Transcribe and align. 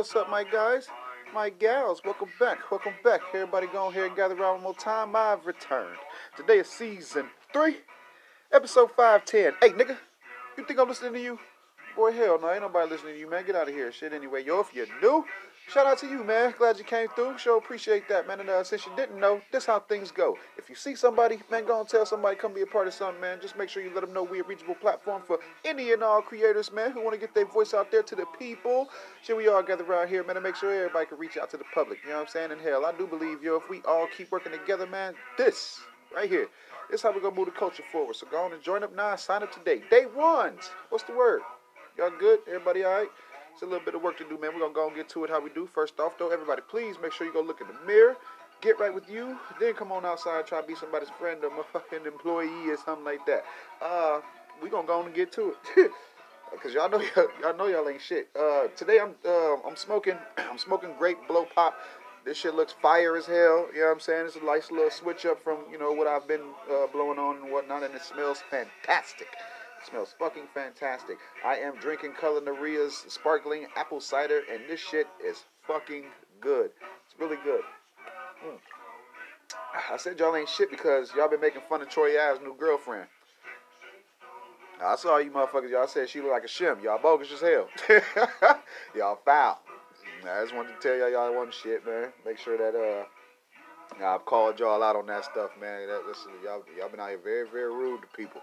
What's 0.00 0.16
up, 0.16 0.30
my 0.30 0.44
guys? 0.44 0.88
My 1.34 1.50
gals, 1.50 2.00
welcome 2.02 2.30
back. 2.40 2.70
Welcome 2.70 2.94
back. 3.04 3.20
Everybody 3.34 3.66
go 3.66 3.90
here 3.90 4.06
and 4.06 4.16
gather 4.16 4.34
around 4.34 4.54
one 4.54 4.62
more 4.62 4.74
time. 4.74 5.14
I've 5.14 5.44
returned. 5.44 5.98
Today 6.38 6.60
is 6.60 6.68
season 6.68 7.26
three, 7.52 7.76
episode 8.50 8.92
510. 8.92 9.52
Hey, 9.60 9.76
nigga, 9.76 9.98
you 10.56 10.64
think 10.64 10.80
I'm 10.80 10.88
listening 10.88 11.12
to 11.12 11.20
you? 11.20 11.38
Boy, 11.94 12.12
hell 12.12 12.40
no, 12.40 12.50
ain't 12.50 12.62
nobody 12.62 12.88
listening 12.88 13.12
to 13.12 13.20
you, 13.20 13.28
man. 13.28 13.44
Get 13.44 13.56
out 13.56 13.68
of 13.68 13.74
here. 13.74 13.92
Shit, 13.92 14.14
anyway. 14.14 14.42
Yo, 14.42 14.60
if 14.60 14.72
you're 14.72 14.86
new, 15.02 15.22
shout 15.68 15.86
out 15.86 15.98
to 15.98 16.06
you, 16.06 16.24
man. 16.24 16.54
Glad 16.56 16.78
you 16.78 16.84
came 16.84 17.08
through. 17.08 17.38
Sure 17.38 17.58
appreciate 17.58 18.08
that, 18.08 18.26
man. 18.26 18.40
And 18.40 18.48
uh, 18.48 18.64
since 18.64 18.86
you 18.86 18.92
didn't 18.96 19.20
know, 19.20 19.40
this 19.52 19.66
how 19.66 19.80
things 19.80 20.10
go. 20.10 20.36
If 20.56 20.68
you 20.68 20.74
see 20.74 20.94
somebody, 20.94 21.38
man, 21.50 21.66
go 21.66 21.80
and 21.80 21.88
tell 21.88 22.06
somebody, 22.06 22.36
come 22.36 22.52
be 22.54 22.62
a 22.62 22.66
part 22.66 22.86
of 22.86 22.94
something, 22.94 23.20
man. 23.20 23.38
Just 23.40 23.56
make 23.56 23.68
sure 23.68 23.82
you 23.82 23.92
let 23.94 24.02
them 24.02 24.12
know 24.12 24.22
we're 24.22 24.42
a 24.42 24.46
reachable 24.46 24.74
platform 24.74 25.22
for 25.26 25.38
any 25.64 25.92
and 25.92 26.02
all 26.02 26.22
creators, 26.22 26.72
man, 26.72 26.92
who 26.92 27.02
want 27.02 27.14
to 27.14 27.20
get 27.20 27.34
their 27.34 27.46
voice 27.46 27.74
out 27.74 27.90
there 27.90 28.02
to 28.02 28.16
the 28.16 28.26
people. 28.38 28.88
Should 29.22 29.36
we 29.36 29.48
all 29.48 29.62
gather 29.62 29.84
around 29.84 30.08
here, 30.08 30.24
man, 30.24 30.36
and 30.36 30.44
make 30.44 30.56
sure 30.56 30.72
everybody 30.72 31.06
can 31.06 31.18
reach 31.18 31.36
out 31.36 31.50
to 31.50 31.56
the 31.56 31.64
public. 31.74 31.98
You 32.04 32.10
know 32.10 32.16
what 32.16 32.22
I'm 32.22 32.28
saying? 32.28 32.52
And 32.52 32.60
hell, 32.60 32.86
I 32.86 32.92
do 32.92 33.06
believe, 33.06 33.42
yo, 33.42 33.56
if 33.56 33.68
we 33.68 33.80
all 33.82 34.06
keep 34.16 34.30
working 34.30 34.52
together, 34.52 34.86
man, 34.86 35.14
this 35.38 35.80
right 36.14 36.28
here. 36.28 36.48
This 36.90 37.02
how 37.02 37.12
we're 37.12 37.20
gonna 37.20 37.36
move 37.36 37.46
the 37.46 37.52
culture 37.52 37.84
forward. 37.92 38.16
So 38.16 38.26
go 38.30 38.42
on 38.42 38.52
and 38.52 38.62
join 38.62 38.82
up 38.82 38.94
now. 38.94 39.14
Sign 39.16 39.42
up 39.42 39.52
today. 39.52 39.82
Day 39.90 40.04
one. 40.12 40.54
What's 40.88 41.04
the 41.04 41.14
word? 41.14 41.42
Y'all 41.96 42.10
good? 42.18 42.40
Everybody 42.48 42.82
all 42.82 42.92
right? 42.92 43.08
It's 43.60 43.66
a 43.66 43.68
little 43.68 43.84
bit 43.84 43.94
of 43.94 44.00
work 44.00 44.16
to 44.16 44.24
do, 44.24 44.40
man. 44.40 44.54
We're 44.54 44.60
gonna 44.60 44.72
go 44.72 44.86
and 44.86 44.96
get 44.96 45.10
to 45.10 45.24
it 45.24 45.28
how 45.28 45.38
we 45.38 45.50
do. 45.50 45.68
First 45.74 46.00
off, 46.00 46.16
though, 46.18 46.30
everybody, 46.30 46.62
please 46.66 46.96
make 47.02 47.12
sure 47.12 47.26
you 47.26 47.32
go 47.34 47.42
look 47.42 47.60
in 47.60 47.66
the 47.66 47.74
mirror, 47.86 48.16
get 48.62 48.80
right 48.80 48.94
with 48.94 49.06
you, 49.10 49.38
then 49.60 49.74
come 49.74 49.92
on 49.92 50.06
outside, 50.06 50.46
try 50.46 50.62
to 50.62 50.66
be 50.66 50.74
somebody's 50.74 51.10
friend 51.10 51.44
or 51.44 51.50
motherfucking 51.50 52.06
employee 52.10 52.70
or 52.70 52.78
something 52.78 53.04
like 53.04 53.26
that. 53.26 53.44
Uh, 53.82 54.22
we 54.62 54.70
gonna 54.70 54.86
go 54.86 55.00
on 55.00 55.04
and 55.04 55.14
get 55.14 55.30
to 55.32 55.54
it. 55.76 55.90
Cause 56.62 56.72
y'all 56.72 56.88
know 56.88 57.02
y'all, 57.14 57.26
y'all 57.42 57.54
know 57.54 57.66
y'all 57.66 57.86
ain't 57.86 58.00
shit. 58.00 58.30
Uh, 58.34 58.68
today 58.76 58.98
I'm 58.98 59.14
uh, 59.26 59.56
I'm 59.68 59.76
smoking 59.76 60.16
I'm 60.38 60.56
smoking 60.56 60.94
great 60.98 61.18
blow 61.28 61.44
pop. 61.54 61.74
This 62.24 62.38
shit 62.38 62.54
looks 62.54 62.72
fire 62.80 63.14
as 63.14 63.26
hell. 63.26 63.68
You 63.74 63.80
know 63.80 63.88
what 63.88 63.92
I'm 63.92 64.00
saying? 64.00 64.24
It's 64.24 64.36
a 64.36 64.42
nice 64.42 64.70
little 64.70 64.90
switch 64.90 65.26
up 65.26 65.44
from 65.44 65.58
you 65.70 65.78
know 65.78 65.92
what 65.92 66.06
I've 66.06 66.26
been 66.26 66.54
uh, 66.72 66.86
blowing 66.94 67.18
on 67.18 67.42
and 67.42 67.52
whatnot, 67.52 67.82
and 67.82 67.94
it 67.94 68.00
smells 68.00 68.42
fantastic. 68.50 69.28
Smells 69.88 70.14
fucking 70.18 70.48
fantastic. 70.52 71.16
I 71.44 71.56
am 71.56 71.76
drinking 71.76 72.12
Culinaria's 72.12 73.04
sparkling 73.08 73.66
apple 73.76 74.00
cider, 74.00 74.42
and 74.52 74.62
this 74.68 74.80
shit 74.80 75.06
is 75.24 75.44
fucking 75.66 76.04
good. 76.40 76.70
It's 77.06 77.18
really 77.18 77.38
good. 77.42 77.62
Mm. 78.46 78.58
I 79.90 79.96
said 79.96 80.18
y'all 80.18 80.36
ain't 80.36 80.48
shit 80.48 80.70
because 80.70 81.12
y'all 81.16 81.28
been 81.28 81.40
making 81.40 81.62
fun 81.68 81.80
of 81.82 81.88
Troy 81.88 82.10
Ave's 82.10 82.40
new 82.40 82.54
girlfriend. 82.58 83.06
I 84.82 84.96
saw 84.96 85.18
you 85.18 85.30
motherfuckers. 85.30 85.70
Y'all 85.70 85.86
said 85.86 86.08
she 86.08 86.20
looked 86.20 86.32
like 86.32 86.44
a 86.44 86.46
shim. 86.46 86.82
Y'all 86.82 87.00
bogus 87.00 87.32
as 87.32 87.40
hell. 87.40 87.68
y'all 88.94 89.18
foul. 89.24 89.60
I 90.24 90.42
just 90.42 90.54
wanted 90.54 90.80
to 90.80 90.80
tell 90.80 90.96
y'all 90.96 91.10
y'all 91.10 91.50
shit, 91.50 91.86
man. 91.86 92.12
Make 92.24 92.38
sure 92.38 92.56
that 92.56 92.78
uh, 92.78 94.04
I've 94.04 94.24
called 94.24 94.58
y'all 94.58 94.82
out 94.82 94.96
on 94.96 95.06
that 95.06 95.24
stuff, 95.24 95.50
man. 95.60 95.88
That, 95.88 96.02
listen, 96.06 96.32
y'all 96.44 96.62
y'all 96.78 96.88
been 96.88 97.00
out 97.00 97.08
here 97.10 97.20
very 97.22 97.48
very 97.48 97.72
rude 97.72 98.02
to 98.02 98.08
people. 98.16 98.40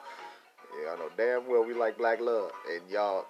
Yeah, 0.81 0.94
I 0.94 0.95
know 0.97 1.09
damn 1.17 1.47
well 1.50 1.66
we 1.66 1.73
like 1.73 1.97
black 1.97 2.20
love, 2.20 2.52
and 2.72 2.89
y'all 2.89 3.25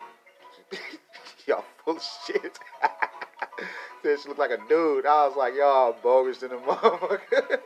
y'all 1.48 1.66
full 1.84 2.00
shit. 2.26 2.59
She 4.04 4.30
looked 4.30 4.39
like 4.39 4.52
a 4.52 4.59
dude. 4.70 5.06
I 5.06 5.28
was 5.28 5.36
like, 5.36 5.54
y'all 5.56 5.95
bogus 6.02 6.42
in 6.42 6.50
the 6.50 6.56
motherfucker. 6.67 7.59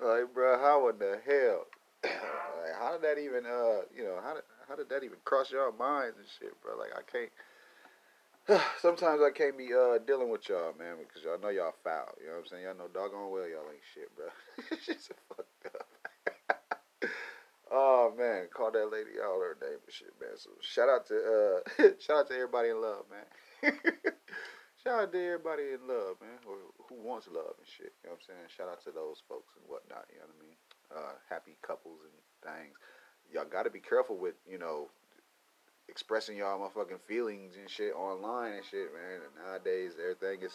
like, 0.00 0.32
bro, 0.32 0.58
how 0.58 0.88
in 0.90 0.98
the 0.98 1.18
hell? 1.26 1.66
like, 2.04 2.74
how 2.78 2.92
did 2.92 3.02
that 3.02 3.18
even, 3.18 3.44
uh, 3.46 3.82
you 3.96 4.04
know, 4.04 4.20
how 4.22 4.34
did 4.34 4.44
how 4.68 4.76
did 4.76 4.88
that 4.90 5.02
even 5.02 5.18
cross 5.24 5.50
your 5.50 5.72
minds 5.72 6.16
and 6.18 6.26
shit, 6.38 6.52
bro? 6.62 6.76
Like, 6.78 6.90
I 6.94 7.02
can't. 7.10 8.62
Sometimes 8.80 9.20
I 9.22 9.30
can't 9.30 9.58
be 9.58 9.70
uh 9.74 9.98
dealing 10.06 10.28
with 10.28 10.48
y'all, 10.48 10.74
man, 10.78 10.96
because 11.00 11.24
y'all 11.24 11.40
know 11.40 11.48
y'all 11.48 11.74
foul. 11.82 12.14
You 12.20 12.28
know 12.28 12.34
what 12.34 12.40
I'm 12.42 12.46
saying? 12.46 12.64
Y'all 12.64 12.76
know 12.76 12.88
doggone 12.92 13.32
well 13.32 13.48
y'all 13.48 13.66
ain't 13.72 13.82
shit, 13.94 14.14
bro. 14.14 14.26
She's 14.84 15.10
fucked 15.28 15.74
up. 15.74 15.88
Oh 17.70 18.12
man, 18.16 18.48
call 18.52 18.70
that 18.72 18.90
lady 18.90 19.18
out 19.22 19.40
her 19.40 19.56
name 19.60 19.78
and 19.84 19.94
shit, 19.94 20.12
man. 20.20 20.36
So 20.36 20.50
shout 20.60 20.88
out 20.88 21.06
to 21.08 21.16
uh 21.16 21.90
shout 22.00 22.18
out 22.18 22.28
to 22.28 22.34
everybody 22.34 22.70
in 22.70 22.80
love, 22.80 23.04
man. 23.10 23.72
shout 24.82 25.00
out 25.02 25.12
to 25.12 25.18
everybody 25.18 25.74
in 25.74 25.86
love, 25.88 26.16
man, 26.20 26.38
or 26.46 26.56
who 26.88 26.96
wants 27.02 27.28
love 27.28 27.54
and 27.58 27.66
shit. 27.66 27.92
You 28.02 28.10
know 28.10 28.16
what 28.16 28.22
I'm 28.22 28.26
saying? 28.26 28.46
Shout 28.54 28.68
out 28.68 28.82
to 28.84 28.90
those 28.90 29.22
folks 29.28 29.54
and 29.56 29.66
whatnot. 29.66 30.06
You 30.12 30.20
know 30.20 30.30
what 30.30 30.38
I 30.38 30.44
mean? 30.46 30.58
Uh, 30.94 31.14
happy 31.28 31.56
couples 31.62 32.00
and 32.04 32.16
things. 32.42 32.76
Y'all 33.32 33.44
got 33.44 33.64
to 33.64 33.70
be 33.70 33.80
careful 33.80 34.16
with 34.16 34.34
you 34.46 34.58
know 34.58 34.88
expressing 35.88 36.36
y'all 36.36 36.58
motherfucking 36.58 37.00
feelings 37.06 37.54
and 37.56 37.70
shit 37.70 37.94
online 37.94 38.52
and 38.52 38.64
shit, 38.64 38.92
man. 38.92 39.20
And 39.22 39.46
nowadays 39.46 39.92
everything 40.00 40.46
is 40.46 40.54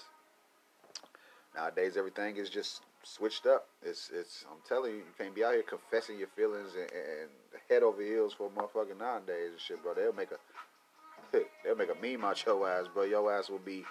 nowadays 1.56 1.98
everything 1.98 2.38
is 2.38 2.50
just 2.50 2.82
switched 3.04 3.46
up. 3.46 3.68
It's 3.84 4.10
it's 4.14 4.46
I'm 4.50 4.58
telling 4.68 4.92
you, 4.92 4.98
you 4.98 5.14
can't 5.18 5.36
be 5.36 5.44
out 5.44 5.54
here 5.54 5.64
confessing 5.64 6.20
your 6.20 6.28
feelings 6.30 6.72
and, 6.76 6.92
and 6.92 7.30
head 7.70 7.84
over 7.84 8.02
heels 8.02 8.34
for 8.34 8.48
a 8.48 8.50
motherfucker 8.50 8.98
nowadays 8.98 9.52
and 9.52 9.60
shit, 9.60 9.82
bro. 9.84 9.94
They'll 9.94 10.14
make 10.14 10.30
a 10.32 11.38
they'll 11.64 11.76
make 11.76 11.90
a 11.90 12.02
meme 12.02 12.24
out 12.24 12.46
your 12.46 12.68
ass, 12.68 12.86
bro. 12.94 13.04
Your 13.04 13.34
ass 13.34 13.50
will 13.50 13.60
be 13.60 13.84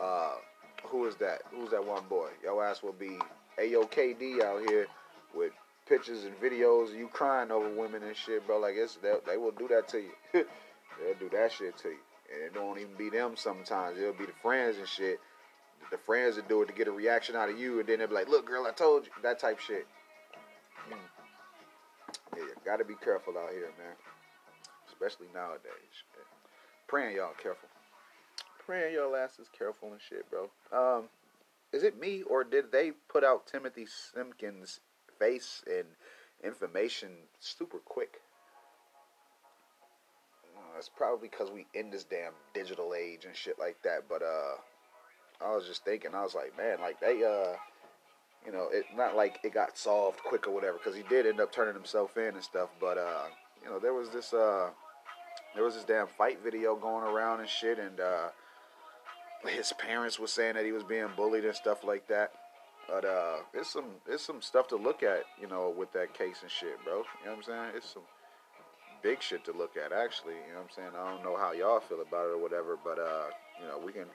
uh 0.00 0.34
who 0.84 1.06
is 1.06 1.16
that? 1.16 1.42
Who's 1.50 1.70
that 1.70 1.84
one 1.84 2.04
boy? 2.08 2.28
Your 2.42 2.64
ass 2.64 2.82
will 2.82 2.92
be 2.92 3.18
AOKD 3.58 4.42
out 4.42 4.68
here 4.68 4.86
with 5.34 5.52
pictures 5.88 6.24
and 6.24 6.38
videos 6.40 6.90
of 6.90 6.96
you 6.96 7.08
crying 7.08 7.50
over 7.50 7.68
women 7.68 8.02
and 8.02 8.16
shit, 8.16 8.46
bro. 8.46 8.58
Like 8.58 8.74
it's 8.76 8.96
they, 8.96 9.14
they 9.26 9.36
will 9.36 9.52
do 9.52 9.68
that 9.68 9.88
to 9.88 9.98
you. 9.98 10.12
They'll 10.32 11.28
do 11.28 11.28
that 11.36 11.52
shit 11.52 11.76
to 11.78 11.88
you. 11.88 11.98
And 12.32 12.42
it 12.42 12.54
don't 12.54 12.78
even 12.78 12.94
be 12.96 13.10
them 13.10 13.34
sometimes. 13.36 13.98
It'll 13.98 14.12
be 14.12 14.26
the 14.26 14.32
friends 14.42 14.78
and 14.78 14.88
shit. 14.88 15.20
The 15.90 15.98
friends 15.98 16.36
that 16.36 16.48
do 16.48 16.62
it 16.62 16.66
to 16.66 16.72
get 16.72 16.88
a 16.88 16.92
reaction 16.92 17.36
out 17.36 17.48
of 17.48 17.58
you, 17.58 17.78
and 17.80 17.88
then 17.88 17.98
they'll 17.98 18.08
be 18.08 18.14
like, 18.14 18.28
"Look, 18.28 18.46
girl, 18.46 18.66
I 18.66 18.72
told 18.72 19.06
you." 19.06 19.12
That 19.22 19.38
type 19.38 19.60
shit. 19.60 19.86
Mm. 20.90 20.96
Yeah, 22.36 22.42
gotta 22.64 22.84
be 22.84 22.94
careful 22.96 23.38
out 23.38 23.50
here, 23.52 23.72
man. 23.78 23.94
Especially 24.88 25.28
nowadays. 25.34 26.02
Praying 26.88 27.16
y'all 27.16 27.34
careful. 27.40 27.68
Praying 28.58 28.94
y'all 28.94 29.14
asses 29.14 29.48
careful 29.56 29.92
and 29.92 30.00
shit, 30.00 30.26
bro. 30.30 30.50
Um, 30.72 31.08
is 31.72 31.82
it 31.82 31.98
me 31.98 32.22
or 32.22 32.42
did 32.44 32.72
they 32.72 32.92
put 33.08 33.22
out 33.22 33.46
Timothy 33.46 33.86
Simpkins' 33.86 34.80
face 35.18 35.62
and 35.66 35.86
information 36.42 37.10
super 37.38 37.78
quick? 37.78 38.20
it's 40.78 40.88
probably 40.88 41.28
because 41.28 41.50
we 41.50 41.66
in 41.74 41.90
this 41.90 42.04
damn 42.04 42.32
digital 42.54 42.94
age 42.94 43.24
and 43.24 43.34
shit 43.34 43.58
like 43.58 43.76
that. 43.82 44.08
But 44.08 44.22
uh, 44.22 44.56
I 45.44 45.54
was 45.54 45.66
just 45.66 45.84
thinking, 45.84 46.14
I 46.14 46.22
was 46.22 46.34
like, 46.34 46.56
man, 46.56 46.80
like 46.80 47.00
they 47.00 47.22
uh, 47.24 47.56
you 48.44 48.52
know, 48.52 48.68
it 48.72 48.84
not 48.96 49.16
like 49.16 49.38
it 49.42 49.52
got 49.52 49.76
solved 49.76 50.20
quick 50.22 50.46
or 50.46 50.52
whatever, 50.52 50.78
because 50.78 50.96
he 50.96 51.02
did 51.08 51.26
end 51.26 51.40
up 51.40 51.52
turning 51.52 51.74
himself 51.74 52.16
in 52.16 52.34
and 52.34 52.42
stuff. 52.42 52.70
But 52.80 52.98
uh, 52.98 53.24
you 53.62 53.70
know, 53.70 53.78
there 53.78 53.92
was 53.92 54.10
this 54.10 54.32
uh, 54.32 54.70
there 55.54 55.64
was 55.64 55.74
this 55.74 55.84
damn 55.84 56.06
fight 56.06 56.38
video 56.42 56.76
going 56.76 57.04
around 57.04 57.40
and 57.40 57.48
shit, 57.48 57.78
and 57.78 58.00
uh, 58.00 58.28
his 59.48 59.72
parents 59.74 60.18
were 60.18 60.26
saying 60.26 60.54
that 60.54 60.64
he 60.64 60.72
was 60.72 60.84
being 60.84 61.08
bullied 61.16 61.44
and 61.44 61.54
stuff 61.54 61.84
like 61.84 62.08
that. 62.08 62.32
But 62.88 63.04
uh, 63.04 63.36
it's 63.52 63.72
some 63.72 63.86
it's 64.06 64.22
some 64.22 64.40
stuff 64.40 64.68
to 64.68 64.76
look 64.76 65.02
at, 65.02 65.24
you 65.40 65.48
know, 65.48 65.74
with 65.76 65.92
that 65.92 66.14
case 66.14 66.38
and 66.42 66.50
shit, 66.50 66.82
bro. 66.84 66.98
You 66.98 67.02
know 67.26 67.32
what 67.32 67.36
I'm 67.38 67.42
saying? 67.42 67.72
It's 67.76 67.90
some 67.92 68.02
big 69.02 69.22
shit 69.22 69.44
to 69.44 69.52
look 69.52 69.76
at, 69.76 69.92
actually. 69.92 70.34
You 70.34 70.54
know 70.54 70.62
what 70.62 70.70
I'm 70.70 70.76
saying? 70.76 70.90
I 70.96 71.10
don't 71.10 71.24
know 71.24 71.36
how 71.36 71.52
y'all 71.52 71.80
feel 71.80 72.00
about 72.00 72.26
it 72.26 72.34
or 72.34 72.38
whatever, 72.38 72.78
but, 72.82 72.98
uh, 72.98 73.30
you 73.60 73.66
know, 73.68 73.78
we 73.84 73.92
can, 73.92 74.06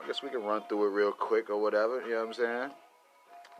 I 0.00 0.06
guess 0.06 0.22
we 0.22 0.30
can 0.30 0.42
run 0.42 0.62
through 0.68 0.86
it 0.86 0.90
real 0.90 1.12
quick 1.12 1.50
or 1.50 1.60
whatever. 1.60 2.00
You 2.02 2.12
know 2.12 2.20
what 2.20 2.26
I'm 2.28 2.34
saying? 2.34 2.70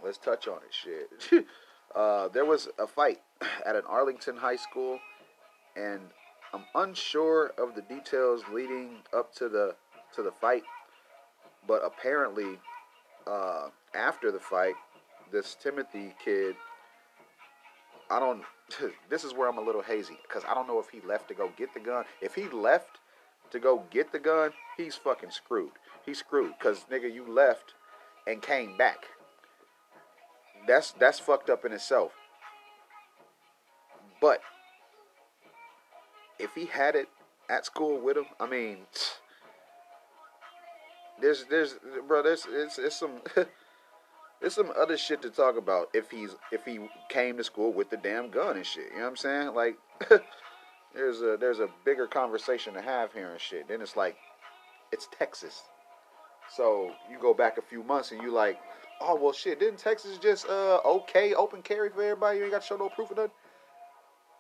Let's 0.05 0.19
touch 0.19 0.49
on 0.49 0.59
it, 0.59 0.73
shit. 0.73 1.47
uh, 1.95 2.29
there 2.29 2.45
was 2.45 2.69
a 2.79 2.87
fight 2.87 3.21
at 3.67 3.77
an 3.77 3.83
Arlington 3.89 4.37
high 4.37 4.57
school, 4.57 4.99
and 5.77 6.01
I'm 6.53 6.65
unsure 6.75 7.53
of 7.59 7.75
the 7.75 7.83
details 7.83 8.43
leading 8.53 8.97
up 9.17 9.35
to 9.37 9.49
the 9.49 9.77
to 10.15 10.23
the 10.23 10.33
fight, 10.33 10.65
but 11.67 11.83
apparently, 11.85 12.59
uh, 13.27 13.69
after 13.95 14.31
the 14.31 14.39
fight, 14.39 14.75
this 15.31 15.57
Timothy 15.63 16.15
kid, 16.23 16.55
I 18.11 18.21
don't 18.21 18.43
this 19.09 19.25
is 19.25 19.33
where 19.33 19.49
I'm 19.49 19.59
a 19.59 19.63
little 19.63 19.83
hazy 19.83 20.19
because 20.23 20.45
I 20.49 20.55
don't 20.55 20.67
know 20.67 20.79
if 20.79 20.89
he 20.91 21.01
left 21.07 21.29
to 21.29 21.35
go 21.35 21.51
get 21.57 21.73
the 21.75 21.81
gun. 21.81 22.05
If 22.21 22.35
he 22.35 22.49
left 22.49 22.99
to 23.51 23.59
go 23.59 23.85
get 23.91 24.13
the 24.13 24.19
gun, 24.19 24.51
he's 24.77 24.97
fucking 24.97 25.31
screwed. 25.31 25.73
He's 26.05 26.19
screwed 26.19 26.55
because 26.59 26.85
nigga, 26.91 27.13
you 27.13 27.27
left 27.27 27.75
and 28.27 28.43
came 28.43 28.77
back. 28.77 29.07
That's 30.67 30.93
that's 30.93 31.19
fucked 31.19 31.51
up 31.51 31.65
in 31.65 31.73
itself. 31.73 32.13
But 34.21 34.41
if 36.39 36.55
he 36.55 36.67
had 36.67 36.95
it 36.95 37.09
at 37.51 37.67
school 37.67 38.01
with 38.01 38.17
him, 38.17 38.27
I 38.41 38.47
mean, 38.47 38.79
there's 41.21 41.45
there's 41.51 41.77
bro, 42.07 42.23
there's 42.23 42.47
it's 42.51 42.79
it's 42.79 42.97
some. 42.97 43.21
there's 44.43 44.55
some 44.55 44.73
other 44.77 44.97
shit 44.97 45.23
to 45.23 45.31
talk 45.31 45.57
about 45.57 45.89
if 45.95 46.11
he's 46.11 46.35
if 46.51 46.65
he 46.65 46.81
came 47.09 47.37
to 47.37 47.45
school 47.45 47.73
with 47.73 47.91
the 47.91 47.97
damn 47.97 48.29
gun 48.29 48.57
and 48.57 48.67
shit. 48.67 48.87
You 48.91 48.99
know 48.99 49.05
what 49.05 49.11
I'm 49.11 49.17
saying? 49.17 49.55
Like 49.55 49.79
there's 50.95 51.23
a 51.23 51.37
there's 51.41 51.61
a 51.61 51.69
bigger 51.85 52.09
conversation 52.09 52.75
to 52.75 52.83
have 52.83 53.13
here 53.13 53.31
and 53.31 53.41
shit. 53.41 53.69
Then 53.69 53.81
it's 53.81 53.97
like 53.97 54.17
it's 54.91 55.09
Texas. 55.17 55.63
So 56.55 56.93
you 57.11 57.19
go 57.19 57.33
back 57.33 57.59
a 57.59 57.63
few 57.63 57.83
months 57.83 58.13
and 58.13 58.23
you 58.23 58.31
like, 58.31 58.61
oh 59.01 59.17
well, 59.17 59.33
shit. 59.33 59.59
Didn't 59.59 59.79
Texas 59.79 60.19
just 60.19 60.47
uh 60.49 60.81
okay 60.85 61.35
open 61.35 61.63
carry 61.63 61.89
for 61.89 62.03
everybody? 62.03 62.39
You 62.39 62.45
ain't 62.45 62.53
got 62.53 62.63
to 62.63 62.67
show 62.67 62.77
no 62.77 62.89
proof 62.89 63.11
of 63.11 63.17
nothing. 63.17 63.33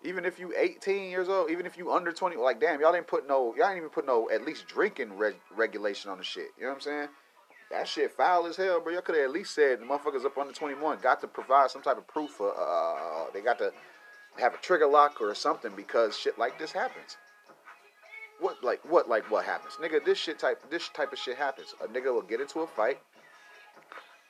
Even 0.05 0.25
if 0.25 0.39
you 0.39 0.53
18 0.57 1.11
years 1.11 1.29
old, 1.29 1.51
even 1.51 1.65
if 1.65 1.79
you 1.79 1.93
under 1.93 2.11
20, 2.13 2.37
like 2.37 2.61
damn, 2.61 2.81
y'all 2.81 2.93
didn't 2.93 3.07
put 3.07 3.27
no, 3.27 3.55
y'all 3.57 3.69
didn't 3.69 3.79
even 3.79 3.89
put 3.91 4.07
no 4.07 4.29
at 4.31 4.45
least 4.45 4.67
drinking 4.67 5.15
reg- 5.15 5.37
regulation 5.55 6.11
on 6.11 6.19
the 6.19 6.25
shit. 6.25 6.49
You 6.59 6.65
know 6.65 6.71
what 6.71 6.75
I'm 6.75 6.81
saying? 6.81 7.09
That 7.71 7.89
shit 7.89 8.13
foul 8.13 8.47
as 8.47 8.57
hell, 8.57 8.81
bro. 8.81 8.93
Y'all 8.93 9.03
could 9.03 9.15
have 9.15 9.25
at 9.25 9.31
least 9.31 9.55
said 9.55 9.81
the 9.81 9.87
motherfuckers 9.87 10.27
up 10.27 10.37
under 10.37 10.53
21 10.53 10.99
got 11.01 11.21
to 11.23 11.27
provide 11.27 11.71
some 11.71 11.83
type 11.83 11.97
of 11.97 12.07
proof. 12.07 12.33
For, 12.33 12.53
uh, 12.53 13.31
they 13.33 13.41
got 13.41 13.59
to 13.59 13.73
have 14.39 14.55
a 14.55 14.59
trigger 14.59 14.87
lock 14.87 15.21
or 15.21 15.35
something 15.35 15.73
because 15.75 16.19
shit 16.19 16.39
like 16.39 16.59
this 16.59 16.73
happens. 16.73 17.17
What 18.43 18.63
like 18.65 18.81
what 18.85 19.09
like 19.09 19.31
what 19.31 19.45
happens, 19.45 19.75
nigga? 19.81 20.05
This 20.05 20.19
shit 20.19 20.41
type 20.41 20.61
this 20.69 20.89
type 20.89 21.13
of 21.13 21.19
shit 21.19 21.37
happens. 21.37 21.75
A 21.81 21.87
nigga 21.87 22.13
will 22.13 22.23
get 22.23 22.41
into 22.41 22.61
a 22.61 22.67
fight, 22.67 22.99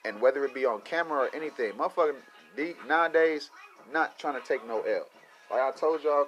and 0.05 0.21
whether 0.21 0.45
it 0.45 0.53
be 0.53 0.65
on 0.65 0.81
camera 0.81 1.23
or 1.23 1.35
anything, 1.35 1.71
motherfucking 1.73 2.15
nowadays 2.87 3.49
not 3.91 4.19
trying 4.19 4.39
to 4.39 4.47
take 4.47 4.67
no 4.67 4.81
L. 4.81 5.07
Like 5.49 5.61
I 5.61 5.71
told 5.71 6.03
y'all 6.03 6.27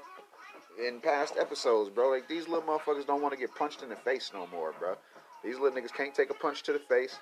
in 0.84 1.00
past 1.00 1.36
episodes, 1.40 1.92
bro, 1.92 2.10
like 2.10 2.28
these 2.28 2.48
little 2.48 2.64
motherfuckers 2.64 3.06
don't 3.06 3.22
want 3.22 3.36
to 3.36 3.40
get 3.40 3.54
punched 3.54 3.84
in 3.84 3.90
the 3.90 3.96
face 3.96 4.32
no 4.34 4.48
more, 4.48 4.74
bro. 4.80 4.96
These 5.44 5.60
little 5.60 5.80
niggas 5.80 5.94
can't 5.94 6.14
take 6.14 6.32
a 6.32 6.34
punch 6.34 6.64
to 6.64 6.74
the 6.74 6.80
face, 6.80 7.20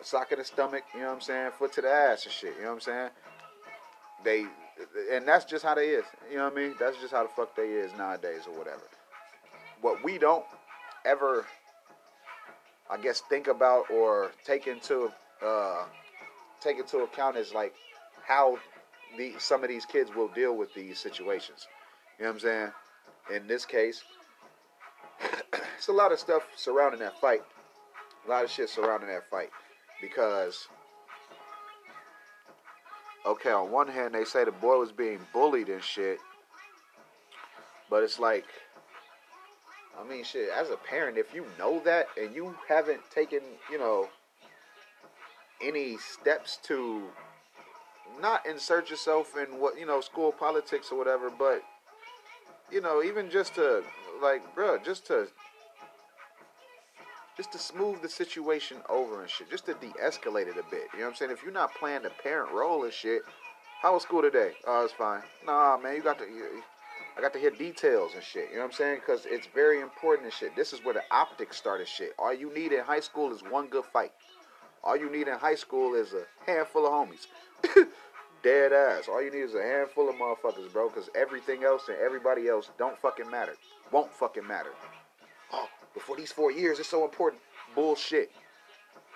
a 0.00 0.04
sock 0.04 0.32
in 0.32 0.38
the 0.38 0.44
stomach, 0.44 0.84
you 0.94 1.00
know 1.00 1.08
what 1.08 1.16
I'm 1.16 1.20
saying, 1.20 1.50
foot 1.58 1.72
to 1.74 1.82
the 1.82 1.90
ass 1.90 2.24
and 2.24 2.32
shit, 2.32 2.54
you 2.56 2.62
know 2.62 2.68
what 2.68 2.74
I'm 2.74 2.80
saying? 2.80 3.10
They, 4.24 4.46
and 5.14 5.28
that's 5.28 5.44
just 5.44 5.64
how 5.64 5.74
they 5.74 5.88
is, 5.88 6.04
you 6.30 6.38
know 6.38 6.44
what 6.44 6.54
I 6.54 6.56
mean? 6.56 6.74
That's 6.80 6.96
just 6.98 7.12
how 7.12 7.24
the 7.24 7.28
fuck 7.28 7.54
they 7.54 7.68
is 7.68 7.92
nowadays 7.98 8.42
or 8.48 8.56
whatever. 8.56 8.82
What 9.80 10.02
we 10.02 10.18
don't 10.18 10.44
ever, 11.04 11.46
I 12.90 12.96
guess, 12.96 13.22
think 13.28 13.46
about 13.46 13.90
or 13.90 14.32
take 14.44 14.66
into, 14.66 15.10
uh, 15.44 15.84
take 16.60 16.78
into 16.78 16.98
account 16.98 17.36
is 17.36 17.52
like 17.54 17.74
how 18.26 18.58
the 19.16 19.34
some 19.38 19.62
of 19.62 19.68
these 19.68 19.86
kids 19.86 20.10
will 20.14 20.28
deal 20.28 20.56
with 20.56 20.74
these 20.74 20.98
situations. 20.98 21.66
You 22.18 22.24
know 22.24 22.30
what 22.30 22.34
I'm 22.34 22.40
saying? 22.40 22.72
In 23.34 23.46
this 23.46 23.64
case, 23.64 24.02
it's 25.76 25.88
a 25.88 25.92
lot 25.92 26.12
of 26.12 26.18
stuff 26.18 26.42
surrounding 26.56 27.00
that 27.00 27.20
fight. 27.20 27.42
A 28.26 28.30
lot 28.30 28.44
of 28.44 28.50
shit 28.50 28.68
surrounding 28.68 29.08
that 29.08 29.28
fight. 29.30 29.50
Because, 30.00 30.68
okay, 33.26 33.50
on 33.50 33.70
one 33.70 33.88
hand, 33.88 34.14
they 34.14 34.24
say 34.24 34.44
the 34.44 34.52
boy 34.52 34.78
was 34.78 34.92
being 34.92 35.20
bullied 35.32 35.68
and 35.68 35.82
shit. 35.82 36.18
But 37.90 38.02
it's 38.02 38.18
like, 38.18 38.44
I 39.98 40.08
mean, 40.08 40.24
shit, 40.24 40.48
as 40.50 40.70
a 40.70 40.76
parent, 40.76 41.18
if 41.18 41.34
you 41.34 41.44
know 41.58 41.80
that 41.84 42.06
and 42.20 42.34
you 42.34 42.54
haven't 42.68 43.00
taken, 43.10 43.40
you 43.70 43.78
know, 43.78 44.08
any 45.62 45.96
steps 45.98 46.58
to 46.64 47.02
not 48.20 48.46
insert 48.46 48.90
yourself 48.90 49.36
in 49.36 49.58
what 49.60 49.78
you 49.78 49.86
know 49.86 50.00
school 50.00 50.32
politics 50.32 50.88
or 50.90 50.98
whatever, 50.98 51.30
but 51.30 51.62
you 52.70 52.80
know 52.80 53.02
even 53.02 53.30
just 53.30 53.54
to 53.56 53.82
like, 54.22 54.54
bro, 54.54 54.78
just 54.78 55.06
to 55.08 55.28
just 57.36 57.52
to 57.52 57.58
smooth 57.58 58.02
the 58.02 58.08
situation 58.08 58.78
over 58.88 59.20
and 59.20 59.30
shit, 59.30 59.48
just 59.48 59.66
to 59.66 59.74
de-escalate 59.74 60.48
it 60.48 60.56
a 60.58 60.70
bit. 60.70 60.88
You 60.92 61.00
know 61.00 61.04
what 61.04 61.10
I'm 61.10 61.14
saying? 61.14 61.30
If 61.30 61.42
you're 61.44 61.52
not 61.52 61.72
playing 61.74 62.02
the 62.02 62.10
parent 62.10 62.52
role 62.52 62.82
and 62.82 62.92
shit, 62.92 63.22
how 63.80 63.94
was 63.94 64.02
school 64.02 64.22
today? 64.22 64.52
Oh, 64.66 64.84
it's 64.84 64.92
fine. 64.92 65.22
Nah, 65.46 65.76
man, 65.76 65.94
you 65.94 66.02
got 66.02 66.18
to. 66.18 66.24
You, 66.24 66.62
I 67.18 67.20
got 67.20 67.32
to 67.32 67.40
hear 67.40 67.50
details 67.50 68.12
and 68.14 68.22
shit. 68.22 68.48
You 68.50 68.56
know 68.56 68.62
what 68.62 68.66
I'm 68.66 68.72
saying? 68.74 69.00
Because 69.00 69.26
it's 69.26 69.48
very 69.52 69.80
important 69.80 70.26
and 70.26 70.32
shit. 70.32 70.54
This 70.54 70.72
is 70.72 70.84
where 70.84 70.94
the 70.94 71.02
optics 71.10 71.56
started 71.56 71.88
shit. 71.88 72.14
All 72.16 72.32
you 72.32 72.54
need 72.54 72.70
in 72.70 72.84
high 72.84 73.00
school 73.00 73.32
is 73.32 73.42
one 73.42 73.66
good 73.66 73.84
fight. 73.86 74.12
All 74.84 74.96
you 74.96 75.10
need 75.10 75.26
in 75.26 75.36
high 75.36 75.56
school 75.56 75.96
is 75.96 76.12
a 76.12 76.22
handful 76.48 76.86
of 76.86 76.92
homies. 76.92 77.26
Dead 78.44 78.72
ass. 78.72 79.08
All 79.08 79.20
you 79.20 79.32
need 79.32 79.40
is 79.40 79.56
a 79.56 79.62
handful 79.62 80.08
of 80.08 80.14
motherfuckers, 80.14 80.72
bro. 80.72 80.90
Because 80.90 81.10
everything 81.16 81.64
else 81.64 81.88
and 81.88 81.98
everybody 81.98 82.46
else 82.46 82.70
don't 82.78 82.96
fucking 82.96 83.28
matter. 83.28 83.54
Won't 83.90 84.12
fucking 84.12 84.46
matter. 84.46 84.70
Oh, 85.52 85.68
before 85.94 86.16
these 86.16 86.30
four 86.30 86.52
years, 86.52 86.78
it's 86.78 86.88
so 86.88 87.04
important. 87.04 87.42
Bullshit. 87.74 88.30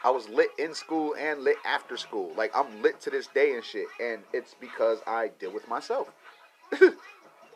I 0.03 0.11
was 0.11 0.29
lit 0.29 0.51
in 0.59 0.75
school 0.75 1.15
and 1.17 1.45
lit 1.45 1.57
after 1.65 1.97
school. 1.97 2.33
Like 2.37 2.51
I'm 2.53 2.83
lit 2.83 3.01
to 3.03 3.11
this 3.11 3.29
day 3.29 3.55
and 3.55 3.65
shit. 3.65 3.87
And 4.03 4.23
it's 4.33 4.57
because 4.59 4.99
I 5.07 5.31
deal 5.39 5.53
with 5.53 5.69
myself. 5.69 6.09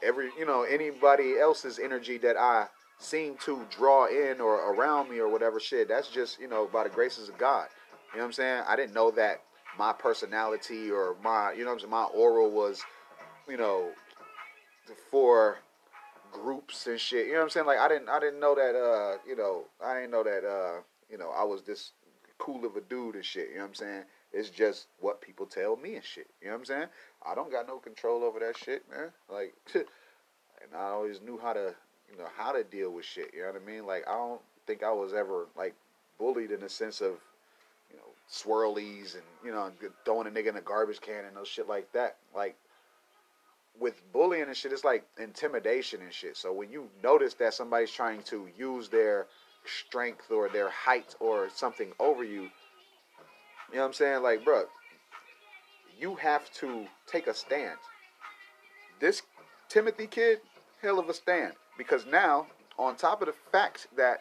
Every 0.03 0.31
you 0.39 0.47
know, 0.47 0.63
anybody 0.63 1.39
else's 1.39 1.79
energy 1.79 2.19
that 2.19 2.37
I 2.37 2.67
seem 2.99 3.37
to 3.45 3.65
draw 3.71 4.07
in 4.07 4.41
or 4.41 4.73
around 4.75 5.11
me 5.11 5.19
or 5.19 5.29
whatever 5.29 5.61
shit, 5.61 5.89
that's 5.89 6.09
just, 6.09 6.41
you 6.41 6.49
know, 6.49 6.67
by 6.67 6.85
the 6.85 6.91
graces 6.91 7.29
of 7.29 7.37
God. 7.39 7.69
You 8.13 8.19
know 8.19 8.25
what 8.25 8.29
I'm 8.29 8.33
saying? 8.33 8.63
I 8.67 8.77
didn't 8.77 8.95
know 8.95 9.11
that 9.13 9.43
my 9.79 9.93
personality 9.93 10.91
or 10.91 11.17
my, 11.23 11.53
you 11.53 11.65
know 11.65 11.73
I'm 11.73 11.79
saying, 11.79 11.91
my 11.91 12.05
aura 12.05 12.49
was, 12.49 12.83
you 13.49 13.57
know, 13.57 13.91
for 15.11 15.59
groups 16.33 16.87
and 16.87 16.99
shit. 16.99 17.27
You 17.27 17.33
know 17.33 17.39
what 17.39 17.45
I'm 17.45 17.51
saying? 17.51 17.67
Like 17.67 17.79
I 17.79 17.89
didn't 17.89 18.09
I 18.09 18.21
didn't 18.21 18.41
know 18.41 18.55
that 18.55 18.75
uh, 18.75 19.19
you 19.27 19.37
know, 19.37 19.65
I 19.85 19.95
didn't 19.95 20.11
know 20.11 20.23
that 20.23 20.45
uh, 20.45 20.81
you 21.11 21.19
know, 21.19 21.31
I 21.31 21.45
was 21.45 21.63
this 21.63 21.93
cool 22.39 22.65
of 22.65 22.77
a 22.77 22.81
dude 22.81 23.15
and 23.15 23.25
shit. 23.25 23.49
You 23.51 23.57
know 23.57 23.63
what 23.63 23.69
I'm 23.69 23.75
saying? 23.75 24.03
It's 24.33 24.51
just 24.51 24.89
what 24.99 25.21
people 25.21 25.47
tell 25.47 25.77
me 25.77 25.95
and 25.97 26.05
shit. 26.05 26.29
You 26.41 26.49
know 26.49 26.55
what 26.55 26.61
I'm 26.61 26.65
saying? 26.67 26.87
I 27.27 27.35
don't 27.35 27.51
got 27.51 27.67
no 27.67 27.79
control 27.79 28.25
over 28.25 28.39
that 28.41 28.57
shit, 28.57 28.85
man. 28.91 29.11
Like 29.31 29.55
and 29.75 30.75
I 30.77 30.85
always 30.85 31.21
knew 31.21 31.39
how 31.39 31.53
to 31.53 31.75
you 32.11 32.19
know, 32.19 32.29
how 32.37 32.53
to 32.53 32.63
deal 32.63 32.91
with 32.93 33.05
shit. 33.05 33.33
You 33.35 33.43
know 33.43 33.53
what 33.53 33.63
I 33.63 33.65
mean? 33.65 33.87
Like 33.87 34.07
I 34.09 34.13
don't 34.13 34.41
think 34.67 34.83
I 34.83 34.93
was 34.93 35.13
ever 35.13 35.47
like 35.57 35.75
bullied 36.19 36.51
in 36.51 36.61
the 36.61 36.69
sense 36.69 37.01
of 37.01 37.17
you 37.91 37.97
know, 37.97 38.03
swirlies 38.31 39.15
and, 39.15 39.23
you 39.45 39.53
know, 39.53 39.71
throwing 40.05 40.27
a 40.27 40.31
nigga 40.31 40.49
in 40.49 40.57
a 40.57 40.61
garbage 40.61 41.01
can 41.01 41.25
and 41.25 41.35
no 41.35 41.45
shit 41.45 41.69
like 41.69 41.91
that. 41.93 42.17
Like, 42.35 42.57
with 43.79 44.01
bullying 44.13 44.45
and 44.45 44.57
shit, 44.57 44.73
it's 44.73 44.85
like 44.85 45.05
intimidation 45.19 46.01
and 46.03 46.13
shit. 46.13 46.37
So 46.37 46.53
when 46.53 46.71
you 46.71 46.89
notice 47.03 47.35
that 47.35 47.55
somebody's 47.55 47.91
trying 47.91 48.23
to 48.25 48.49
use 48.57 48.89
their 48.89 49.27
strength 49.65 50.31
or 50.31 50.49
their 50.49 50.71
height 50.71 51.15
or 51.21 51.51
something 51.55 51.93
over 52.01 52.25
you, 52.25 52.43
you 52.43 53.75
know 53.75 53.81
what 53.81 53.87
I'm 53.89 53.93
saying? 53.93 54.23
Like, 54.23 54.45
bro, 54.45 54.65
you 55.99 56.15
have 56.17 56.51
to 56.55 56.87
take 57.07 57.27
a 57.27 57.35
stand. 57.35 57.79
This 59.01 59.23
Timothy 59.69 60.07
kid, 60.07 60.41
hell 60.83 60.99
of 60.99 61.09
a 61.09 61.15
stand. 61.15 61.53
Because 61.79 62.07
now, 62.07 62.47
on 62.79 62.97
top 62.97 63.21
of 63.23 63.27
the 63.27 63.35
fact 63.53 63.89
that 63.97 64.19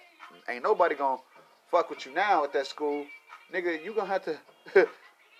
ain't 0.49 0.63
nobody 0.63 0.95
gonna 0.95 1.21
fuck 1.69 1.89
with 1.89 2.05
you 2.05 2.13
now 2.13 2.43
at 2.43 2.53
that 2.53 2.67
school, 2.67 3.05
nigga, 3.53 3.83
you 3.83 3.93
gonna 3.93 4.07
have 4.07 4.25
to 4.25 4.37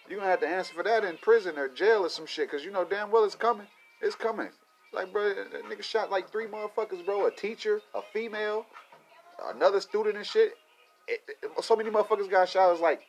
you 0.10 0.18
gonna 0.18 0.30
have 0.30 0.40
to 0.42 0.48
answer 0.48 0.74
for 0.74 0.84
that 0.84 1.04
in 1.04 1.18
prison 1.18 1.58
or 1.58 1.68
jail 1.68 2.06
or 2.06 2.10
some 2.10 2.26
shit, 2.26 2.50
cause 2.50 2.64
you 2.64 2.72
know 2.72 2.86
damn 2.86 3.12
well 3.12 3.26
it's 3.26 3.36
coming. 3.36 3.68
It's 4.02 4.16
coming. 4.16 4.50
Like, 4.94 5.12
bro, 5.12 5.34
that 5.34 5.66
nigga 5.70 5.84
shot 5.84 6.10
like 6.10 6.32
three 6.32 6.46
motherfuckers, 6.46 7.06
bro. 7.06 7.28
A 7.28 7.32
teacher, 7.32 7.82
a 7.94 8.02
female, 8.02 8.66
another 9.54 9.82
student 9.82 10.16
and 10.16 10.26
shit. 10.26 10.54
It, 11.08 11.22
it, 11.28 11.64
so 11.64 11.76
many 11.76 11.90
motherfuckers 11.90 12.30
got 12.30 12.48
shot. 12.48 12.72
It's 12.72 12.82
like, 12.82 13.02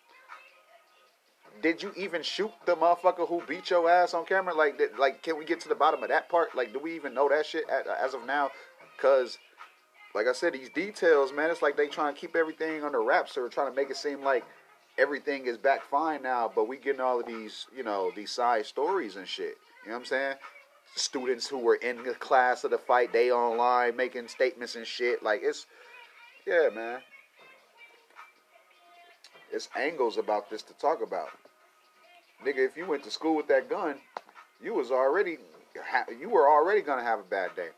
did 1.63 1.83
you 1.83 1.93
even 1.97 2.23
shoot 2.23 2.51
the 2.65 2.77
motherfucker 2.77 3.29
who 3.29 3.43
beat 3.47 3.71
your 3.71 3.89
ass 3.91 4.15
on 4.15 4.25
camera? 4.25 4.55
Like, 4.55 4.79
did, 4.79 4.99
like, 4.99 5.23
can 5.23 5.39
we 5.39 5.45
get 5.45 5.61
to 5.61 5.69
the 5.69 5.75
bottom 5.75 6.03
of 6.03 6.09
that 6.09 6.29
part? 6.29 6.55
Like, 6.55 6.73
do 6.73 6.79
we 6.79 6.95
even 6.95 7.15
know 7.15 7.29
that 7.29 7.47
shit 7.47 7.65
as 7.69 8.15
of 8.15 8.25
now? 8.27 8.51
Cause, 9.01 9.39
like 10.15 10.27
I 10.27 10.33
said, 10.33 10.55
these 10.55 10.71
details, 10.71 11.33
man, 11.33 11.51
it's 11.51 11.63
like 11.63 11.77
they 11.77 11.89
trying 11.89 12.15
to 12.15 12.21
keep 12.21 12.37
everything 12.37 12.85
under 12.85 13.03
wraps 13.03 13.37
or 13.37 13.49
trying 13.49 13.71
to 13.71 13.77
make 13.77 13.91
it 13.91 13.97
seem 13.97 14.23
like 14.23 14.45
everything 14.99 15.47
is 15.47 15.59
back 15.59 15.83
fine 15.85 16.23
now, 16.23 16.51
but 16.55 16.69
we 16.69 16.79
getting 16.79 17.01
all 17.01 17.21
of 17.21 17.27
these, 17.27 17.67
you 17.77 17.83
know, 17.83 18.11
these 18.17 18.31
side 18.31 18.65
stories 18.65 19.17
and 19.17 19.29
shit. 19.29 19.57
You 19.85 19.91
know 19.91 19.97
what 19.97 20.01
I'm 20.01 20.07
saying? 20.07 20.35
Students 20.95 21.47
who 21.47 21.59
were 21.59 21.75
in 21.75 22.03
the 22.03 22.15
class 22.15 22.65
of 22.65 22.71
the 22.71 22.79
fight, 22.79 23.13
they 23.13 23.31
online 23.31 23.97
making 23.97 24.29
statements 24.29 24.75
and 24.77 24.87
shit. 24.87 25.23
Like 25.23 25.41
it's, 25.43 25.67
yeah, 26.47 26.69
man. 26.75 27.01
It's 29.53 29.69
angles 29.77 30.17
about 30.17 30.51
this 30.51 30.63
to 30.63 30.73
talk 30.75 31.03
about. 31.03 31.29
Nigga, 32.45 32.59
if 32.59 32.77
you 32.77 32.87
went 32.87 33.05
to 33.05 33.11
school 33.11 33.35
with 33.35 33.49
that 33.49 33.69
gun, 33.69 33.97
you 34.63 34.75
was 34.75 34.91
already, 34.91 35.39
you 36.21 36.29
were 36.29 36.49
already 36.49 36.81
gonna 36.81 37.03
have 37.03 37.19
a 37.19 37.25
bad 37.25 37.55
day. 37.57 37.69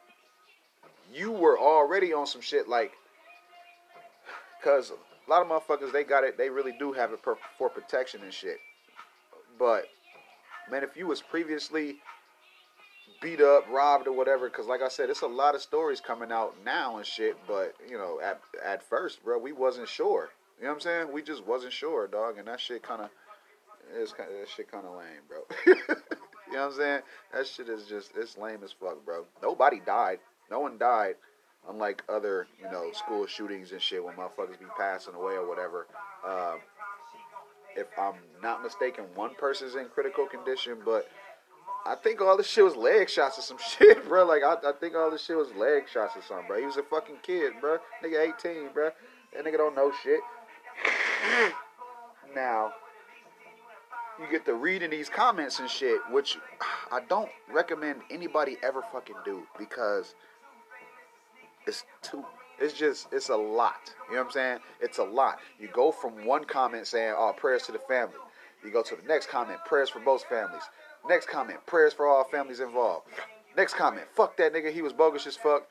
You 1.13 1.33
were 1.33 1.59
already 1.59 2.13
on 2.13 2.27
some 2.27 2.41
shit 2.41 2.69
like, 2.69 2.93
cause 4.63 4.93
a 5.27 5.31
lot 5.31 5.43
of 5.43 5.49
motherfuckers 5.49 5.93
they 5.93 6.05
got 6.05 6.25
it. 6.25 6.37
They 6.37 6.51
really 6.51 6.75
do 6.79 6.93
have 6.93 7.13
it 7.13 7.23
per, 7.23 7.37
for 7.57 7.69
protection 7.69 8.23
and 8.23 8.33
shit. 8.33 8.59
But 9.59 9.87
man, 10.71 10.83
if 10.83 10.97
you 10.97 11.07
was 11.07 11.23
previously 11.23 11.97
beat 13.21 13.41
up, 13.41 13.67
robbed, 13.71 14.07
or 14.07 14.13
whatever, 14.13 14.49
because 14.49 14.67
like 14.67 14.83
I 14.83 14.89
said, 14.89 15.11
it's 15.11 15.23
a 15.23 15.27
lot 15.27 15.55
of 15.55 15.63
stories 15.63 16.01
coming 16.01 16.31
out 16.31 16.55
now 16.65 16.99
and 16.99 17.07
shit. 17.07 17.37
But 17.47 17.75
you 17.89 17.99
know, 17.99 18.21
at 18.23 18.41
at 18.65 18.83
first, 18.83 19.25
bro, 19.25 19.39
we 19.39 19.53
wasn't 19.53 19.89
sure. 19.89 20.31
You 20.59 20.65
know 20.65 20.71
what 20.71 20.75
I'm 20.77 20.81
saying? 20.81 21.13
We 21.13 21.23
just 21.23 21.47
wasn't 21.47 21.73
sure, 21.73 22.07
dog, 22.07 22.39
and 22.39 22.49
that 22.49 22.61
shit 22.61 22.83
kind 22.83 23.03
of 23.03 23.11
is 23.97 24.13
kind 24.13 24.29
that 24.31 24.49
shit 24.49 24.71
kind 24.71 24.87
of 24.87 24.97
lame, 24.97 25.23
bro. 25.29 25.39
you 25.67 25.75
know 26.53 26.61
what 26.61 26.73
I'm 26.73 26.73
saying? 26.73 27.01
That 27.33 27.47
shit 27.47 27.69
is 27.69 27.87
just 27.87 28.13
it's 28.17 28.37
lame 28.37 28.61
as 28.65 28.73
fuck, 28.73 29.05
bro. 29.05 29.25
Nobody 29.43 29.81
died. 29.85 30.19
No 30.51 30.61
one 30.61 30.79
died. 30.79 31.17
unlike 31.69 32.03
other, 32.09 32.47
you 32.63 32.71
know, 32.71 32.91
school 32.93 33.27
shootings 33.27 33.73
and 33.73 33.83
shit 33.83 34.03
when 34.03 34.15
motherfuckers 34.15 34.59
be 34.59 34.67
passing 34.79 35.15
away 35.15 35.35
or 35.35 35.47
whatever. 35.49 35.87
Uh, 36.27 36.57
if 37.77 37.87
I'm 37.99 38.15
not 38.43 38.63
mistaken, 38.63 39.05
one 39.15 39.35
person's 39.35 39.75
in 39.75 39.87
critical 39.87 40.27
condition, 40.27 40.79
but 40.85 41.07
I 41.87 41.95
think 41.95 42.21
all 42.21 42.37
this 42.37 42.47
shit 42.47 42.65
was 42.65 42.77
leg 42.77 43.09
shots 43.09 43.39
or 43.39 43.43
some 43.43 43.59
shit, 43.79 44.07
bro. 44.09 44.25
Like 44.27 44.43
I, 44.43 44.55
I 44.69 44.73
think 44.79 44.95
all 44.95 45.11
this 45.11 45.25
shit 45.25 45.37
was 45.37 45.53
leg 45.53 45.89
shots 45.89 46.17
or 46.17 46.23
something, 46.23 46.47
bro. 46.47 46.59
He 46.59 46.67
was 46.67 46.77
a 46.77 46.83
fucking 46.83 47.17
kid, 47.23 47.55
bro. 47.61 47.79
Nigga 48.03 48.35
18, 48.39 48.73
bro. 48.73 48.91
That 49.35 49.45
nigga 49.45 49.59
don't 49.59 49.77
know 49.77 49.93
shit. 50.03 50.21
now, 52.35 52.73
you 54.21 54.31
get 54.31 54.45
to 54.47 54.55
reading 54.55 54.91
these 54.91 55.09
comments 55.09 55.61
and 55.61 55.71
shit, 55.71 56.01
which 56.11 56.39
I 56.93 57.01
don't 57.09 57.31
recommend 57.53 58.01
anybody 58.11 58.57
ever 58.63 58.83
fucking 58.93 59.17
do 59.25 59.43
because 59.59 60.15
it's 61.67 61.85
too 62.03 62.25
it's 62.61 62.75
just 62.75 63.09
it's 63.13 63.29
a 63.29 63.37
lot. 63.37 63.95
You 64.09 64.15
know 64.15 64.23
what 64.23 64.27
I'm 64.27 64.33
saying? 64.33 64.59
It's 64.81 64.99
a 64.99 65.05
lot. 65.05 65.39
You 65.61 65.69
go 65.69 65.93
from 65.93 66.25
one 66.25 66.45
comment 66.45 66.87
saying, 66.87 67.15
"Oh, 67.17 67.33
prayers 67.37 67.63
to 67.65 67.73
the 67.73 67.79
family." 67.79 68.17
You 68.65 68.73
go 68.73 68.83
to 68.83 68.97
the 68.97 69.07
next 69.07 69.29
comment, 69.29 69.61
prayers 69.65 69.89
for 69.89 70.01
both 70.01 70.25
families. 70.25 70.63
Next 71.09 71.29
comment, 71.29 71.65
prayers 71.67 71.93
for 71.93 72.09
all 72.09 72.25
families 72.25 72.59
involved. 72.59 73.07
Next 73.57 73.75
comment, 73.75 74.07
fuck 74.15 74.37
that 74.39 74.53
nigga, 74.53 74.73
he 74.73 74.83
was 74.83 74.93
bogus 74.93 75.27
as 75.29 75.37
fuck. 75.37 75.69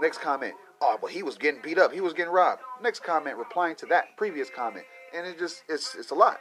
Next 0.00 0.18
comment, 0.18 0.54
oh, 0.80 0.96
but 1.00 1.10
he 1.10 1.24
was 1.24 1.36
getting 1.36 1.60
beat 1.60 1.78
up, 1.78 1.92
he 1.92 2.00
was 2.00 2.12
getting 2.12 2.32
robbed. 2.32 2.62
Next 2.80 3.00
comment, 3.00 3.36
replying 3.36 3.74
to 3.76 3.86
that 3.86 4.16
previous 4.16 4.50
comment, 4.50 4.86
and 5.12 5.26
it 5.26 5.38
just 5.38 5.64
it's 5.68 5.96
it's 5.96 6.10
a 6.10 6.14
lot. 6.14 6.38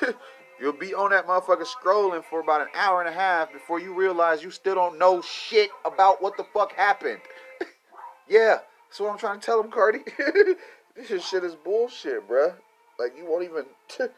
You'll 0.60 0.72
be 0.74 0.92
on 0.92 1.10
that 1.10 1.26
motherfucker 1.26 1.66
scrolling 1.66 2.22
for 2.22 2.40
about 2.40 2.60
an 2.60 2.68
hour 2.74 3.00
and 3.00 3.08
a 3.08 3.12
half 3.12 3.50
before 3.50 3.80
you 3.80 3.94
realize 3.94 4.42
you 4.42 4.50
still 4.50 4.74
don't 4.74 4.98
know 4.98 5.22
shit 5.22 5.70
about 5.86 6.20
what 6.20 6.36
the 6.36 6.44
fuck 6.52 6.72
happened. 6.72 7.20
yeah, 8.28 8.58
that's 8.88 9.00
what 9.00 9.10
I'm 9.10 9.18
trying 9.18 9.40
to 9.40 9.46
tell 9.46 9.62
him, 9.62 9.70
Cardi. 9.70 10.00
this 11.08 11.26
shit 11.26 11.44
is 11.44 11.54
bullshit, 11.54 12.28
bruh. 12.28 12.54
Like 12.98 13.14
you 13.16 13.24
won't 13.26 13.44
even. 13.44 13.64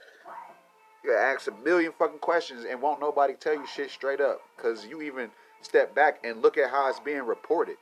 you 1.04 1.14
ask 1.14 1.46
a 1.46 1.64
million 1.64 1.92
fucking 1.96 2.18
questions 2.18 2.64
and 2.68 2.82
won't 2.82 3.00
nobody 3.00 3.34
tell 3.34 3.54
you 3.54 3.66
shit 3.66 3.90
straight 3.90 4.20
up 4.20 4.40
because 4.56 4.84
you 4.84 5.00
even 5.00 5.30
step 5.61 5.94
back 5.94 6.18
and 6.25 6.42
look 6.42 6.58
at 6.58 6.70
how 6.70 6.88
it's 6.88 6.99
being 6.99 7.22
reported. 7.22 7.76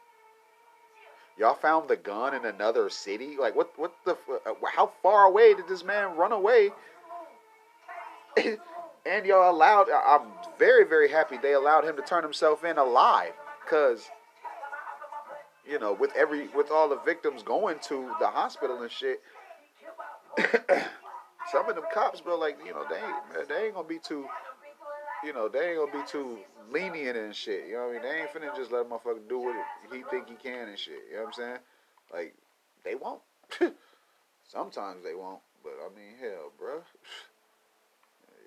Y'all 1.38 1.54
found 1.54 1.88
the 1.88 1.96
gun 1.96 2.34
in 2.34 2.44
another 2.44 2.90
city. 2.90 3.38
Like 3.40 3.56
what? 3.56 3.72
What 3.78 3.94
the? 4.04 4.18
Uh, 4.28 4.52
how 4.70 4.92
far 5.02 5.24
away 5.24 5.54
did 5.54 5.66
this 5.66 5.82
man 5.82 6.14
run 6.14 6.32
away? 6.32 6.68
and 9.06 9.26
y'all 9.26 9.50
allowed. 9.50 9.88
I'm 9.90 10.28
very 10.58 10.84
very 10.84 11.10
happy 11.10 11.36
they 11.38 11.54
allowed 11.54 11.84
him 11.84 11.96
to 11.96 12.02
turn 12.02 12.22
himself 12.22 12.64
in 12.64 12.78
alive 12.78 13.32
because 13.64 14.08
you 15.68 15.78
know 15.78 15.92
with 15.92 16.10
every 16.16 16.48
with 16.48 16.70
all 16.70 16.88
the 16.88 17.00
victims 17.04 17.42
going 17.42 17.78
to 17.88 18.10
the 18.20 18.26
hospital 18.26 18.82
and 18.82 18.90
shit. 18.90 19.20
some 21.50 21.68
of 21.68 21.74
them 21.74 21.84
cops, 21.92 22.20
bro, 22.20 22.38
like 22.38 22.58
you 22.64 22.72
know, 22.72 22.84
they 22.88 22.96
ain't 22.96 23.48
they 23.48 23.64
ain't 23.66 23.74
gonna 23.74 23.88
be 23.88 23.98
too, 23.98 24.26
you 25.24 25.32
know, 25.32 25.48
they 25.48 25.70
ain't 25.70 25.78
gonna 25.78 26.04
be 26.04 26.08
too 26.08 26.38
lenient 26.70 27.16
and 27.16 27.34
shit. 27.34 27.66
You 27.66 27.74
know 27.74 27.86
what 27.86 27.88
I 27.88 27.92
mean? 27.92 28.02
They 28.02 28.20
ain't 28.20 28.30
finna 28.30 28.56
just 28.56 28.72
let 28.72 28.82
a 28.82 28.84
motherfucker 28.84 29.28
do 29.28 29.38
what 29.38 29.56
he 29.92 30.02
think 30.10 30.28
he 30.28 30.34
can 30.34 30.68
and 30.68 30.78
shit. 30.78 31.02
You 31.10 31.16
know 31.16 31.24
what 31.24 31.26
I'm 31.28 31.32
saying? 31.32 31.58
Like 32.12 32.34
they 32.84 32.94
won't. 32.94 33.20
Sometimes 34.44 35.04
they 35.04 35.14
won't, 35.14 35.40
but 35.62 35.72
I 35.84 35.94
mean, 35.94 36.14
hell, 36.20 36.52
bro. 36.58 36.82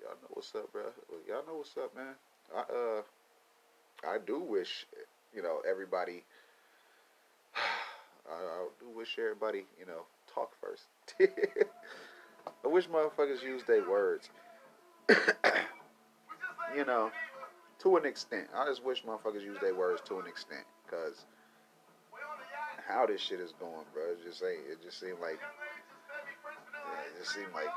Y'all 0.04 0.20
know 0.20 0.28
what's 0.30 0.54
up, 0.54 0.70
bro. 0.70 0.82
Y'all 1.26 1.46
know 1.46 1.56
what's 1.56 1.74
up, 1.78 1.96
man. 1.96 2.14
I 2.54 2.60
uh, 2.60 3.02
I 4.06 4.18
do 4.26 4.38
wish, 4.38 4.86
you 5.34 5.42
know, 5.42 5.60
everybody. 5.68 6.22
I, 7.56 8.32
I 8.32 8.68
do 8.80 8.90
wish 8.94 9.16
everybody, 9.18 9.64
you 9.78 9.86
know, 9.86 10.02
talk 10.34 10.50
first. 10.60 10.84
I 12.64 12.68
wish 12.68 12.86
motherfuckers 12.86 13.42
use 13.42 13.62
their 13.64 13.88
words. 13.88 14.28
you 16.76 16.84
know, 16.84 17.10
to 17.78 17.96
an 17.96 18.04
extent. 18.04 18.48
I 18.54 18.66
just 18.66 18.84
wish 18.84 19.04
motherfuckers 19.04 19.42
use 19.42 19.58
their 19.62 19.74
words 19.74 20.02
to 20.06 20.18
an 20.18 20.26
extent. 20.26 20.64
Because 20.84 21.24
how 22.86 23.06
this 23.06 23.22
shit 23.22 23.40
is 23.40 23.52
going, 23.58 23.86
bro, 23.94 24.02
it 24.12 24.18
just 24.22 24.42
ain't, 24.42 24.66
it 24.70 24.82
just 24.82 25.00
seemed 25.00 25.20
like, 25.20 25.38
it 25.40 27.20
just 27.20 27.34
seemed 27.34 27.52
like, 27.54 27.72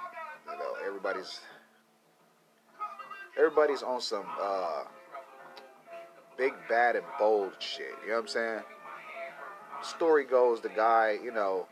you 0.51 0.57
know, 0.57 0.73
everybody's, 0.85 1.39
everybody's 3.37 3.83
on 3.83 4.01
some, 4.01 4.25
uh, 4.41 4.83
big, 6.37 6.53
bad, 6.69 6.95
and 6.95 7.05
bold 7.19 7.53
shit. 7.59 7.87
You 8.03 8.09
know 8.09 8.15
what 8.15 8.21
I'm 8.21 8.27
saying? 8.27 8.59
Story 9.81 10.25
goes, 10.25 10.61
the 10.61 10.69
guy, 10.69 11.17
you 11.23 11.31
know, 11.31 11.67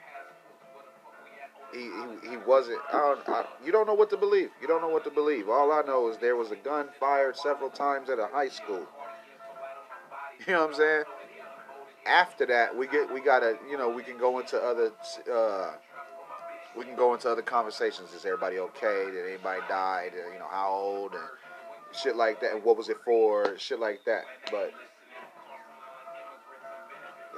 he, 1.74 1.82
he, 1.82 2.30
he 2.32 2.38
wasn't. 2.38 2.80
I 2.92 2.98
don't, 2.98 3.30
I, 3.30 3.46
you 3.64 3.72
don't 3.72 3.88
know 3.88 3.94
what 3.94 4.10
to 4.12 4.18
believe. 4.18 4.50
You 4.62 4.68
don't 4.68 4.82
know 4.82 4.90
what 4.90 5.04
to 5.06 5.12
believe. 5.12 5.50
All 5.50 5.72
I 5.72 5.82
know 5.82 6.10
is 6.10 6.18
there 6.18 6.36
was 6.36 6.52
a 6.52 6.56
gun 6.56 6.88
fired 7.00 7.36
several 7.36 7.70
times 7.70 8.10
at 8.10 8.20
a 8.20 8.28
high 8.28 8.50
school. 8.50 8.86
You 10.46 10.52
know 10.52 10.64
what 10.64 10.72
I'm 10.72 10.76
saying? 10.76 11.04
After 12.06 12.46
that, 12.48 12.76
we 12.76 12.88
get 12.88 13.12
we 13.12 13.22
gotta 13.22 13.58
you 13.72 13.78
know 13.78 13.90
we 13.90 14.04
can 14.04 14.18
go 14.18 14.40
into 14.40 14.60
other 14.62 14.92
uh, 15.34 15.72
we 16.78 16.84
can 16.84 16.98
go 16.98 17.14
into 17.14 17.32
other 17.32 17.42
conversations. 17.42 18.12
Is 18.12 18.26
everybody 18.26 18.60
okay? 18.60 19.06
Did 19.12 19.26
anybody 19.30 19.62
die? 19.70 20.10
Did, 20.14 20.34
you 20.34 20.40
know 20.40 20.50
how 20.52 20.70
old 20.72 21.14
and 21.14 21.24
shit 21.96 22.16
like 22.16 22.42
that. 22.42 22.54
And 22.54 22.64
what 22.64 22.78
was 22.78 22.90
it 22.90 22.98
for? 23.04 23.58
Shit 23.58 23.80
like 23.80 24.02
that. 24.06 24.24
But 24.52 24.72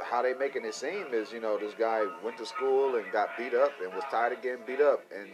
how 0.04 0.22
they 0.22 0.34
making 0.34 0.66
it 0.66 0.74
seem 0.74 1.08
is, 1.12 1.32
you 1.32 1.40
know, 1.40 1.58
this 1.58 1.74
guy 1.78 2.04
went 2.24 2.38
to 2.38 2.46
school 2.46 2.96
and 2.96 3.06
got 3.12 3.30
beat 3.38 3.54
up 3.54 3.72
and 3.84 3.94
was 3.94 4.04
tired 4.10 4.34
of 4.34 4.42
getting 4.42 4.66
beat 4.66 4.82
up 4.82 5.02
and 5.16 5.28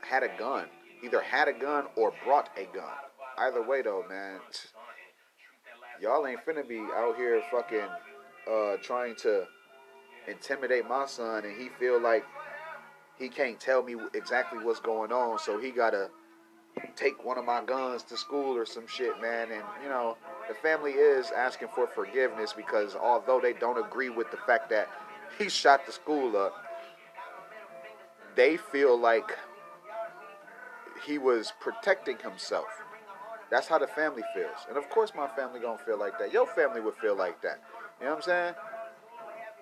had 0.00 0.22
a 0.22 0.30
gun. 0.38 0.66
Either 1.04 1.20
had 1.20 1.48
a 1.48 1.52
gun 1.52 1.84
or 1.96 2.12
brought 2.24 2.50
a 2.56 2.64
gun. 2.74 2.96
Either 3.38 3.62
way 3.62 3.82
though, 3.82 4.04
man, 4.08 4.40
y'all 6.00 6.26
ain't 6.26 6.40
finna 6.44 6.66
be 6.66 6.78
out 6.78 7.14
here 7.16 7.40
fucking 7.52 7.86
uh, 8.50 8.76
trying 8.82 9.14
to 9.16 9.44
intimidate 10.26 10.88
my 10.88 11.06
son 11.06 11.44
and 11.44 11.56
he 11.60 11.68
feel 11.78 12.00
like 12.00 12.24
he 13.18 13.28
can't 13.28 13.58
tell 13.58 13.82
me 13.82 13.96
exactly 14.14 14.62
what's 14.64 14.80
going 14.80 15.12
on, 15.12 15.38
so 15.38 15.58
he 15.58 15.70
gotta 15.70 16.08
take 16.96 17.24
one 17.24 17.38
of 17.38 17.44
my 17.44 17.62
guns 17.64 18.02
to 18.04 18.16
school 18.16 18.56
or 18.56 18.66
some 18.66 18.86
shit, 18.86 19.20
man. 19.20 19.50
And 19.52 19.62
you 19.82 19.88
know, 19.88 20.16
the 20.48 20.54
family 20.54 20.92
is 20.92 21.30
asking 21.30 21.68
for 21.74 21.86
forgiveness 21.86 22.52
because 22.56 22.94
although 22.94 23.40
they 23.40 23.52
don't 23.52 23.78
agree 23.78 24.10
with 24.10 24.30
the 24.30 24.36
fact 24.38 24.70
that 24.70 24.88
he 25.38 25.48
shot 25.48 25.86
the 25.86 25.92
school 25.92 26.36
up, 26.36 26.54
they 28.34 28.56
feel 28.56 28.98
like 28.98 29.36
he 31.06 31.18
was 31.18 31.52
protecting 31.60 32.18
himself. 32.18 32.66
That's 33.50 33.66
how 33.66 33.78
the 33.78 33.86
family 33.86 34.22
feels. 34.34 34.66
And 34.68 34.76
of 34.76 34.88
course 34.90 35.12
my 35.16 35.28
family 35.28 35.60
gonna 35.60 35.78
feel 35.78 35.98
like 35.98 36.18
that. 36.18 36.32
Your 36.32 36.46
family 36.46 36.80
would 36.80 36.94
feel 36.94 37.16
like 37.16 37.40
that. 37.42 37.60
You 38.00 38.06
know 38.06 38.12
what 38.12 38.16
I'm 38.18 38.22
saying? 38.22 38.54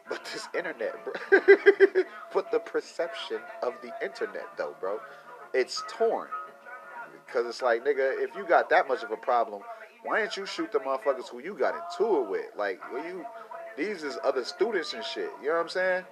But 0.08 0.24
this 0.32 0.48
internet, 0.54 0.94
bro. 1.04 1.40
but 2.32 2.50
the 2.52 2.60
perception 2.60 3.38
of 3.62 3.74
the 3.82 3.92
internet 4.04 4.46
though, 4.56 4.74
bro, 4.80 5.00
it's 5.52 5.82
torn. 5.88 6.28
Because 7.26 7.46
it's 7.46 7.62
like, 7.62 7.84
nigga, 7.84 8.22
if 8.22 8.34
you 8.36 8.46
got 8.46 8.70
that 8.70 8.88
much 8.88 9.02
of 9.02 9.10
a 9.10 9.16
problem, 9.16 9.62
why 10.04 10.20
didn't 10.20 10.36
you 10.36 10.46
shoot 10.46 10.70
the 10.70 10.78
motherfuckers 10.78 11.28
who 11.28 11.40
you 11.40 11.54
got 11.54 11.74
into 11.74 12.22
it 12.22 12.30
with? 12.30 12.46
Like, 12.56 12.80
well, 12.92 13.04
you, 13.04 13.26
these 13.76 14.04
is 14.04 14.16
other 14.24 14.44
students 14.44 14.94
and 14.94 15.04
shit. 15.04 15.30
You 15.42 15.48
know 15.48 15.54
what 15.54 15.62
I'm 15.62 15.68
saying? 15.68 16.04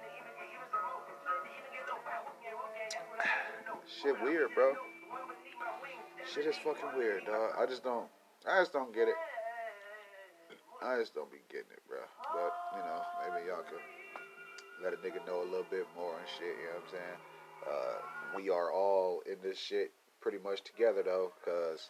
Shit 4.03 4.21
weird, 4.21 4.49
bro. 4.53 4.73
Shit 6.33 6.45
is 6.45 6.55
fucking 6.57 6.97
weird, 6.97 7.25
dog. 7.25 7.51
I 7.57 7.65
just 7.65 7.83
don't, 7.83 8.07
I 8.49 8.59
just 8.59 8.73
don't 8.73 8.93
get 8.93 9.07
it. 9.07 9.15
I 10.83 10.99
just 10.99 11.15
don't 11.15 11.31
be 11.31 11.37
getting 11.49 11.71
it, 11.71 11.81
bro. 11.87 11.99
But, 12.33 12.51
you 12.77 12.83
know, 12.83 13.01
maybe 13.21 13.47
y'all 13.47 13.63
can 13.63 13.79
let 14.83 14.93
a 14.93 14.97
nigga 14.97 15.25
know 15.25 15.41
a 15.41 15.49
little 15.49 15.65
bit 15.71 15.87
more 15.95 16.13
and 16.19 16.27
shit, 16.37 16.47
you 16.59 16.67
know 16.67 16.75
what 16.75 16.83
I'm 16.83 16.91
saying? 16.91 17.19
Uh, 17.65 18.35
we 18.35 18.49
are 18.49 18.71
all 18.71 19.23
in 19.25 19.37
this 19.41 19.57
shit 19.57 19.91
pretty 20.25 20.43
much 20.43 20.63
together, 20.63 21.03
though, 21.05 21.31
because 21.37 21.87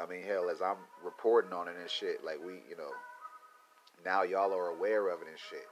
I 0.00 0.06
mean, 0.10 0.22
hell, 0.22 0.48
as 0.48 0.62
I'm 0.62 0.78
reporting 1.04 1.52
on 1.52 1.68
it 1.68 1.74
and 1.78 1.90
shit, 1.90 2.24
like 2.24 2.38
we, 2.40 2.54
you 2.70 2.76
know, 2.78 2.88
now 4.02 4.22
y'all 4.22 4.54
are 4.54 4.68
aware 4.68 5.08
of 5.08 5.20
it 5.20 5.28
and 5.28 5.38
shit. 5.38 5.66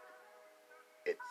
It's 1.07 1.25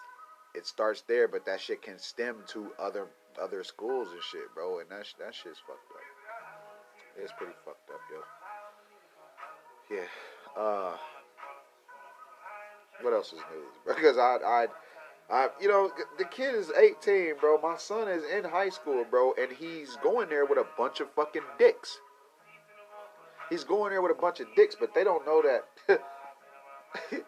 it 0.55 0.65
starts 0.65 1.03
there, 1.07 1.27
but 1.27 1.45
that 1.45 1.61
shit 1.61 1.83
can 1.83 1.99
stem 1.99 2.37
to 2.47 2.71
other 2.79 3.05
other 3.39 3.63
schools 3.63 4.07
and 4.11 4.21
shit, 4.31 4.51
bro. 4.55 4.79
And 4.79 4.89
that 4.89 5.05
that 5.19 5.35
shit's 5.35 5.59
fucked 5.59 5.91
up. 5.93 7.21
It's 7.21 7.33
pretty 7.37 7.53
fucked 7.63 7.89
up, 7.91 8.01
yo. 8.11 9.95
Yeah. 9.95 10.59
Uh. 10.59 10.97
What 13.01 13.13
else 13.13 13.27
is 13.27 13.39
news? 13.53 13.75
Because 13.95 14.17
I 14.17 14.37
I. 14.43 14.67
I, 15.29 15.49
you 15.59 15.67
know, 15.67 15.91
the 16.17 16.25
kid 16.25 16.53
is 16.53 16.71
18, 16.71 17.35
bro. 17.39 17.59
My 17.59 17.77
son 17.77 18.07
is 18.07 18.23
in 18.23 18.43
high 18.43 18.69
school, 18.69 19.03
bro, 19.09 19.33
and 19.39 19.51
he's 19.51 19.95
going 20.03 20.29
there 20.29 20.45
with 20.45 20.59
a 20.59 20.67
bunch 20.77 20.99
of 20.99 21.11
fucking 21.15 21.41
dicks. 21.57 21.99
He's 23.49 23.63
going 23.63 23.91
there 23.91 24.01
with 24.01 24.11
a 24.11 24.21
bunch 24.21 24.39
of 24.39 24.47
dicks, 24.55 24.75
but 24.79 24.93
they 24.93 25.03
don't 25.03 25.25
know 25.25 25.41
that. 25.41 25.65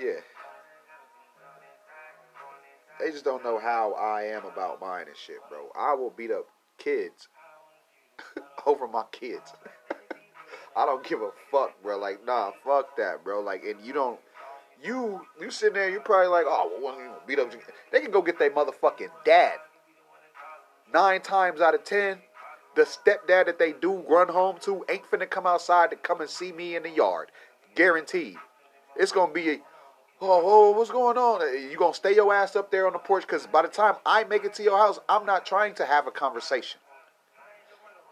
yeah. 0.00 0.20
They 3.00 3.10
just 3.10 3.24
don't 3.24 3.42
know 3.42 3.58
how 3.58 3.94
I 3.94 4.22
am 4.24 4.44
about 4.44 4.80
mine 4.80 5.06
and 5.08 5.16
shit, 5.16 5.38
bro. 5.48 5.70
I 5.76 5.94
will 5.94 6.10
beat 6.10 6.30
up 6.30 6.46
kids 6.78 7.28
over 8.66 8.86
my 8.86 9.04
kids. 9.10 9.52
I 10.76 10.86
don't 10.86 11.04
give 11.04 11.20
a 11.20 11.30
fuck, 11.50 11.82
bro. 11.82 11.98
Like, 11.98 12.24
nah, 12.24 12.52
fuck 12.64 12.96
that, 12.96 13.24
bro. 13.24 13.40
Like, 13.40 13.64
and 13.64 13.84
you 13.84 13.92
don't, 13.92 14.20
you, 14.82 15.20
you 15.40 15.50
sitting 15.50 15.74
there, 15.74 15.88
you're 15.88 16.00
probably 16.00 16.28
like, 16.28 16.44
oh, 16.48 16.72
well, 16.82 16.98
you 16.98 17.10
beat 17.26 17.38
up. 17.38 17.52
They 17.92 18.00
can 18.00 18.10
go 18.10 18.22
get 18.22 18.38
their 18.38 18.50
motherfucking 18.50 19.10
dad. 19.24 19.54
Nine 20.92 21.20
times 21.20 21.60
out 21.60 21.74
of 21.74 21.84
ten, 21.84 22.18
the 22.74 22.82
stepdad 22.82 23.46
that 23.46 23.58
they 23.58 23.72
do 23.72 24.04
run 24.08 24.28
home 24.28 24.56
to 24.62 24.84
ain't 24.88 25.04
finna 25.10 25.28
come 25.28 25.46
outside 25.46 25.90
to 25.90 25.96
come 25.96 26.20
and 26.20 26.28
see 26.28 26.52
me 26.52 26.76
in 26.76 26.82
the 26.82 26.90
yard. 26.90 27.30
Guaranteed. 27.74 28.36
It's 28.96 29.12
gonna 29.12 29.32
be, 29.32 29.60
oh, 30.20 30.42
oh 30.44 30.70
what's 30.72 30.90
going 30.90 31.16
on? 31.16 31.40
You 31.70 31.76
gonna 31.76 31.94
stay 31.94 32.14
your 32.14 32.32
ass 32.34 32.56
up 32.56 32.70
there 32.70 32.86
on 32.86 32.92
the 32.92 32.98
porch? 32.98 33.26
Because 33.26 33.46
by 33.46 33.62
the 33.62 33.68
time 33.68 33.94
I 34.04 34.24
make 34.24 34.44
it 34.44 34.54
to 34.54 34.62
your 34.62 34.78
house, 34.78 34.98
I'm 35.08 35.24
not 35.24 35.46
trying 35.46 35.74
to 35.76 35.86
have 35.86 36.06
a 36.06 36.10
conversation. 36.10 36.80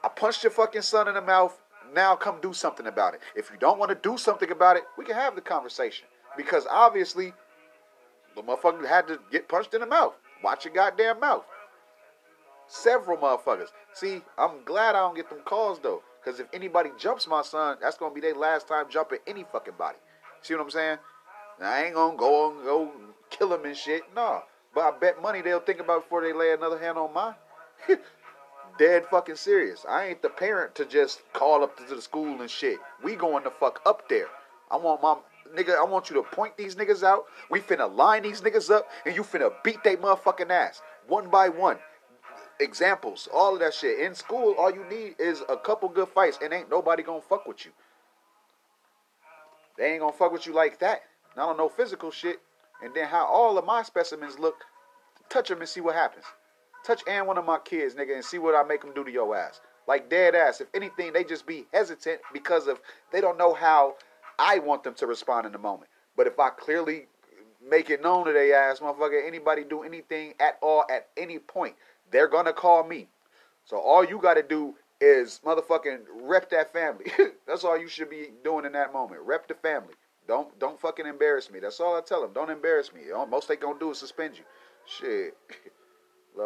I 0.03 0.09
punched 0.09 0.43
your 0.43 0.53
fucking 0.53 0.83
son 0.83 1.09
in 1.09 1.15
the 1.15 1.23
mouth. 1.23 1.59
Now 1.95 2.15
come 2.15 2.41
do 2.41 2.53
something 2.53 2.87
about 2.87 3.15
it. 3.15 3.21
If 3.35 3.51
you 3.51 3.59
don't 3.59 3.79
want 3.79 3.91
to 3.91 4.09
do 4.09 4.17
something 4.17 4.51
about 4.51 4.77
it, 4.77 4.85
we 4.97 5.05
can 5.05 5.17
have 5.17 5.35
the 5.35 5.41
conversation. 5.41 6.07
Because 6.37 6.67
obviously, 6.71 7.33
the 8.37 8.43
motherfucker 8.43 8.87
had 8.87 9.09
to 9.09 9.19
get 9.31 9.49
punched 9.49 9.75
in 9.75 9.81
the 9.81 9.87
mouth. 9.87 10.15
Watch 10.43 10.65
your 10.65 10.75
goddamn 10.75 11.21
mouth. 11.21 11.45
Several 12.67 13.19
motherfuckers. 13.19 13.69
See, 13.93 14.23
I'm 14.39 14.63
glad 14.65 14.95
I 14.95 15.01
don't 15.01 15.17
get 15.17 15.29
them 15.29 15.41
calls 15.45 15.81
though. 15.81 16.03
Because 16.23 16.39
if 16.39 16.47
anybody 16.53 16.91
jumps 16.99 17.27
my 17.27 17.43
son, 17.43 17.79
that's 17.81 17.97
gonna 17.97 18.15
be 18.15 18.21
their 18.21 18.35
last 18.35 18.69
time 18.69 18.87
jumping 18.89 19.19
any 19.27 19.45
fucking 19.51 19.75
body. 19.79 19.99
See 20.43 20.55
what 20.55 20.63
I'm 20.63 20.71
saying? 20.71 20.99
I 21.61 21.85
ain't 21.85 21.95
gonna 21.95 22.17
go 22.17 22.51
and 22.51 22.65
go 22.65 22.93
kill 23.31 23.53
him 23.53 23.65
and 23.65 23.77
shit. 23.77 24.03
Nah. 24.15 24.43
But 24.75 24.83
I 24.83 24.99
bet 24.99 25.21
money 25.21 25.43
they'll 25.43 25.61
think 25.61 25.81
about 25.81 26.05
before 26.05 26.23
they 26.23 26.33
lay 26.33 26.53
another 26.53 26.79
hand 26.79 26.97
on 26.97 27.13
mine. 27.13 27.35
Dead 28.79 29.05
fucking 29.11 29.37
serious. 29.37 29.85
I 29.89 30.07
ain't 30.07 30.23
the 30.23 30.29
parent 30.29 30.75
to 30.77 30.85
just 30.85 31.23
call 31.33 31.65
up 31.65 31.77
to 31.77 31.95
the 31.95 32.01
school 32.01 32.41
and 32.41 32.51
shit. 32.51 32.79
We 33.03 33.17
going 33.17 33.45
the 33.45 33.51
fuck 33.51 33.81
up 33.85 34.09
there. 34.09 34.29
I 34.71 34.77
want 34.77 35.03
my 35.03 35.17
nigga, 35.57 35.77
I 35.77 35.85
want 35.85 36.11
you 36.11 36.17
to 36.17 36.23
point 36.23 36.57
these 36.57 36.75
niggas 36.75 37.03
out. 37.03 37.25
We 37.51 37.61
finna 37.61 37.95
line 37.95 38.23
these 38.23 38.41
niggas 38.41 38.71
up 38.71 38.89
and 39.05 39.15
you 39.15 39.23
finna 39.23 39.51
beat 39.65 39.83
they 39.85 39.97
motherfucking 39.97 40.51
ass. 40.51 40.83
One 41.07 41.29
by 41.29 41.49
one 41.49 41.79
examples, 42.61 43.29
all 43.33 43.55
of 43.55 43.61
that 43.61 43.75
shit. 43.75 44.01
In 44.01 44.15
school, 44.15 44.55
all 44.59 44.71
you 44.71 44.85
need 44.89 45.17
is 45.19 45.43
a 45.49 45.57
couple 45.57 45.89
good 45.89 46.09
fights, 46.09 46.39
and 46.43 46.53
ain't 46.53 46.71
nobody 46.71 47.03
gonna 47.03 47.21
fuck 47.21 47.47
with 47.47 47.65
you. 47.65 47.73
They 49.77 49.93
ain't 49.93 50.01
gonna 50.01 50.13
fuck 50.13 50.33
with 50.33 50.47
you 50.47 50.53
like 50.53 50.79
that. 50.81 51.03
Not 51.37 51.49
on 51.49 51.57
no 51.57 51.69
physical 51.69 52.11
shit. 52.11 52.41
And 52.83 52.95
then 52.95 53.09
how 53.09 53.27
all 53.27 53.59
of 53.59 53.65
my 53.65 53.83
specimens 53.83 54.39
look, 54.39 54.57
touch 55.29 55.49
them 55.49 55.61
and 55.61 55.69
see 55.69 55.81
what 55.81 55.95
happens. 55.95 56.25
Touch 56.85 57.03
and 57.07 57.27
one 57.27 57.39
of 57.39 57.45
my 57.45 57.59
kids, 57.59 57.95
nigga, 57.95 58.15
and 58.15 58.25
see 58.25 58.39
what 58.39 58.55
I 58.55 58.67
make 58.67 58.81
them 58.83 58.93
do 58.95 59.05
to 59.05 59.11
your 59.11 59.37
ass. 59.37 59.61
Like 59.87 60.09
dead 60.09 60.35
ass. 60.35 60.61
If 60.61 60.69
anything, 60.75 61.13
they 61.13 61.25
just 61.25 61.47
be 61.47 61.67
hesitant 61.73 62.21
because 62.33 62.69
of 62.69 62.81
they 63.13 63.21
don't 63.21 63.37
know 63.39 63.55
how 63.55 63.97
I 64.41 64.59
want 64.59 64.83
them 64.83 64.95
to 64.95 65.07
respond 65.07 65.47
in 65.47 65.53
the 65.53 65.59
moment. 65.59 65.91
But 66.17 66.27
if 66.27 66.41
I 66.41 66.49
clearly 66.49 67.07
make 67.69 67.91
it 67.91 68.03
known 68.03 68.25
to 68.25 68.33
they 68.33 68.55
ass, 68.55 68.81
motherfucker, 68.81 69.25
anybody 69.25 69.65
do 69.65 69.83
anything 69.83 70.33
at 70.41 70.59
all 70.63 70.85
at 70.91 71.09
any 71.17 71.39
point, 71.39 71.77
they're 72.11 72.27
gonna 72.27 72.55
call 72.55 72.83
me. 72.83 73.09
So 73.65 73.77
all 73.77 74.03
you 74.03 74.19
gotta 74.19 74.43
do 74.43 74.75
is 75.01 75.41
motherfucking 75.45 76.01
rep 76.23 76.49
that 76.51 76.73
family. 76.73 77.13
That's 77.47 77.65
all 77.65 77.79
you 77.79 77.87
should 77.87 78.09
be 78.09 78.31
doing 78.43 78.65
in 78.65 78.73
that 78.73 78.93
moment. 78.95 79.21
Rep 79.23 79.47
the 79.47 79.55
family. 79.55 79.95
Don't 80.27 80.59
don't 80.59 80.81
fucking 80.81 81.07
embarrass 81.07 81.51
me. 81.51 81.61
That's 81.61 81.79
all 81.79 81.97
I 81.97 82.01
tell 82.01 82.23
them. 82.23 82.33
Don't 82.33 82.51
embarrass 82.51 82.93
me. 82.95 83.03
Most 83.29 83.47
they 83.49 83.57
gonna 83.57 83.79
do 83.79 83.91
is 83.91 83.99
suspend 83.99 84.39
you. 84.39 84.45
Shit. 84.87 85.37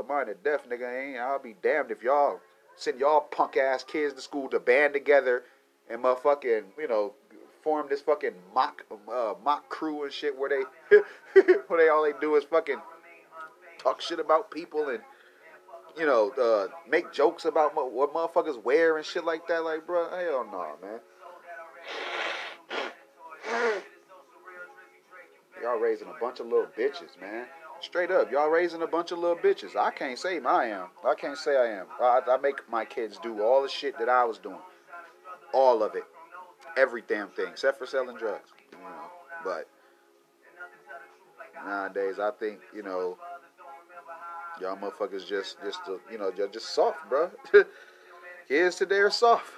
Mine 0.09 0.27
to 0.27 0.35
death, 0.35 0.69
nigga. 0.69 1.11
Ain't 1.11 1.19
I'll 1.19 1.39
be 1.39 1.55
damned 1.63 1.93
if 1.93 2.03
y'all 2.03 2.41
send 2.77 2.99
y'all 2.99 3.21
punk 3.21 3.57
ass 3.57 3.85
kids 3.85 4.15
to 4.15 4.21
school 4.21 4.49
to 4.49 4.59
band 4.59 4.93
together 4.93 5.45
and 5.89 6.03
motherfucking, 6.03 6.65
you 6.79 6.89
know, 6.89 7.15
form 7.65 7.87
this 7.89 8.03
fucking 8.03 8.35
mock 8.55 8.85
uh, 9.11 9.35
mock 9.45 9.69
crew 9.69 10.05
and 10.05 10.13
shit 10.13 10.39
where 10.39 10.51
they 10.51 10.99
where 11.67 11.81
they 11.81 11.89
all 11.89 12.05
they 12.05 12.13
do 12.21 12.37
is 12.37 12.45
fucking 12.45 12.81
talk 13.79 14.01
shit 14.01 14.21
about 14.21 14.51
people 14.51 14.91
and 14.91 15.01
you 15.99 16.07
know, 16.07 16.31
uh, 16.31 16.69
make 16.89 17.13
jokes 17.13 17.45
about 17.45 17.75
what 17.75 18.13
motherfuckers 18.13 18.63
wear 18.63 18.97
and 18.97 19.07
shit 19.07 19.25
like 19.25 19.47
that. 19.49 19.65
Like, 19.65 19.87
bro, 19.87 20.09
hell 20.11 20.45
no, 20.45 20.59
nah, 20.59 20.75
man. 20.83 21.01
Y'all 25.63 25.79
raising 25.79 26.09
a 26.09 26.21
bunch 26.21 26.41
of 26.41 26.47
little 26.47 26.67
bitches, 26.77 27.21
man. 27.21 27.47
Straight 27.81 28.11
up, 28.11 28.31
y'all 28.31 28.49
raising 28.49 28.83
a 28.83 28.87
bunch 28.87 29.13
of 29.13 29.19
little 29.19 29.37
bitches. 29.37 29.77
I 29.77 29.91
can't 29.91 30.19
say 30.19 30.41
I 30.41 30.67
am. 30.67 30.89
I 31.07 31.15
can't 31.15 31.39
say 31.39 31.57
I 31.57 31.79
am. 31.79 31.87
I, 32.01 32.21
I 32.29 32.37
make 32.39 32.69
my 32.71 32.85
kids 32.85 33.19
do 33.23 33.43
all 33.43 33.63
the 33.63 33.69
shit 33.69 33.99
that 33.99 34.09
I 34.09 34.25
was 34.25 34.39
doing. 34.39 34.59
All 35.53 35.83
of 35.83 35.95
it. 35.95 36.05
Every 36.77 37.03
damn 37.07 37.29
thing, 37.29 37.47
except 37.49 37.79
for 37.79 37.87
selling 37.87 38.17
drugs. 38.17 38.51
You 38.73 38.79
know, 38.79 39.11
but 39.45 39.69
nowadays, 41.65 42.19
I 42.19 42.31
think, 42.33 42.61
you 42.75 42.83
know, 42.83 43.17
Y'all 44.61 44.77
motherfuckers 44.77 45.27
just, 45.27 45.57
just, 45.65 45.81
uh, 45.89 45.95
you 46.11 46.19
know, 46.19 46.31
just, 46.31 46.53
just 46.53 46.75
soft, 46.75 47.09
bro. 47.09 47.31
Kids 48.49 48.77
today 48.77 48.99
are 48.99 49.11
soft. 49.11 49.51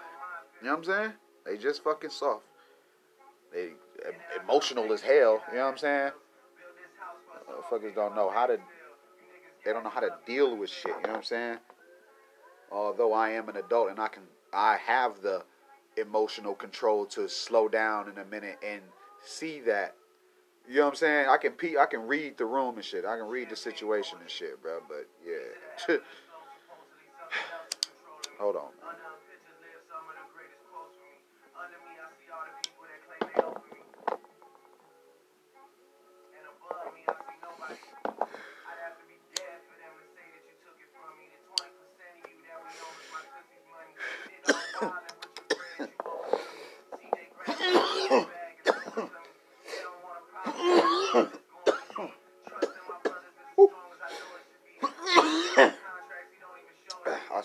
You 0.61 0.69
know 0.69 0.77
what 0.77 0.79
I'm 0.79 0.85
saying? 0.85 1.13
They 1.45 1.57
just 1.59 1.85
fucking 1.85 2.11
soft. 2.11 2.45
They 3.53 3.71
emotional 4.43 4.91
as 4.93 5.03
hell. 5.03 5.43
You 5.51 5.59
know 5.59 5.65
what 5.65 5.73
I'm 5.73 5.79
saying? 5.79 6.11
Motherfuckers 7.51 7.95
don't 7.95 8.15
know 8.15 8.31
how 8.31 8.47
to. 8.47 8.59
They 9.65 9.73
don't 9.73 9.85
know 9.85 9.91
how 9.91 10.01
to 10.01 10.11
deal 10.27 10.57
with 10.57 10.71
shit. 10.71 10.87
You 10.87 10.93
know 11.03 11.09
what 11.09 11.17
I'm 11.17 11.23
saying? 11.25 11.59
Although 12.73 13.13
I 13.13 13.31
am 13.31 13.49
an 13.49 13.57
adult 13.57 13.91
and 13.91 14.01
I 14.01 14.09
can, 14.09 14.23
I 14.53 14.79
have 14.79 15.21
the 15.21 15.43
emotional 15.97 16.55
control 16.55 17.07
to 17.07 17.29
slow 17.29 17.69
down 17.69 18.09
in 18.09 18.19
a 18.19 18.25
minute 18.25 18.59
and 18.63 18.83
see 19.25 19.61
that 19.61 19.95
you 20.69 20.77
know 20.77 20.87
what 20.87 20.91
I'm 20.91 20.97
saying? 20.97 21.27
I 21.29 21.37
can 21.37 21.53
pe- 21.53 21.77
I 21.77 21.87
can 21.87 22.07
read 22.09 22.37
the 22.39 22.45
room 22.45 22.75
and 22.75 22.85
shit. 22.85 23.05
I 23.05 23.17
can 23.17 23.29
read 23.29 23.51
the 23.51 23.57
situation 23.57 24.19
and 24.21 24.29
shit, 24.29 24.61
bro. 24.61 24.81
But 24.89 25.07
yeah. 25.25 25.97
Hold 28.41 28.57
on. 28.57 28.71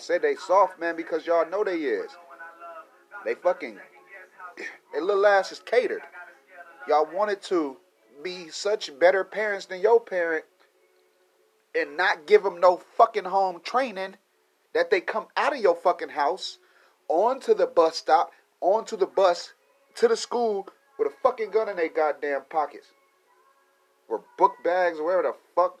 Said 0.02 0.22
they 0.22 0.34
soft, 0.34 0.78
man, 0.80 0.96
because 0.96 1.26
y'all 1.26 1.48
know 1.48 1.64
they 1.64 1.78
is. 1.78 2.10
They 3.24 3.34
fucking, 3.34 3.78
their 4.92 5.02
little 5.02 5.26
ass 5.26 5.52
is 5.52 5.60
catered. 5.60 6.02
Y'all 6.88 7.08
wanted 7.12 7.40
to 7.42 7.76
be 8.22 8.48
such 8.48 8.98
better 8.98 9.24
parents 9.24 9.66
than 9.66 9.80
your 9.80 10.00
parent 10.00 10.44
and 11.74 11.96
not 11.96 12.26
give 12.26 12.42
them 12.42 12.60
no 12.60 12.76
fucking 12.96 13.24
home 13.24 13.60
training 13.62 14.16
that 14.74 14.90
they 14.90 15.00
come 15.00 15.26
out 15.36 15.54
of 15.54 15.60
your 15.60 15.76
fucking 15.76 16.10
house 16.10 16.58
onto 17.08 17.54
the 17.54 17.66
bus 17.66 17.96
stop, 17.96 18.32
onto 18.60 18.96
the 18.96 19.06
bus, 19.06 19.52
to 19.94 20.08
the 20.08 20.16
school 20.16 20.68
with 20.98 21.08
a 21.08 21.14
fucking 21.22 21.50
gun 21.50 21.68
in 21.68 21.76
their 21.76 21.88
goddamn 21.88 22.42
pockets. 22.48 22.88
Or 24.08 24.22
book 24.38 24.52
bags 24.64 24.98
or 24.98 25.04
whatever 25.04 25.22
the 25.22 25.34
fuck 25.54 25.78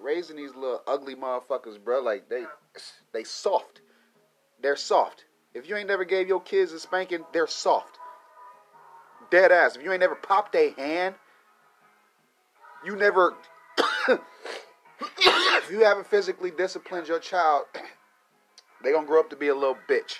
Raising 0.00 0.36
these 0.36 0.54
little 0.54 0.82
ugly 0.86 1.14
motherfuckers, 1.14 1.82
bro, 1.82 2.00
like 2.00 2.28
they 2.28 2.44
they 3.12 3.24
soft. 3.24 3.80
They're 4.60 4.76
soft. 4.76 5.24
If 5.54 5.68
you 5.68 5.76
ain't 5.76 5.88
never 5.88 6.04
gave 6.04 6.28
your 6.28 6.40
kids 6.40 6.72
a 6.72 6.80
spanking, 6.80 7.24
they're 7.32 7.46
soft. 7.46 7.98
Dead 9.30 9.52
ass. 9.52 9.76
If 9.76 9.82
you 9.82 9.92
ain't 9.92 10.00
never 10.00 10.14
popped 10.14 10.54
a 10.54 10.70
hand, 10.70 11.14
you 12.84 12.96
never 12.96 13.34
if 14.08 15.70
you 15.70 15.84
haven't 15.84 16.06
physically 16.06 16.50
disciplined 16.50 17.08
your 17.08 17.18
child, 17.18 17.66
they 18.82 18.92
gonna 18.92 19.06
grow 19.06 19.20
up 19.20 19.30
to 19.30 19.36
be 19.36 19.48
a 19.48 19.54
little 19.54 19.78
bitch. 19.88 20.16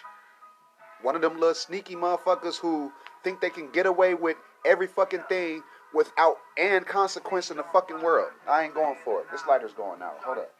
One 1.03 1.15
of 1.15 1.23
them 1.23 1.35
little 1.35 1.55
sneaky 1.55 1.95
motherfuckers 1.95 2.57
who 2.57 2.93
think 3.23 3.41
they 3.41 3.51
can 3.51 3.71
get 3.71 3.87
away 3.87 4.15
with 4.15 4.37
every 4.65 4.87
fucking 4.87 5.23
thing 5.29 5.63
without 5.95 6.37
and 6.57 6.87
consequence 6.87 7.51
in 7.51 7.57
the 7.57 7.65
fucking 7.73 8.03
world. 8.03 8.31
I 8.49 8.65
ain't 8.65 8.75
going 8.75 8.97
for 9.05 9.21
it. 9.21 9.27
This 9.31 9.43
lighter's 9.49 9.73
going 9.73 10.03
out. 10.03 10.19
Hold 10.23 10.39
up. 10.39 10.53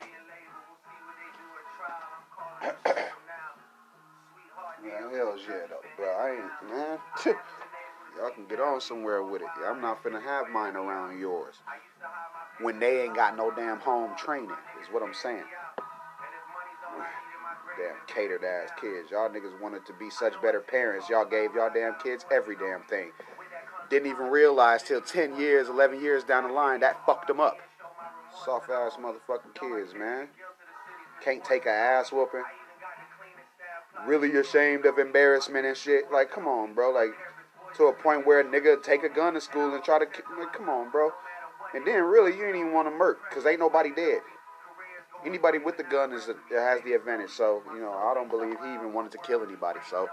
hell's 5.19 5.41
yeah, 5.49 5.67
though, 5.69 5.83
bro. 5.97 6.09
I 6.09 6.31
ain't, 6.31 6.71
man. 6.71 6.99
y'all 8.17 8.31
can 8.31 8.47
get 8.49 8.61
on 8.61 8.81
somewhere 8.81 9.23
with 9.23 9.43
it. 9.43 9.49
I'm 9.67 9.81
not 9.81 10.03
finna 10.03 10.23
have 10.23 10.49
mine 10.49 10.77
around 10.77 11.19
yours. 11.19 11.57
When 12.61 12.79
they 12.81 13.03
ain't 13.03 13.15
got 13.15 13.37
no 13.37 13.51
damn 13.51 13.79
home 13.81 14.13
training, 14.17 14.51
is 14.83 14.89
what 14.91 15.03
I'm 15.03 15.15
saying. 15.15 15.45
Damn 17.79 17.95
catered 18.09 18.43
ass 18.43 18.71
kids. 18.81 19.13
Y'all 19.13 19.29
niggas 19.29 19.61
wanted 19.61 19.87
to 19.87 19.93
be 19.93 20.11
such 20.11 20.33
better 20.43 20.61
parents. 20.61 21.09
Y'all 21.09 21.25
gave 21.25 21.55
y'all 21.55 21.71
damn 21.73 21.95
kids 22.03 22.27
every 22.33 22.57
damn 22.57 22.83
thing. 22.91 23.13
Didn't 23.91 24.11
even 24.11 24.27
realize 24.27 24.83
till 24.83 25.01
10 25.01 25.39
years, 25.39 25.69
11 25.69 26.03
years 26.03 26.25
down 26.25 26.47
the 26.47 26.53
line, 26.53 26.81
that 26.81 27.05
fucked 27.07 27.29
them 27.29 27.41
up. 27.41 27.57
Soft 28.45 28.71
ass 28.71 28.97
motherfucking 29.01 29.55
kids, 29.55 29.95
man. 29.95 30.29
Can't 31.25 31.45
take 31.45 31.67
a 31.67 31.71
ass 31.71 32.13
whooping. 32.13 32.45
Really 34.07 34.37
ashamed 34.37 34.87
of 34.87 34.99
embarrassment 34.99 35.67
and 35.67 35.77
shit. 35.77 36.13
Like, 36.13 36.31
come 36.31 36.47
on, 36.47 36.75
bro. 36.75 36.91
Like, 36.91 37.15
to 37.77 37.85
a 37.85 37.93
point 37.93 38.27
where 38.27 38.41
a 38.41 38.45
nigga 38.45 38.83
take 38.83 39.03
a 39.03 39.09
gun 39.09 39.35
to 39.35 39.41
school 39.41 39.75
and 39.75 39.83
try 39.83 39.99
to, 39.99 40.07
like, 40.39 40.53
come 40.53 40.69
on, 40.69 40.91
bro. 40.91 41.11
And 41.75 41.87
then 41.87 42.03
really, 42.03 42.37
you 42.37 42.47
ain't 42.47 42.57
even 42.57 42.73
want 42.73 42.89
to 42.89 42.95
murk, 42.95 43.19
because 43.29 43.45
ain't 43.47 43.61
nobody 43.61 43.91
dead. 43.95 44.21
Anybody 45.27 45.59
with 45.59 45.77
the 45.77 45.83
gun 45.83 46.13
is 46.13 46.29
a, 46.29 46.37
has 46.55 46.81
the 46.83 46.93
advantage. 46.93 47.31
So, 47.31 47.63
you 47.75 47.81
know, 47.81 47.93
I 47.93 48.15
don't 48.15 48.31
believe 48.31 48.57
he 48.63 48.75
even 48.75 48.93
wanted 48.93 49.13
to 49.13 49.19
kill 49.19 49.43
anybody. 49.43 49.81
So, 49.91 50.09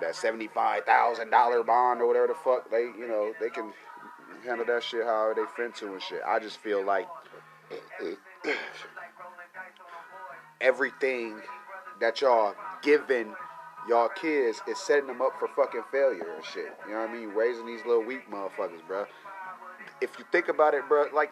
that 0.00 0.14
$75,000 0.14 1.66
bond 1.66 2.00
or 2.00 2.06
whatever 2.06 2.28
the 2.28 2.34
fuck, 2.34 2.70
they, 2.70 2.82
you 2.82 3.06
know, 3.08 3.32
they 3.40 3.50
can 3.50 3.72
handle 4.44 4.66
that 4.66 4.82
shit 4.82 5.04
however 5.04 5.34
they 5.34 5.62
fin 5.62 5.72
to 5.72 5.92
and 5.92 6.02
shit. 6.02 6.20
I 6.26 6.38
just 6.38 6.58
feel 6.58 6.84
like 6.84 7.06
everything 10.60 11.40
that 12.00 12.20
y'all 12.20 12.54
giving 12.82 13.34
y'all 13.88 14.08
kids 14.08 14.60
is 14.68 14.78
setting 14.78 15.06
them 15.06 15.22
up 15.22 15.32
for 15.38 15.48
fucking 15.48 15.82
failure 15.90 16.34
and 16.34 16.44
shit. 16.44 16.76
You 16.86 16.94
know 16.94 17.00
what 17.00 17.10
I 17.10 17.12
mean? 17.12 17.28
Raising 17.28 17.66
these 17.66 17.84
little 17.86 18.04
weak 18.04 18.30
motherfuckers, 18.30 18.86
bro. 18.86 19.06
If 20.00 20.18
you 20.18 20.24
think 20.32 20.48
about 20.48 20.74
it, 20.74 20.82
bro, 20.88 21.06
like, 21.14 21.30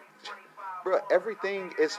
bro, 0.83 0.99
everything 1.11 1.73
is 1.79 1.97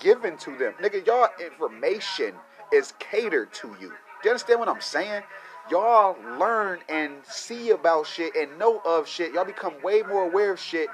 given 0.00 0.36
to 0.38 0.56
them. 0.56 0.74
Nigga, 0.80 1.06
y'all 1.06 1.28
information 1.40 2.34
is 2.72 2.92
catered 2.98 3.52
to 3.54 3.68
you. 3.80 3.88
Do 3.88 4.28
you 4.28 4.30
understand 4.30 4.60
what 4.60 4.68
I'm 4.68 4.80
saying? 4.80 5.22
Y'all 5.70 6.16
learn 6.38 6.78
and 6.88 7.14
see 7.24 7.70
about 7.70 8.06
shit 8.06 8.36
and 8.36 8.58
know 8.58 8.80
of 8.84 9.08
shit. 9.08 9.32
Y'all 9.32 9.44
become 9.44 9.74
way 9.82 10.02
more 10.02 10.28
aware 10.28 10.52
of 10.52 10.60
shit 10.60 10.88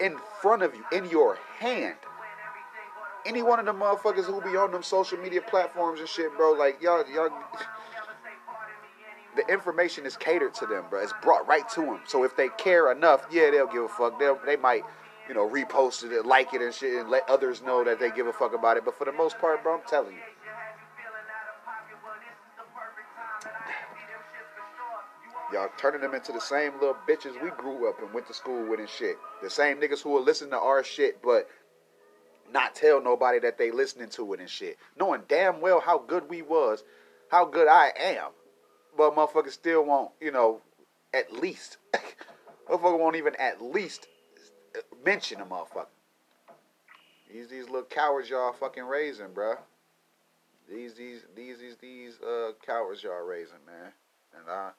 in 0.00 0.16
front 0.40 0.62
of 0.62 0.74
you, 0.74 0.84
in 0.92 1.08
your 1.10 1.36
hand. 1.58 1.96
Any 3.26 3.42
one 3.42 3.58
of 3.58 3.66
the 3.66 3.72
motherfuckers 3.72 4.24
who 4.24 4.40
be 4.40 4.56
on 4.56 4.70
them 4.70 4.82
social 4.82 5.18
media 5.18 5.42
platforms 5.42 6.00
and 6.00 6.08
shit, 6.08 6.34
bro, 6.36 6.52
like 6.52 6.80
y'all, 6.80 7.04
y'all, 7.12 7.28
the 9.36 9.46
information 9.52 10.06
is 10.06 10.16
catered 10.16 10.54
to 10.54 10.66
them, 10.66 10.84
bro. 10.88 11.02
It's 11.02 11.12
brought 11.22 11.46
right 11.46 11.68
to 11.70 11.82
them. 11.82 12.00
So 12.06 12.24
if 12.24 12.34
they 12.36 12.48
care 12.56 12.90
enough, 12.90 13.26
yeah, 13.30 13.50
they'll 13.50 13.66
give 13.66 13.82
a 13.82 13.88
fuck. 13.88 14.18
They'll, 14.18 14.38
they 14.46 14.56
might, 14.56 14.84
you 15.28 15.34
know, 15.34 15.48
repost 15.48 16.04
it, 16.04 16.16
and 16.16 16.26
like 16.26 16.54
it 16.54 16.62
and 16.62 16.72
shit, 16.72 16.98
and 16.98 17.10
let 17.10 17.28
others 17.28 17.60
know 17.60 17.84
that 17.84 18.00
they 18.00 18.10
give 18.10 18.26
a 18.26 18.32
fuck 18.32 18.54
about 18.54 18.78
it. 18.78 18.84
But 18.84 18.96
for 18.96 19.04
the 19.04 19.12
most 19.12 19.38
part, 19.38 19.62
bro, 19.62 19.74
I'm 19.74 19.82
telling 19.86 20.14
you. 20.14 20.22
Y'all 25.52 25.70
turning 25.78 26.02
them 26.02 26.14
into 26.14 26.32
the 26.32 26.40
same 26.40 26.72
little 26.74 26.96
bitches 27.08 27.40
we 27.42 27.50
grew 27.50 27.88
up 27.88 28.00
and 28.02 28.12
went 28.12 28.26
to 28.26 28.34
school 28.34 28.68
with 28.68 28.80
and 28.80 28.88
shit. 28.88 29.16
The 29.42 29.48
same 29.48 29.78
niggas 29.78 30.02
who 30.02 30.10
will 30.10 30.22
listen 30.22 30.50
to 30.50 30.58
our 30.58 30.84
shit, 30.84 31.22
but 31.22 31.48
not 32.52 32.74
tell 32.74 33.02
nobody 33.02 33.38
that 33.40 33.56
they 33.56 33.70
listening 33.70 34.10
to 34.10 34.34
it 34.34 34.40
and 34.40 34.50
shit. 34.50 34.76
Knowing 34.98 35.22
damn 35.26 35.60
well 35.60 35.80
how 35.80 35.98
good 35.98 36.28
we 36.28 36.42
was, 36.42 36.84
how 37.30 37.46
good 37.46 37.66
I 37.66 37.92
am. 37.98 38.30
But 38.96 39.14
motherfuckers 39.16 39.52
still 39.52 39.84
won't, 39.84 40.10
you 40.20 40.30
know, 40.30 40.60
at 41.14 41.32
least. 41.32 41.78
motherfucker 42.68 42.98
won't 42.98 43.16
even 43.16 43.34
at 43.36 43.62
least 43.62 44.06
mention 45.04 45.40
a 45.40 45.46
motherfucker. 45.46 45.86
These 47.32 47.48
these 47.48 47.66
little 47.66 47.82
cowards 47.82 48.28
y'all 48.30 48.52
fucking 48.52 48.84
raising, 48.84 49.28
bruh. 49.28 49.58
These 50.68 50.94
these 50.94 51.22
these 51.34 51.58
these 51.58 51.76
these 51.76 52.20
uh 52.20 52.52
cowards 52.64 53.02
y'all 53.02 53.24
raising, 53.24 53.64
man. 53.66 53.92
And 54.38 54.50
I 54.50 54.70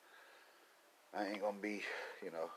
I 1.13 1.25
ain't 1.27 1.41
gonna 1.41 1.57
be, 1.59 1.81
you 2.23 2.31
know, 2.31 2.49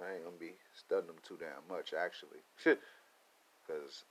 I 0.00 0.14
ain't 0.14 0.24
gonna 0.24 0.36
be 0.38 0.54
studying 0.74 1.08
them 1.08 1.16
too 1.26 1.38
damn 1.38 1.76
much 1.76 1.92
actually, 1.92 2.40
because 2.64 4.04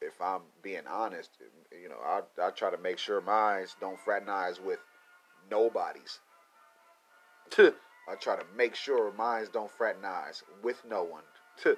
if 0.00 0.20
I'm 0.20 0.42
being 0.62 0.86
honest, 0.88 1.30
you 1.70 1.88
know, 1.88 1.98
I 2.04 2.20
I 2.42 2.50
try 2.50 2.70
to 2.70 2.78
make 2.78 2.98
sure 2.98 3.20
mine 3.20 3.66
don't 3.80 3.98
fraternize 3.98 4.60
with 4.60 4.78
nobody's. 5.50 6.20
I 7.58 8.14
try 8.20 8.36
to 8.36 8.44
make 8.56 8.74
sure 8.74 9.12
mines 9.12 9.48
don't 9.48 9.70
fraternize 9.70 10.42
with 10.62 10.82
no 10.88 11.02
one. 11.04 11.22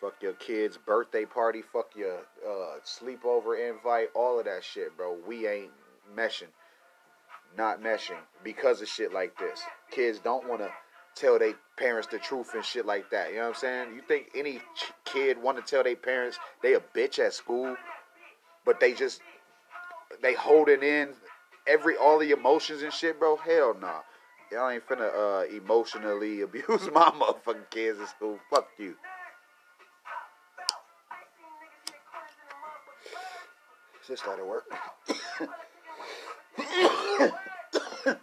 fuck 0.00 0.14
your 0.20 0.34
kid's 0.34 0.76
birthday 0.76 1.24
party, 1.24 1.62
fuck 1.62 1.94
your 1.96 2.18
uh, 2.46 2.78
sleepover 2.84 3.70
invite, 3.70 4.08
all 4.14 4.38
of 4.38 4.44
that 4.44 4.64
shit, 4.64 4.96
bro. 4.96 5.16
We 5.26 5.46
ain't 5.46 5.70
meshing 6.14 6.50
not 7.56 7.82
meshing 7.82 8.20
because 8.44 8.80
of 8.82 8.88
shit 8.88 9.12
like 9.12 9.38
this. 9.38 9.60
Kids 9.90 10.18
don't 10.18 10.48
want 10.48 10.60
to 10.60 10.70
tell 11.14 11.38
their 11.38 11.54
parents 11.76 12.08
the 12.08 12.18
truth 12.18 12.54
and 12.54 12.64
shit 12.64 12.86
like 12.86 13.10
that. 13.10 13.30
You 13.30 13.36
know 13.36 13.42
what 13.42 13.48
I'm 13.48 13.54
saying? 13.54 13.94
You 13.94 14.02
think 14.06 14.30
any 14.34 14.60
kid 15.04 15.40
want 15.42 15.58
to 15.58 15.62
tell 15.62 15.84
their 15.84 15.96
parents 15.96 16.38
they 16.62 16.74
a 16.74 16.80
bitch 16.80 17.18
at 17.18 17.34
school, 17.34 17.76
but 18.64 18.80
they 18.80 18.92
just 18.92 19.20
they 20.22 20.34
holding 20.34 20.82
in 20.82 21.10
every 21.66 21.96
all 21.96 22.18
the 22.18 22.30
emotions 22.30 22.82
and 22.82 22.92
shit, 22.92 23.18
bro? 23.18 23.36
Hell 23.36 23.76
nah. 23.80 24.00
Y'all 24.50 24.68
ain't 24.68 24.86
finna 24.86 25.10
uh, 25.14 25.44
emotionally 25.54 26.42
abuse 26.42 26.90
my 26.92 27.10
motherfucking 27.10 27.70
kids 27.70 27.98
at 28.00 28.08
school. 28.10 28.38
Fuck 28.50 28.68
you. 28.78 28.94
Just 34.06 34.22
started 34.22 34.44
work. 34.44 34.64
Anywho. 38.02 38.16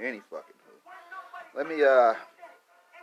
Any 0.00 0.20
fucking 0.28 0.58
who. 0.64 1.56
Let 1.56 1.68
me 1.68 1.84
uh 1.84 2.14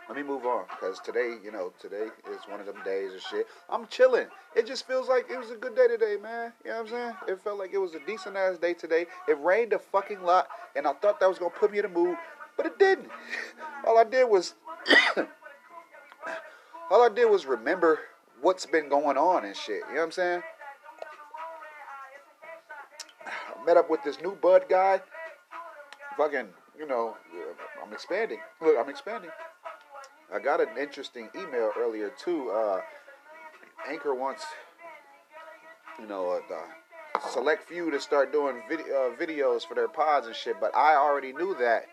let 0.08 0.16
me 0.16 0.22
move 0.22 0.44
on 0.44 0.64
because 0.68 1.00
today, 1.00 1.36
you 1.42 1.50
know, 1.50 1.72
today 1.80 2.08
is 2.30 2.40
one 2.48 2.60
of 2.60 2.66
them 2.66 2.76
days 2.84 3.14
of 3.14 3.22
shit. 3.22 3.46
I'm 3.70 3.86
chilling. 3.88 4.26
It 4.54 4.66
just 4.66 4.86
feels 4.86 5.08
like 5.08 5.30
it 5.30 5.38
was 5.38 5.50
a 5.50 5.56
good 5.56 5.74
day 5.74 5.88
today, 5.88 6.16
man. 6.22 6.52
You 6.64 6.70
know 6.70 6.82
what 6.82 6.86
I'm 6.86 6.92
saying? 6.92 7.14
It 7.28 7.40
felt 7.40 7.58
like 7.58 7.72
it 7.72 7.78
was 7.78 7.94
a 7.94 8.00
decent 8.06 8.36
ass 8.36 8.58
day 8.58 8.74
today. 8.74 9.06
It 9.26 9.38
rained 9.40 9.72
a 9.72 9.78
fucking 9.78 10.22
lot, 10.22 10.48
and 10.76 10.86
I 10.86 10.92
thought 10.92 11.18
that 11.20 11.28
was 11.28 11.38
gonna 11.38 11.50
put 11.50 11.72
me 11.72 11.78
in 11.78 11.84
the 11.84 11.88
mood, 11.88 12.16
but 12.56 12.66
it 12.66 12.78
didn't. 12.78 13.08
All 13.86 13.98
I 13.98 14.04
did 14.04 14.28
was 14.28 14.54
all 16.90 17.02
I 17.02 17.08
did 17.08 17.30
was 17.30 17.46
remember 17.46 18.00
what's 18.40 18.66
been 18.66 18.88
going 18.88 19.16
on 19.16 19.44
and 19.44 19.56
shit. 19.56 19.80
You 19.88 19.94
know 19.94 20.00
what 20.00 20.02
I'm 20.04 20.12
saying? 20.12 20.42
I 23.26 23.64
met 23.64 23.76
up 23.76 23.90
with 23.90 24.02
this 24.04 24.20
new 24.20 24.36
bud 24.36 24.64
guy. 24.68 25.00
Fucking, 26.16 26.48
you 26.78 26.86
know, 26.86 27.16
I'm 27.84 27.92
expanding. 27.92 28.38
Look, 28.62 28.76
I'm 28.78 28.88
expanding. 28.88 29.30
I 30.32 30.38
got 30.38 30.60
an 30.60 30.68
interesting 30.78 31.28
email 31.34 31.70
earlier 31.76 32.10
too. 32.18 32.50
Uh, 32.50 32.80
Anchor 33.88 34.14
wants, 34.14 34.44
you 36.00 36.06
know, 36.06 36.30
uh, 36.30 36.40
the 36.48 37.30
select 37.30 37.68
few 37.68 37.90
to 37.90 38.00
start 38.00 38.32
doing 38.32 38.60
uh, 38.70 39.16
videos 39.20 39.66
for 39.66 39.74
their 39.74 39.88
pods 39.88 40.26
and 40.26 40.34
shit. 40.34 40.56
But 40.60 40.74
I 40.74 40.96
already 40.96 41.32
knew 41.32 41.54
that. 41.58 41.86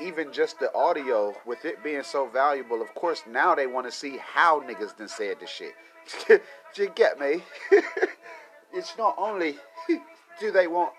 Even 0.00 0.32
just 0.32 0.58
the 0.58 0.72
audio, 0.74 1.34
with 1.44 1.64
it 1.64 1.82
being 1.84 2.02
so 2.02 2.26
valuable, 2.26 2.80
of 2.80 2.94
course, 2.94 3.22
now 3.28 3.54
they 3.54 3.66
want 3.66 3.86
to 3.86 3.92
see 3.92 4.16
how 4.18 4.60
niggas 4.60 4.96
done 4.96 5.08
said 5.08 5.36
the 5.40 5.46
shit. 5.46 5.74
you 6.76 6.88
get 6.94 7.20
me? 7.20 7.42
it's 8.72 8.96
not 8.96 9.14
only 9.18 9.56
do 10.40 10.50
they 10.50 10.66
want? 10.66 10.92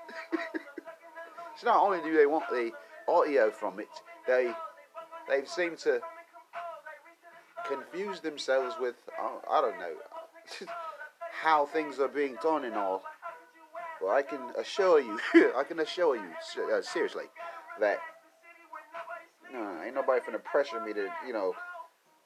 it's 1.53 1.63
not 1.63 1.81
only 1.81 1.99
do 2.01 2.15
they 2.15 2.25
want 2.25 2.47
the 2.49 2.71
audio 3.07 3.49
from 3.49 3.79
it, 3.79 3.89
they 4.27 4.53
they 5.27 5.45
seem 5.45 5.75
to 5.77 5.99
confuse 7.67 8.19
themselves 8.19 8.75
with 8.79 8.95
I 9.49 9.61
don't 9.61 9.79
know 9.79 10.67
how 11.41 11.65
things 11.65 11.99
are 11.99 12.07
being 12.07 12.37
done 12.41 12.65
and 12.65 12.75
all. 12.75 13.03
Well, 14.01 14.15
I 14.15 14.21
can 14.23 14.39
assure 14.57 14.99
you, 14.99 15.19
I 15.55 15.63
can 15.63 15.79
assure 15.79 16.15
you, 16.15 16.29
uh, 16.73 16.81
seriously, 16.81 17.25
that 17.79 17.99
uh, 19.55 19.83
ain't 19.83 19.95
nobody 19.95 20.21
finna 20.21 20.43
pressure 20.43 20.79
me 20.79 20.93
to, 20.93 21.07
you 21.25 21.33
know. 21.33 21.53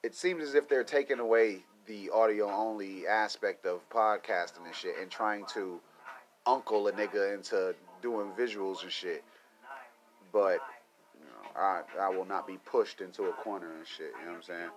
It 0.03 0.13
seems 0.13 0.43
as 0.43 0.53
if 0.53 0.69
they're 0.69 0.83
taking 0.83 1.19
away 1.19 1.63
the 1.87 2.09
audio 2.11 2.49
only 2.49 3.07
aspect 3.07 3.65
of 3.65 3.87
podcasting 3.89 4.65
and 4.65 4.75
shit 4.75 4.95
and 5.01 5.09
trying 5.09 5.45
to 5.53 5.79
uncle 6.45 6.87
a 6.87 6.91
nigga 6.91 7.33
into 7.33 7.75
doing 8.01 8.31
visuals 8.37 8.83
and 8.83 8.91
shit. 8.91 9.23
But 10.31 10.59
you 11.19 11.25
know, 11.25 11.59
I 11.59 11.81
I 11.99 12.09
will 12.09 12.25
not 12.25 12.45
be 12.45 12.57
pushed 12.65 13.01
into 13.01 13.23
a 13.23 13.33
corner 13.33 13.71
and 13.77 13.87
shit. 13.87 14.11
You 14.19 14.25
know 14.25 14.31
what 14.31 14.37
I'm 14.37 14.43
saying? 14.43 14.69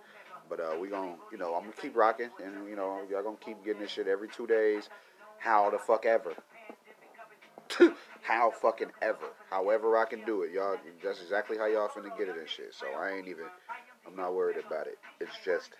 But 0.49 0.59
uh, 0.59 0.75
we 0.79 0.87
gonna, 0.87 1.15
you 1.31 1.37
know, 1.37 1.53
I'm 1.53 1.61
gonna 1.61 1.73
keep 1.79 1.95
rocking, 1.95 2.29
and 2.43 2.67
you 2.67 2.75
know, 2.75 3.01
y'all 3.09 3.23
gonna 3.23 3.37
keep 3.43 3.63
getting 3.63 3.81
this 3.81 3.91
shit 3.91 4.07
every 4.07 4.29
two 4.29 4.47
days. 4.47 4.89
How 5.37 5.69
the 5.69 5.77
fuck 5.77 6.05
ever. 6.05 6.33
How 8.21 8.51
fucking 8.51 8.91
ever. 9.01 9.27
However 9.49 9.97
I 9.97 10.05
can 10.05 10.23
do 10.25 10.43
it, 10.43 10.51
y'all. 10.51 10.77
That's 11.03 11.21
exactly 11.21 11.57
how 11.57 11.65
y'all 11.65 11.87
finna 11.87 12.15
get 12.17 12.29
it 12.29 12.37
and 12.37 12.49
shit. 12.49 12.73
So 12.73 12.87
I 12.99 13.11
ain't 13.11 13.27
even. 13.27 13.45
I'm 14.07 14.15
not 14.15 14.33
worried 14.33 14.57
about 14.57 14.87
it. 14.87 14.97
It's 15.19 15.35
just. 15.43 15.71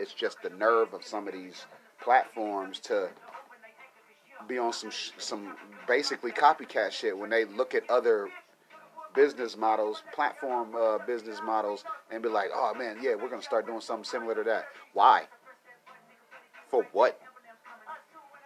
It's 0.00 0.14
just 0.14 0.42
the 0.42 0.50
nerve 0.50 0.94
of 0.94 1.04
some 1.04 1.26
of 1.26 1.34
these 1.34 1.66
platforms 2.00 2.78
to 2.80 3.08
be 4.46 4.58
on 4.58 4.72
some 4.72 4.92
some 5.18 5.56
basically 5.86 6.30
copycat 6.30 6.92
shit 6.92 7.16
when 7.16 7.30
they 7.30 7.44
look 7.44 7.74
at 7.74 7.88
other 7.90 8.28
business 9.14 9.56
models, 9.56 10.02
platform 10.14 10.74
uh, 10.76 10.98
business 11.06 11.40
models, 11.44 11.84
and 12.10 12.22
be 12.22 12.28
like, 12.28 12.50
oh 12.54 12.72
man, 12.74 12.98
yeah, 13.02 13.14
we're 13.14 13.28
gonna 13.28 13.42
start 13.42 13.66
doing 13.66 13.80
something 13.80 14.04
similar 14.04 14.34
to 14.34 14.44
that. 14.44 14.66
Why? 14.92 15.24
For 16.68 16.86
what? 16.92 17.20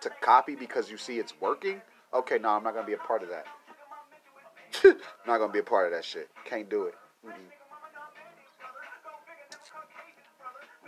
To 0.02 0.10
copy 0.20 0.56
because 0.56 0.90
you 0.90 0.96
see 0.96 1.18
it's 1.18 1.32
working? 1.40 1.80
Okay, 2.12 2.38
no, 2.38 2.50
I'm 2.50 2.64
not 2.64 2.74
gonna 2.74 2.86
be 2.86 2.92
a 2.92 2.98
part 2.98 3.22
of 3.22 3.28
that. 3.28 3.46
not 5.26 5.38
gonna 5.38 5.52
be 5.52 5.60
a 5.60 5.64
part 5.64 5.86
of 5.86 5.92
that 5.92 6.04
shit. 6.04 6.28
Can't 6.44 6.68
do 6.68 6.84
it. 6.84 6.94
Mm-mm. 7.24 7.32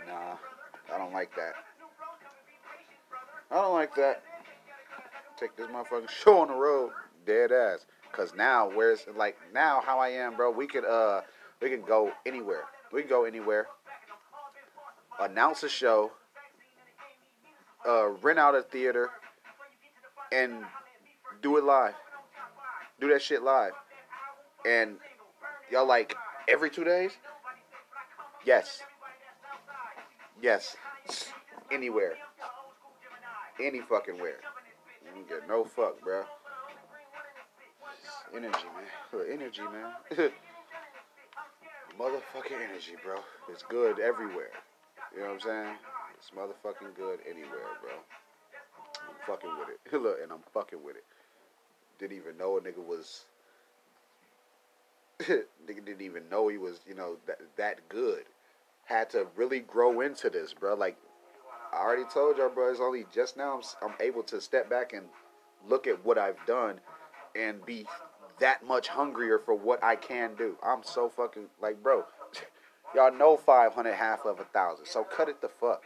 Nah, 0.07 0.35
I 0.93 0.97
don't 0.97 1.13
like 1.13 1.33
that. 1.35 1.53
I 3.51 3.55
don't 3.55 3.73
like 3.73 3.95
that. 3.95 4.21
Take 5.39 5.55
this 5.55 5.67
motherfucking 5.67 6.09
show 6.23 6.39
on 6.39 6.49
the 6.49 6.53
road, 6.53 6.91
dead 7.25 7.51
ass. 7.51 7.85
Cause 8.11 8.33
now, 8.35 8.69
where's 8.69 9.05
like 9.15 9.37
now 9.53 9.81
how 9.85 9.99
I 9.99 10.09
am, 10.09 10.35
bro? 10.35 10.51
We 10.51 10.67
could 10.67 10.85
uh, 10.85 11.21
we 11.61 11.69
can 11.69 11.81
go 11.81 12.11
anywhere. 12.25 12.63
We 12.93 13.01
can 13.01 13.09
go 13.09 13.25
anywhere. 13.25 13.67
Announce 15.19 15.63
a 15.63 15.69
show. 15.69 16.11
Uh, 17.87 18.09
rent 18.21 18.39
out 18.39 18.55
a 18.55 18.61
theater, 18.61 19.09
and 20.31 20.65
do 21.41 21.57
it 21.57 21.63
live. 21.63 21.93
Do 22.99 23.09
that 23.09 23.21
shit 23.21 23.43
live. 23.43 23.73
And 24.65 24.97
y'all 25.71 25.87
like 25.87 26.15
every 26.49 26.69
two 26.69 26.83
days? 26.83 27.11
Yes. 28.45 28.81
Yes. 30.41 30.75
Anywhere. 31.71 32.15
Any 33.61 33.81
fucking 33.81 34.19
where. 34.19 34.39
You 35.15 35.23
get 35.29 35.47
no 35.47 35.63
fuck, 35.63 36.01
bro. 36.01 36.23
Energy, 38.35 38.57
man. 39.13 39.25
Energy, 39.31 39.61
man. 39.61 39.93
motherfucking 41.99 42.61
energy, 42.69 42.95
bro. 43.03 43.15
It's 43.49 43.63
good 43.63 43.99
everywhere. 43.99 44.51
You 45.13 45.21
know 45.21 45.27
what 45.27 45.33
I'm 45.33 45.39
saying? 45.39 45.75
It's 46.17 46.31
motherfucking 46.31 46.95
good 46.95 47.19
anywhere, 47.29 47.75
bro. 47.81 47.91
I'm 49.07 49.15
fucking 49.27 49.49
with 49.59 49.69
it. 49.69 49.93
Look, 50.01 50.17
and 50.21 50.31
I'm 50.31 50.43
fucking 50.53 50.83
with 50.83 50.95
it. 50.95 51.03
Didn't 51.99 52.17
even 52.17 52.37
know 52.37 52.57
a 52.57 52.61
nigga 52.61 52.85
was. 52.85 53.25
nigga 55.21 55.85
didn't 55.85 56.01
even 56.01 56.27
know 56.29 56.47
he 56.47 56.57
was, 56.57 56.81
you 56.87 56.95
know, 56.95 57.17
that 57.27 57.39
that 57.57 57.87
good. 57.89 58.23
Had 58.85 59.09
to 59.11 59.27
really 59.35 59.59
grow 59.59 60.01
into 60.01 60.29
this, 60.29 60.53
bro. 60.53 60.75
Like 60.75 60.97
I 61.73 61.77
already 61.77 62.05
told 62.13 62.37
y'all, 62.37 62.49
bro. 62.49 62.71
It's 62.71 62.79
only 62.79 63.05
just 63.13 63.37
now 63.37 63.57
I'm, 63.57 63.89
I'm 63.89 63.95
able 63.99 64.23
to 64.23 64.39
step 64.39 64.69
back 64.69 64.93
and 64.93 65.05
look 65.67 65.87
at 65.87 66.03
what 66.05 66.17
I've 66.17 66.43
done 66.45 66.79
and 67.35 67.65
be 67.65 67.85
that 68.39 68.65
much 68.65 68.87
hungrier 68.87 69.39
for 69.39 69.53
what 69.53 69.83
I 69.83 69.95
can 69.95 70.35
do. 70.35 70.57
I'm 70.63 70.83
so 70.83 71.09
fucking 71.09 71.47
like, 71.61 71.81
bro. 71.81 72.05
Y'all 72.95 73.11
know 73.11 73.35
500 73.35 73.93
half 73.93 74.25
of 74.25 74.39
a 74.39 74.45
thousand, 74.45 74.85
so 74.85 75.03
cut 75.03 75.27
it 75.27 75.41
the 75.41 75.49
fuck. 75.49 75.83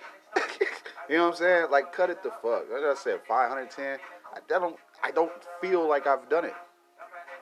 You 1.09 1.17
know 1.17 1.25
what 1.25 1.31
I'm 1.31 1.37
saying? 1.37 1.65
Like, 1.71 1.91
cut 1.91 2.09
it 2.09 2.23
the 2.23 2.29
fuck. 2.29 2.65
Like 2.71 2.83
I 2.83 2.93
said, 2.95 3.19
510. 3.27 3.97
I 4.33 4.39
don't. 4.47 4.75
I 5.03 5.11
don't 5.11 5.31
feel 5.61 5.87
like 5.87 6.07
I've 6.07 6.29
done 6.29 6.45
it. 6.45 6.53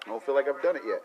I 0.06 0.10
don't 0.10 0.24
feel 0.24 0.36
like 0.36 0.48
I've 0.48 0.62
done 0.62 0.76
it 0.76 0.84
yet. 0.88 1.02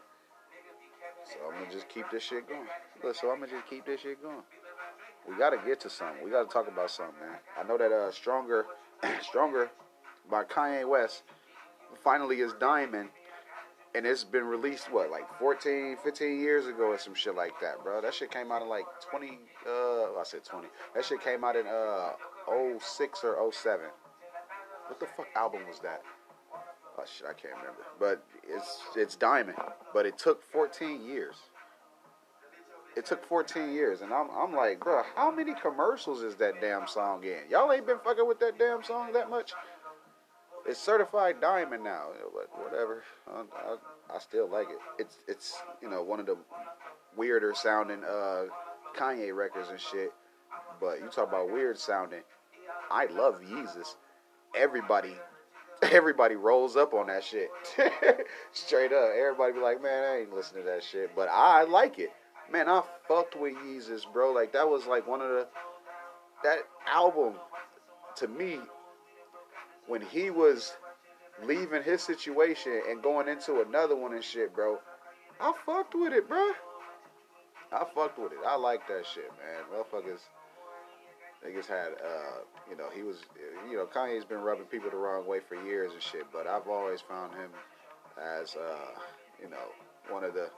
So 1.25 1.39
I'm 1.47 1.59
gonna 1.59 1.73
just 1.73 1.89
keep 1.89 2.11
this 2.11 2.23
shit 2.23 2.49
going. 2.49 2.67
Look, 3.03 3.17
so 3.17 3.31
I'm 3.31 3.41
gonna 3.41 3.51
just 3.51 3.69
keep 3.69 3.87
this 3.87 4.01
shit 4.01 4.23
going. 4.23 4.43
We 5.29 5.37
gotta 5.37 5.59
get 5.65 5.81
to 5.81 5.91
something. 5.91 6.25
We 6.25 6.31
gotta 6.31 6.49
talk 6.49 6.69
about 6.69 6.91
something, 6.91 7.15
man. 7.21 7.39
I 7.59 7.67
know 7.67 7.79
that 7.79 7.91
uh, 7.91 8.13
stronger, 8.13 8.67
stronger 9.23 9.71
by 10.31 10.45
Kanye 10.45 10.89
West 10.89 11.23
finally 12.03 12.41
is 12.41 12.53
Diamond 12.55 13.09
and 13.95 14.07
it's 14.07 14.25
been 14.25 14.45
released 14.45 14.91
what 14.91 15.11
like 15.11 15.29
14 15.39 15.97
15 16.03 16.39
years 16.39 16.67
ago 16.67 16.85
or 16.85 16.99
some 16.99 17.15
shit 17.15 17.35
like 17.35 17.53
that 17.61 17.83
bro 17.83 18.01
that 18.01 18.15
shit 18.15 18.31
came 18.31 18.51
out 18.51 18.63
in 18.63 18.69
like 18.69 18.85
20 19.11 19.39
uh 19.67 19.71
i 19.71 20.23
said 20.25 20.43
20 20.45 20.67
that 20.95 21.05
shit 21.05 21.23
came 21.23 21.45
out 21.45 21.57
in 21.57 21.67
uh 21.67 22.13
06 22.49 23.25
or 23.25 23.53
07 23.53 23.87
what 24.93 25.01
the 25.01 25.07
fuck 25.07 25.29
album 25.35 25.63
was 25.67 25.79
that? 25.81 26.03
Oh 26.99 27.05
shit 27.07 27.27
i 27.27 27.33
can't 27.33 27.55
remember. 27.55 27.83
But 27.99 28.23
it's 28.47 28.81
it's 28.95 29.17
diamond. 29.17 29.57
But 29.95 30.05
it 30.05 30.19
took 30.19 30.43
14 30.53 31.03
years. 31.03 31.37
It 32.95 33.07
took 33.07 33.25
14 33.25 33.73
years 33.73 34.03
and 34.03 34.13
i'm, 34.13 34.29
I'm 34.37 34.55
like 34.55 34.81
bro 34.81 35.03
how 35.17 35.31
many 35.31 35.55
commercials 35.55 36.23
is 36.23 36.35
that 36.37 36.61
damn 36.61 36.87
song 36.87 37.25
in? 37.25 37.51
Y'all 37.51 37.73
ain't 37.73 37.87
been 37.87 38.01
fucking 38.05 38.27
with 38.29 38.39
that 38.41 38.59
damn 38.59 38.83
song 38.83 39.13
that 39.15 39.31
much? 39.31 39.53
It's 40.67 40.79
certified 40.79 41.41
diamond 41.41 41.83
now, 41.83 42.09
but 42.35 42.49
whatever. 42.63 43.03
I, 43.27 43.41
I, 43.41 44.15
I, 44.15 44.19
still 44.21 44.49
like 44.49 44.69
it. 44.69 44.79
It's 44.99 45.17
it's 45.27 45.61
you 45.81 45.89
know 45.91 46.03
one 46.03 46.21
of 46.21 46.27
the 46.27 46.37
weirder 47.17 47.53
sounding 47.55 48.05
uh, 48.05 48.45
Kanye 48.97 49.35
records 49.35 49.71
and 49.71 49.81
shit. 49.81 50.13
But 50.83 51.01
you 51.01 51.07
talk 51.07 51.29
about 51.29 51.53
weird 51.53 51.79
sounding. 51.79 52.23
I 52.91 53.07
love 53.07 53.41
Yeezus. 53.41 53.95
Everybody, 54.57 55.15
everybody 55.83 56.35
rolls 56.35 56.77
up 56.77 56.93
on 56.93 57.07
that 57.07 57.23
shit. 57.23 57.49
Straight 58.53 58.93
up, 58.93 59.11
everybody 59.17 59.53
be 59.53 59.61
like, 59.61 59.81
man, 59.81 60.03
I 60.03 60.21
ain't 60.23 60.35
listening 60.35 60.65
to 60.65 60.71
that 60.71 60.83
shit, 60.83 61.15
but 61.15 61.29
I 61.31 61.63
like 61.63 62.01
it. 62.01 62.11
Man, 62.51 62.69
I 62.69 62.83
fucked 63.07 63.41
with 63.41 63.55
Yeezus, 63.55 64.13
bro. 64.13 64.33
Like 64.33 64.53
that 64.55 64.69
was 64.69 64.87
like 64.87 65.07
one 65.07 65.21
of 65.21 65.29
the 65.29 65.47
that 66.43 66.59
album 66.93 67.35
to 68.17 68.27
me 68.27 68.59
when 69.87 70.03
he 70.03 70.31
was 70.31 70.75
leaving 71.45 71.83
his 71.85 72.03
situation 72.03 72.83
and 72.89 73.03
going 73.03 73.29
into 73.29 73.61
another 73.61 73.95
one 73.95 74.15
and 74.15 74.25
shit, 74.25 74.53
bro, 74.55 74.79
I 75.41 75.53
fucked 75.65 75.95
with 75.95 76.13
it, 76.13 76.29
bro. 76.29 76.51
I 77.73 77.85
fucked 77.95 78.19
with 78.19 78.33
it. 78.33 78.39
I 78.47 78.57
like 78.57 78.87
that 78.89 79.07
shit, 79.07 79.31
man. 79.39 79.65
Motherfuckers, 79.73 80.21
niggas 81.47 81.67
had, 81.67 81.93
uh, 82.05 82.41
you 82.71 82.77
know, 82.77 82.89
he 82.95 83.03
was, 83.03 83.19
you 83.69 83.77
know, 83.77 83.87
Kanye's 83.87 84.25
been 84.25 84.41
rubbing 84.41 84.67
people 84.67 84.91
the 84.91 84.97
wrong 84.97 85.27
way 85.27 85.41
for 85.41 85.55
years 85.65 85.93
and 85.93 86.03
shit, 86.03 86.27
but 86.33 86.47
I've 86.47 86.69
always 86.69 87.01
found 87.01 87.33
him 87.35 87.51
as, 88.21 88.55
uh, 88.55 89.01
you 89.43 89.49
know, 89.51 89.67
one 90.09 90.25
of 90.25 90.35
the 90.35 90.51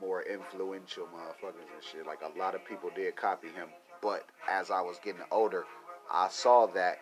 more 0.00 0.22
influential 0.22 1.06
motherfuckers 1.06 1.66
and 1.74 1.82
shit. 1.82 2.06
Like 2.06 2.20
a 2.22 2.38
lot 2.38 2.54
of 2.54 2.64
people 2.64 2.90
did 2.94 3.16
copy 3.16 3.48
him, 3.48 3.68
but 4.02 4.26
as 4.48 4.70
I 4.70 4.80
was 4.80 4.98
getting 5.02 5.22
older, 5.30 5.64
I 6.10 6.28
saw 6.28 6.66
that 6.68 6.98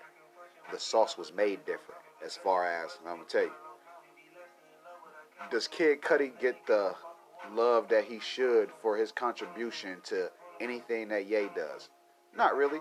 the 0.72 0.78
sauce 0.78 1.16
was 1.18 1.32
made 1.32 1.60
different. 1.60 2.00
As 2.24 2.36
far 2.36 2.66
as 2.66 2.98
I'm 3.06 3.16
gonna 3.16 3.28
tell 3.28 3.42
you, 3.42 3.52
does 5.50 5.68
Kid 5.68 6.00
Cudi 6.00 6.32
get 6.40 6.66
the 6.66 6.94
love 7.52 7.88
that 7.88 8.04
he 8.04 8.18
should 8.20 8.70
for 8.80 8.96
his 8.96 9.12
contribution 9.12 9.98
to 10.04 10.30
anything 10.60 11.08
that 11.08 11.26
Ye 11.26 11.48
does? 11.54 11.90
Not 12.36 12.56
really, 12.56 12.80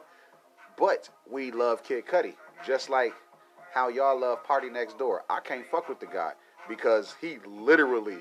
but 0.77 1.09
we 1.29 1.51
love 1.51 1.83
Kid 1.83 2.05
Cudi 2.05 2.35
just 2.65 2.89
like 2.89 3.13
how 3.73 3.89
y'all 3.89 4.19
love 4.19 4.43
PartyNextDoor. 4.45 5.19
I 5.29 5.39
can't 5.41 5.65
fuck 5.65 5.89
with 5.89 5.99
the 5.99 6.05
guy 6.05 6.31
because 6.69 7.15
he 7.19 7.37
literally 7.45 8.19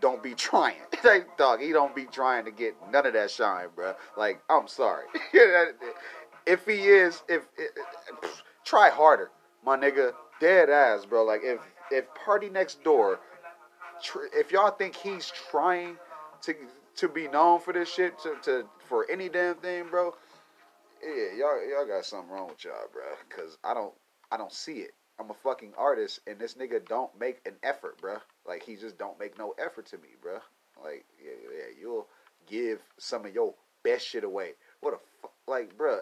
don't 0.00 0.22
be 0.22 0.34
trying. 0.34 0.76
like, 1.04 1.36
dog, 1.36 1.60
he 1.60 1.72
don't 1.72 1.94
be 1.94 2.04
trying 2.04 2.44
to 2.44 2.50
get 2.50 2.74
none 2.90 3.06
of 3.06 3.14
that 3.14 3.30
shine, 3.30 3.68
bro. 3.74 3.94
Like, 4.16 4.42
I'm 4.48 4.68
sorry. 4.68 5.06
if 6.46 6.66
he 6.66 6.88
is, 6.88 7.22
if, 7.28 7.46
try 8.64 8.90
harder, 8.90 9.30
my 9.64 9.76
nigga. 9.76 10.12
Dead 10.40 10.70
ass, 10.70 11.04
bro. 11.04 11.24
Like 11.24 11.42
if 11.44 11.60
if 11.90 12.06
PartyNextDoor, 12.14 13.18
tr- 14.02 14.30
if 14.32 14.50
y'all 14.50 14.70
think 14.70 14.96
he's 14.96 15.30
trying 15.50 15.96
to 16.42 16.54
to 16.96 17.08
be 17.08 17.28
known 17.28 17.60
for 17.60 17.74
this 17.74 17.92
shit, 17.92 18.18
to, 18.20 18.36
to 18.42 18.64
for 18.88 19.06
any 19.10 19.28
damn 19.28 19.56
thing, 19.56 19.84
bro, 19.90 20.14
yeah, 21.02 21.38
y'all 21.38 21.68
y'all 21.68 21.86
got 21.86 22.04
something 22.04 22.30
wrong 22.30 22.48
with 22.48 22.64
y'all, 22.64 22.88
bro. 22.92 23.02
Cause 23.28 23.58
I 23.64 23.74
don't 23.74 23.94
I 24.30 24.36
don't 24.36 24.52
see 24.52 24.78
it. 24.80 24.94
I'm 25.18 25.30
a 25.30 25.34
fucking 25.34 25.74
artist, 25.76 26.20
and 26.26 26.38
this 26.38 26.54
nigga 26.54 26.86
don't 26.86 27.10
make 27.18 27.40
an 27.44 27.54
effort, 27.62 28.00
bro. 28.00 28.16
Like 28.46 28.62
he 28.62 28.76
just 28.76 28.98
don't 28.98 29.18
make 29.18 29.38
no 29.38 29.54
effort 29.58 29.86
to 29.86 29.98
me, 29.98 30.08
bro. 30.20 30.38
Like 30.82 31.04
yeah, 31.22 31.32
yeah, 31.42 31.74
you'll 31.78 32.08
give 32.46 32.80
some 32.98 33.26
of 33.26 33.34
your 33.34 33.54
best 33.82 34.06
shit 34.06 34.24
away. 34.24 34.52
What 34.80 34.94
a 34.94 34.98
fuck, 35.20 35.32
like, 35.46 35.76
bro. 35.76 36.00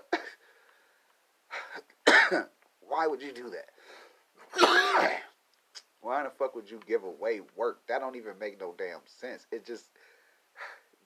Why 2.89 3.07
would 3.07 3.23
you 3.23 3.33
do 3.33 3.51
that? 3.51 3.71
Why 6.01 6.23
the 6.23 6.31
fuck 6.31 6.55
would 6.55 6.71
you 6.71 6.81
give 6.87 7.03
away 7.05 7.41
work? 7.57 7.81
That 7.89 7.99
don't 7.99 8.17
even 8.17 8.39
make 8.39 8.61
no 8.61 8.75
damn 8.79 9.01
sense. 9.07 9.47
It 9.51 9.67
just 9.67 9.91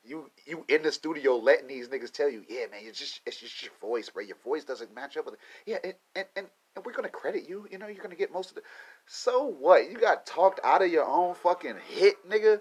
you 0.04 0.30
you 0.46 0.64
in 0.68 0.82
the 0.82 0.92
studio 0.92 1.36
letting 1.36 1.68
these 1.68 1.88
niggas 1.88 2.10
tell 2.10 2.28
you, 2.28 2.44
yeah, 2.48 2.66
man, 2.70 2.80
it's 2.82 2.98
just 2.98 3.20
it's 3.26 3.38
just 3.38 3.62
your 3.62 3.72
voice, 3.80 4.08
bro. 4.08 4.22
Your 4.22 4.36
voice 4.44 4.64
doesn't 4.64 4.94
match 4.94 5.16
up 5.16 5.26
with 5.26 5.34
it. 5.34 5.40
Yeah, 5.66 5.78
and 5.84 5.94
and, 6.14 6.26
and, 6.36 6.46
and 6.74 6.84
we're 6.84 6.92
gonna 6.92 7.08
credit 7.08 7.48
you. 7.48 7.66
You 7.70 7.78
know, 7.78 7.86
you're 7.86 8.02
gonna 8.02 8.16
get 8.16 8.32
most 8.32 8.50
of 8.50 8.56
the. 8.56 8.62
So 9.06 9.44
what? 9.46 9.90
You 9.90 9.98
got 9.98 10.26
talked 10.26 10.60
out 10.64 10.82
of 10.82 10.90
your 10.90 11.04
own 11.04 11.34
fucking 11.34 11.76
hit, 11.88 12.28
nigga. 12.28 12.60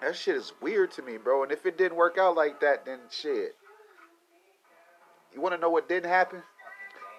That 0.00 0.16
shit 0.16 0.36
is 0.36 0.52
weird 0.60 0.90
to 0.92 1.02
me, 1.02 1.16
bro. 1.16 1.42
And 1.42 1.52
if 1.52 1.64
it 1.66 1.78
didn't 1.78 1.96
work 1.96 2.18
out 2.18 2.36
like 2.36 2.60
that, 2.60 2.84
then 2.84 2.98
shit. 3.10 3.56
You 5.34 5.40
want 5.40 5.54
to 5.54 5.60
know 5.60 5.70
what 5.70 5.88
didn't 5.88 6.10
happen? 6.10 6.42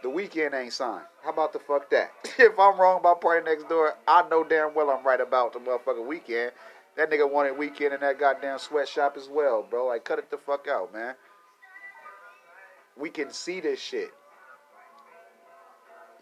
The 0.03 0.10
Weeknd 0.10 0.53
ain't 0.53 0.73
signed. 0.73 1.05
How 1.23 1.31
about 1.31 1.53
the 1.53 1.60
fuck 1.60 1.89
that? 1.89 2.12
if 2.38 2.60
I'm 2.60 2.79
wrong 2.79 2.99
about 2.99 3.21
PartyNextDoor, 3.21 3.93
I 4.07 4.27
know 4.29 4.43
damn 4.43 4.73
well 4.75 4.91
I'm 4.91 5.05
right 5.05 5.19
about 5.19 5.53
the 5.53 5.60
motherfucking 5.60 6.07
Weeknd. 6.07 6.51
That 6.97 7.12
nigga 7.12 7.31
wanted 7.31 7.53
Weeknd 7.53 7.93
in 7.93 8.01
that 8.01 8.19
goddamn 8.19 8.57
sweatshop 8.57 9.17
as 9.17 9.29
well, 9.29 9.63
bro. 9.67 9.86
Like, 9.86 10.03
cut 10.03 10.17
it 10.17 10.31
the 10.31 10.38
fuck 10.38 10.67
out, 10.67 10.91
man. 10.91 11.13
We 12.97 13.12
can 13.12 13.31
see 13.31 13.60
this 13.60 13.79
shit. 13.79 14.10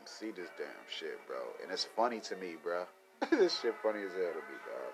see 0.04 0.32
this 0.32 0.50
damn 0.58 0.68
shit, 1.00 1.18
bro. 1.28 1.38
And 1.64 1.72
it's 1.72 1.86
funny 1.96 2.20
to 2.20 2.36
me, 2.36 2.56
bro. 2.62 2.86
this 3.32 3.60
shit 3.62 3.74
funny 3.82 4.00
as 4.00 4.12
hell 4.12 4.34
to 4.34 4.36
me, 4.36 4.58
dog. 4.68 4.94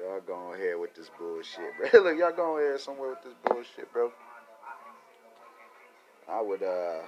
Y'all 0.00 0.20
going 0.20 0.60
ahead 0.60 0.78
with 0.78 0.94
this 0.94 1.10
bullshit, 1.18 1.72
bro. 1.76 2.00
Look, 2.04 2.18
y'all 2.18 2.32
going 2.32 2.64
ahead 2.64 2.80
somewhere 2.80 3.10
with 3.10 3.22
this 3.24 3.34
bullshit, 3.44 3.92
bro. 3.92 4.12
I 6.28 6.40
would, 6.40 6.62
uh, 6.62 7.00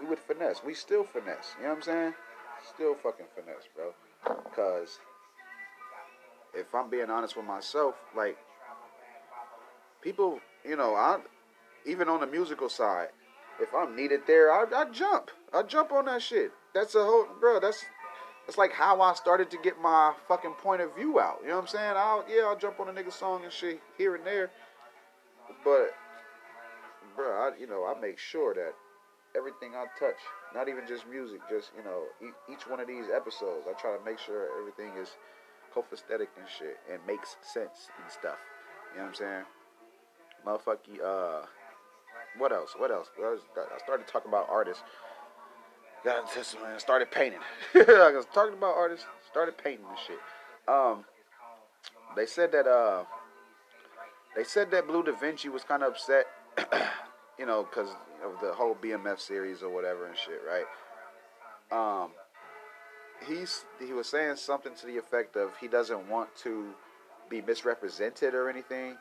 we 0.00 0.08
would 0.08 0.18
finesse. 0.18 0.60
We 0.66 0.74
still 0.74 1.04
finesse. 1.04 1.54
You 1.56 1.64
know 1.64 1.70
what 1.70 1.76
I'm 1.76 1.82
saying? 1.82 2.14
Still 2.74 2.94
fucking 2.96 3.26
finesse, 3.36 3.68
bro. 3.74 3.94
Because 4.44 4.98
if 6.56 6.74
I'm 6.74 6.90
being 6.90 7.10
honest 7.10 7.36
with 7.36 7.46
myself, 7.46 7.94
like 8.16 8.36
people, 10.02 10.40
you 10.64 10.76
know, 10.76 10.94
I 10.94 11.18
even 11.86 12.08
on 12.08 12.20
the 12.20 12.26
musical 12.26 12.68
side, 12.68 13.08
if 13.60 13.74
I'm 13.74 13.94
needed 13.94 14.20
there, 14.26 14.52
I, 14.52 14.64
I 14.74 14.90
jump. 14.90 15.30
I 15.54 15.62
jump 15.62 15.92
on 15.92 16.06
that 16.06 16.22
shit. 16.22 16.52
That's 16.74 16.94
a 16.94 17.04
whole, 17.04 17.26
bro. 17.40 17.60
That's 17.60 17.84
that's 18.46 18.58
like 18.58 18.72
how 18.72 19.00
I 19.00 19.14
started 19.14 19.50
to 19.50 19.58
get 19.62 19.80
my 19.80 20.12
fucking 20.28 20.54
point 20.62 20.82
of 20.82 20.94
view 20.94 21.18
out. 21.20 21.38
You 21.42 21.48
know 21.48 21.56
what 21.56 21.62
I'm 21.62 21.68
saying? 21.68 21.94
I'll 21.96 22.24
yeah, 22.28 22.42
I'll 22.44 22.56
jump 22.56 22.80
on 22.80 22.88
a 22.88 22.92
nigga 22.92 23.12
song 23.12 23.44
and 23.44 23.52
shit 23.52 23.80
here 23.98 24.14
and 24.14 24.26
there, 24.26 24.50
but 25.64 25.94
bro, 27.14 27.26
I 27.26 27.50
you 27.58 27.66
know 27.66 27.84
I 27.84 27.98
make 28.00 28.18
sure 28.18 28.54
that 28.54 28.74
everything 29.36 29.74
I 29.74 29.86
touch, 29.98 30.16
not 30.54 30.68
even 30.68 30.86
just 30.86 31.06
music, 31.08 31.40
just 31.50 31.70
you 31.76 31.84
know 31.84 32.04
each 32.52 32.68
one 32.68 32.80
of 32.80 32.86
these 32.86 33.06
episodes, 33.14 33.66
I 33.68 33.72
try 33.80 33.96
to 33.96 34.04
make 34.04 34.18
sure 34.18 34.48
everything 34.60 34.92
is 35.00 35.10
copacetic 35.76 36.28
and 36.38 36.48
shit 36.58 36.78
and 36.90 37.00
makes 37.06 37.36
sense 37.42 37.88
and 38.02 38.10
stuff. 38.10 38.38
You 38.92 38.98
know 38.98 39.04
what 39.04 39.08
I'm 39.08 39.14
saying? 39.14 39.44
Motherfucky, 40.46 41.00
uh, 41.04 41.44
what 42.38 42.52
else? 42.52 42.74
What 42.78 42.90
else? 42.90 43.08
I 43.18 43.78
started 43.78 44.06
talking 44.06 44.30
about 44.30 44.48
artists. 44.50 44.82
Got 46.04 46.28
into 46.28 46.44
some, 46.44 46.62
man, 46.62 46.78
started 46.78 47.10
painting. 47.10 47.40
I 47.74 48.12
was 48.14 48.26
talking 48.32 48.54
about 48.54 48.76
artists, 48.76 49.06
started 49.30 49.58
painting 49.58 49.86
and 49.88 49.98
shit. 50.06 50.18
Um, 50.68 51.04
they 52.14 52.26
said 52.26 52.52
that, 52.52 52.66
uh, 52.66 53.04
they 54.36 54.44
said 54.44 54.70
that 54.70 54.86
Bleu 54.86 55.02
DaVinci 55.02 55.50
was 55.50 55.64
kind 55.64 55.82
of 55.82 55.92
upset, 55.92 56.26
you 57.38 57.46
know, 57.46 57.64
because 57.64 57.90
of 58.24 58.40
the 58.40 58.52
whole 58.52 58.74
BMF 58.74 59.20
series 59.20 59.62
or 59.62 59.70
whatever 59.70 60.06
and 60.06 60.16
shit, 60.16 60.40
right? 60.46 60.66
Um, 61.72 62.10
he's 63.26 63.64
he 63.84 63.92
was 63.92 64.08
saying 64.08 64.36
something 64.36 64.74
to 64.80 64.86
the 64.86 64.98
effect 64.98 65.36
of 65.36 65.56
he 65.60 65.68
doesn't 65.68 66.08
want 66.08 66.28
to 66.42 66.74
be 67.28 67.40
misrepresented 67.40 68.34
or 68.34 68.48
anything. 68.48 68.96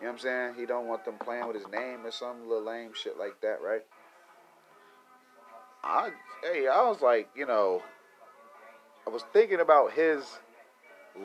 You 0.00 0.06
know 0.06 0.12
what 0.12 0.12
I'm 0.12 0.18
saying? 0.18 0.54
He 0.58 0.66
don't 0.66 0.86
want 0.86 1.04
them 1.04 1.16
playing 1.18 1.46
with 1.46 1.56
his 1.56 1.68
name 1.68 2.06
or 2.06 2.10
some 2.10 2.48
little 2.48 2.64
lame 2.64 2.92
shit 2.94 3.18
like 3.18 3.40
that, 3.42 3.60
right? 3.62 3.82
I 5.82 6.10
hey, 6.42 6.68
I 6.68 6.82
was 6.88 7.00
like, 7.00 7.28
you 7.34 7.46
know, 7.46 7.82
I 9.06 9.10
was 9.10 9.22
thinking 9.32 9.60
about 9.60 9.92
his 9.92 10.24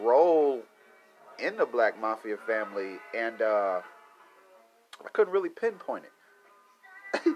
role 0.01 0.61
in 1.39 1.57
the 1.57 1.65
Black 1.65 1.99
Mafia 1.99 2.37
family, 2.37 2.97
and 3.15 3.41
uh, 3.41 3.81
I 5.03 5.09
couldn't 5.13 5.33
really 5.33 5.49
pinpoint 5.49 6.05
it. 6.05 7.21
you 7.25 7.35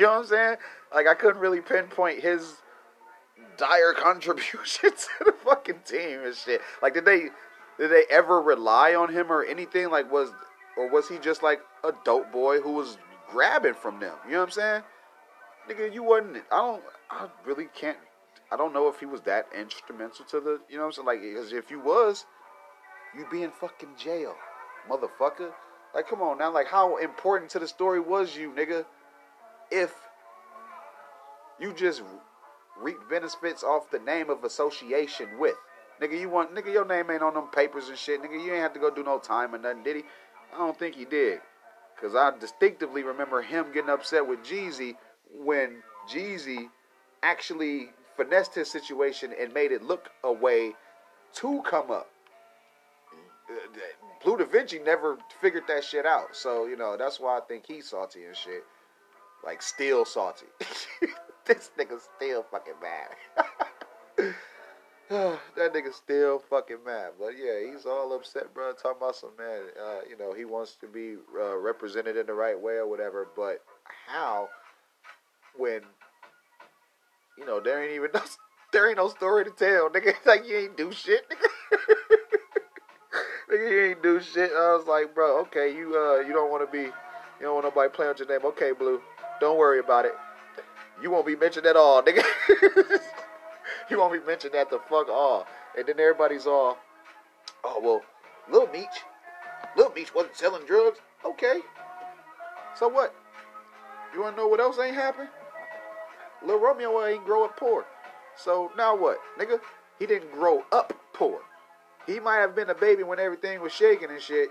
know 0.00 0.12
what 0.12 0.18
I'm 0.18 0.26
saying? 0.26 0.56
Like 0.94 1.06
I 1.06 1.14
couldn't 1.14 1.40
really 1.40 1.60
pinpoint 1.60 2.20
his 2.20 2.54
dire 3.56 3.92
contribution 3.96 4.90
to 4.90 5.24
the 5.24 5.32
fucking 5.44 5.80
team 5.84 6.20
and 6.24 6.34
shit. 6.34 6.60
Like, 6.82 6.94
did 6.94 7.04
they 7.04 7.28
did 7.78 7.90
they 7.90 8.04
ever 8.10 8.40
rely 8.40 8.94
on 8.94 9.12
him 9.12 9.32
or 9.32 9.44
anything? 9.44 9.90
Like, 9.90 10.10
was 10.10 10.30
or 10.76 10.90
was 10.90 11.08
he 11.08 11.18
just 11.18 11.42
like 11.42 11.60
a 11.84 11.92
dope 12.04 12.32
boy 12.32 12.60
who 12.60 12.72
was 12.72 12.98
grabbing 13.30 13.74
from 13.74 14.00
them? 14.00 14.14
You 14.26 14.32
know 14.32 14.38
what 14.40 14.44
I'm 14.44 14.50
saying? 14.50 14.82
Nigga, 15.68 15.92
you 15.92 16.02
wasn't. 16.02 16.38
I 16.50 16.56
don't. 16.56 16.82
I 17.10 17.28
really 17.44 17.68
can't. 17.74 17.98
I 18.52 18.56
don't 18.56 18.72
know 18.72 18.88
if 18.88 18.98
he 18.98 19.06
was 19.06 19.20
that 19.22 19.46
instrumental 19.56 20.24
to 20.26 20.40
the. 20.40 20.60
You 20.68 20.76
know 20.76 20.82
what 20.82 20.86
I'm 20.86 20.92
saying? 20.92 21.06
Like, 21.06 21.22
because 21.22 21.52
if 21.52 21.70
you 21.70 21.80
was, 21.80 22.26
you'd 23.16 23.30
be 23.30 23.42
in 23.42 23.50
fucking 23.50 23.90
jail, 23.96 24.34
motherfucker. 24.88 25.52
Like, 25.94 26.08
come 26.08 26.22
on 26.22 26.38
now. 26.38 26.52
Like, 26.52 26.66
how 26.66 26.96
important 26.96 27.50
to 27.52 27.58
the 27.58 27.68
story 27.68 28.00
was 28.00 28.36
you, 28.36 28.52
nigga? 28.52 28.84
If 29.70 29.92
you 31.60 31.72
just 31.72 32.02
reap 32.80 32.98
benefits 33.08 33.62
off 33.62 33.90
the 33.90 33.98
name 33.98 34.30
of 34.30 34.44
association 34.44 35.38
with. 35.38 35.56
Nigga, 36.00 36.18
you 36.18 36.30
want 36.30 36.54
nigga, 36.54 36.72
your 36.72 36.86
name 36.86 37.10
ain't 37.10 37.22
on 37.22 37.34
them 37.34 37.48
papers 37.48 37.88
and 37.88 37.98
shit. 37.98 38.22
Nigga, 38.22 38.42
you 38.42 38.52
ain't 38.52 38.62
have 38.62 38.72
to 38.72 38.80
go 38.80 38.90
do 38.90 39.02
no 39.02 39.18
time 39.18 39.54
or 39.54 39.58
nothing, 39.58 39.82
did 39.82 39.96
he? 39.96 40.02
I 40.54 40.58
don't 40.58 40.78
think 40.78 40.94
he 40.94 41.04
did. 41.04 41.40
Cause 42.00 42.14
I 42.14 42.32
distinctively 42.38 43.02
remember 43.02 43.42
him 43.42 43.66
getting 43.74 43.90
upset 43.90 44.26
with 44.26 44.42
Jeezy 44.42 44.96
when 45.30 45.82
Jeezy 46.10 46.70
actually 47.22 47.90
finessed 48.16 48.54
his 48.54 48.70
situation 48.70 49.34
and 49.38 49.52
made 49.52 49.70
it 49.70 49.82
look 49.82 50.08
a 50.24 50.32
way 50.32 50.72
to 51.34 51.62
come 51.62 51.90
up. 51.90 52.08
Uh, 53.50 53.78
Bleu 54.24 54.38
DaVinci 54.38 54.84
never 54.84 55.18
figured 55.40 55.64
that 55.68 55.84
shit 55.84 56.06
out. 56.06 56.34
So, 56.34 56.66
you 56.66 56.76
know, 56.76 56.96
that's 56.96 57.20
why 57.20 57.36
I 57.36 57.40
think 57.40 57.66
he's 57.66 57.88
salty 57.88 58.24
and 58.24 58.36
shit. 58.36 58.64
Like, 59.44 59.60
still 59.62 60.04
salty. 60.04 60.46
this 61.46 61.70
nigga 61.78 61.98
still 62.16 62.44
fucking 62.50 62.74
mad. 62.82 63.44
that 65.08 65.72
nigga 65.74 65.92
still 65.92 66.38
fucking 66.38 66.84
mad. 66.84 67.12
But 67.18 67.32
yeah, 67.38 67.70
he's 67.70 67.86
all 67.86 68.12
upset, 68.14 68.52
bro. 68.54 68.72
Talking 68.72 68.98
about 68.98 69.16
some 69.16 69.30
man, 69.38 69.62
uh, 69.80 70.00
you 70.08 70.16
know, 70.18 70.32
he 70.32 70.44
wants 70.44 70.76
to 70.76 70.86
be 70.86 71.16
uh, 71.38 71.56
represented 71.56 72.16
in 72.16 72.26
the 72.26 72.34
right 72.34 72.58
way 72.58 72.74
or 72.74 72.88
whatever. 72.88 73.28
But 73.34 73.62
how, 74.06 74.48
when, 75.56 75.80
you 77.38 77.46
know, 77.46 77.60
there 77.60 77.82
ain't 77.82 77.92
even 77.94 78.10
no, 78.12 78.20
there 78.72 78.88
ain't 78.88 78.98
no 78.98 79.08
story 79.08 79.44
to 79.44 79.50
tell, 79.50 79.90
nigga. 79.90 80.14
Like 80.26 80.46
you 80.46 80.56
ain't 80.58 80.76
do 80.76 80.92
shit, 80.92 81.26
nigga. 81.28 81.48
nigga, 83.52 83.70
you 83.70 83.80
ain't 83.90 84.02
do 84.02 84.20
shit. 84.20 84.50
I 84.52 84.74
was 84.76 84.86
like, 84.86 85.14
bro, 85.14 85.40
okay, 85.42 85.74
you 85.74 85.96
uh, 85.96 86.20
you 86.20 86.32
don't 86.32 86.50
want 86.50 86.64
to 86.64 86.70
be, 86.70 86.84
you 86.84 86.92
don't 87.42 87.54
want 87.54 87.64
nobody 87.64 87.90
playing 87.90 88.10
with 88.10 88.18
your 88.18 88.28
name. 88.28 88.46
Okay, 88.46 88.72
Bleu, 88.72 89.00
don't 89.40 89.58
worry 89.58 89.80
about 89.80 90.04
it 90.04 90.14
you 91.02 91.10
won't 91.10 91.26
be 91.26 91.36
mentioned 91.36 91.66
at 91.66 91.76
all, 91.76 92.02
nigga. 92.02 92.22
you 93.90 93.98
won't 93.98 94.12
be 94.12 94.26
mentioned 94.26 94.54
at 94.54 94.70
the 94.70 94.78
fuck 94.88 95.08
all. 95.08 95.46
And 95.76 95.86
then 95.86 95.98
everybody's 96.00 96.46
all, 96.46 96.78
oh, 97.64 97.80
well, 97.82 98.02
Lil 98.50 98.66
Meech, 98.72 99.04
Lil 99.76 99.92
Meech 99.94 100.14
wasn't 100.14 100.36
selling 100.36 100.66
drugs. 100.66 100.98
Okay. 101.24 101.60
So 102.76 102.88
what? 102.88 103.14
You 104.14 104.22
want 104.22 104.36
to 104.36 104.42
know 104.42 104.48
what 104.48 104.60
else 104.60 104.78
ain't 104.78 104.94
happened? 104.94 105.28
Lil 106.44 106.58
Romeo 106.58 107.04
ain't 107.04 107.24
grow 107.24 107.44
up 107.44 107.56
poor. 107.56 107.86
So 108.36 108.72
now 108.76 108.96
what, 108.96 109.18
nigga? 109.38 109.60
He 109.98 110.06
didn't 110.06 110.32
grow 110.32 110.64
up 110.72 110.92
poor. 111.12 111.40
He 112.06 112.18
might 112.18 112.36
have 112.36 112.56
been 112.56 112.70
a 112.70 112.74
baby 112.74 113.02
when 113.02 113.20
everything 113.20 113.60
was 113.60 113.72
shaking 113.72 114.10
and 114.10 114.20
shit, 114.20 114.50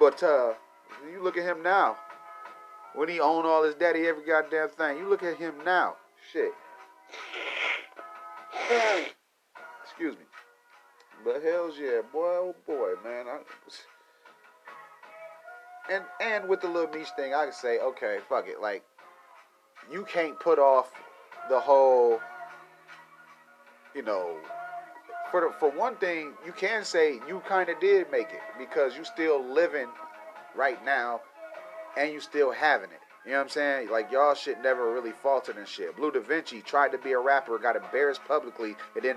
but 0.00 0.22
uh, 0.22 0.54
you 1.10 1.22
look 1.22 1.36
at 1.36 1.44
him 1.44 1.62
now 1.62 1.96
when 2.98 3.08
he 3.08 3.20
owned 3.20 3.46
all 3.46 3.62
his 3.62 3.76
daddy 3.76 4.08
every 4.08 4.26
goddamn 4.26 4.70
thing. 4.70 4.98
You 4.98 5.08
look 5.08 5.22
at 5.22 5.36
him 5.36 5.54
now. 5.64 5.94
Shit. 6.32 6.50
Excuse 9.84 10.16
me. 10.16 10.24
But 11.24 11.40
hell's 11.44 11.74
yeah, 11.80 12.00
boy, 12.12 12.26
oh 12.26 12.54
boy, 12.66 12.94
man. 13.04 13.26
I, 13.28 13.38
and 15.92 16.04
and 16.20 16.48
with 16.48 16.60
the 16.60 16.66
Lil 16.68 16.88
Meech 16.88 17.06
thing, 17.14 17.34
I 17.34 17.44
can 17.44 17.52
say, 17.52 17.78
okay, 17.78 18.18
fuck 18.28 18.48
it. 18.48 18.60
Like, 18.60 18.82
you 19.92 20.04
can't 20.04 20.38
put 20.40 20.58
off 20.58 20.90
the 21.48 21.60
whole, 21.60 22.20
you 23.94 24.02
know, 24.02 24.38
for 25.30 25.40
the, 25.40 25.52
for 25.60 25.70
one 25.70 25.94
thing, 25.96 26.32
you 26.44 26.52
can 26.52 26.84
say 26.84 27.20
you 27.28 27.42
kind 27.48 27.68
of 27.68 27.78
did 27.78 28.10
make 28.10 28.28
it 28.30 28.42
because 28.58 28.96
you're 28.96 29.04
still 29.04 29.44
living 29.44 29.86
right 30.56 30.84
now 30.84 31.20
and 31.96 32.12
you 32.12 32.20
still 32.20 32.52
having 32.52 32.90
it. 32.90 33.00
You 33.24 33.32
know 33.32 33.38
what 33.38 33.44
I'm 33.44 33.48
saying? 33.50 33.90
Like 33.90 34.10
y'all 34.10 34.34
shit 34.34 34.62
never 34.62 34.92
really 34.92 35.12
faltered 35.12 35.56
and 35.56 35.68
shit. 35.68 35.96
Bleu 35.96 36.10
DaVinci 36.10 36.64
tried 36.64 36.92
to 36.92 36.98
be 36.98 37.12
a 37.12 37.18
rapper, 37.18 37.58
got 37.58 37.76
embarrassed 37.76 38.22
publicly, 38.26 38.74
and 38.94 39.04
then 39.04 39.16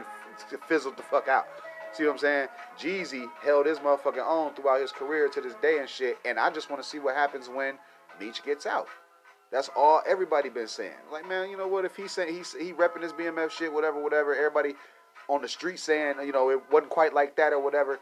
fizzled 0.67 0.97
the 0.97 1.03
fuck 1.03 1.27
out. 1.27 1.47
See 1.93 2.05
what 2.05 2.13
I'm 2.13 2.17
saying? 2.17 2.47
Jeezy 2.79 3.27
held 3.43 3.65
his 3.65 3.79
motherfucking 3.79 4.25
own 4.25 4.53
throughout 4.53 4.81
his 4.81 4.91
career 4.91 5.27
to 5.29 5.41
this 5.41 5.55
day 5.61 5.79
and 5.79 5.89
shit. 5.89 6.17
And 6.25 6.39
I 6.39 6.49
just 6.49 6.69
want 6.69 6.81
to 6.81 6.87
see 6.87 6.99
what 6.99 7.15
happens 7.15 7.49
when 7.49 7.75
Meech 8.19 8.43
gets 8.43 8.65
out. 8.65 8.87
That's 9.51 9.69
all 9.75 10.01
everybody 10.07 10.47
been 10.47 10.67
saying. 10.67 10.93
Like, 11.11 11.27
man, 11.27 11.49
you 11.49 11.57
know 11.57 11.67
what? 11.67 11.83
If 11.83 11.97
he's 11.97 12.11
saying 12.11 12.33
he's 12.33 12.53
he 12.53 12.71
repping 12.71 13.03
his 13.03 13.11
BMF 13.11 13.51
shit, 13.51 13.71
whatever, 13.71 14.01
whatever. 14.01 14.33
Everybody 14.33 14.75
on 15.27 15.41
the 15.41 15.47
street 15.47 15.79
saying, 15.79 16.15
you 16.25 16.31
know, 16.31 16.49
it 16.49 16.61
wasn't 16.71 16.89
quite 16.89 17.13
like 17.13 17.35
that 17.35 17.51
or 17.51 17.59
whatever. 17.59 17.99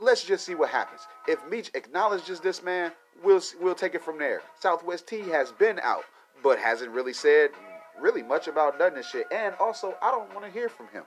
Let's 0.00 0.24
just 0.24 0.46
see 0.46 0.54
what 0.54 0.70
happens. 0.70 1.02
If 1.28 1.46
Meech 1.50 1.70
acknowledges 1.74 2.40
this 2.40 2.62
man, 2.62 2.92
we'll 3.22 3.42
we'll 3.60 3.74
take 3.74 3.94
it 3.94 4.02
from 4.02 4.18
there. 4.18 4.40
Southwest 4.58 5.06
T 5.06 5.20
has 5.28 5.52
been 5.52 5.78
out, 5.80 6.04
but 6.42 6.58
hasn't 6.58 6.90
really 6.90 7.12
said 7.12 7.50
really 8.00 8.22
much 8.22 8.48
about 8.48 8.80
of 8.80 8.94
this 8.94 9.10
shit. 9.10 9.26
And 9.30 9.54
also, 9.60 9.94
I 10.00 10.10
don't 10.10 10.32
want 10.34 10.46
to 10.46 10.50
hear 10.50 10.70
from 10.70 10.88
him. 10.88 11.04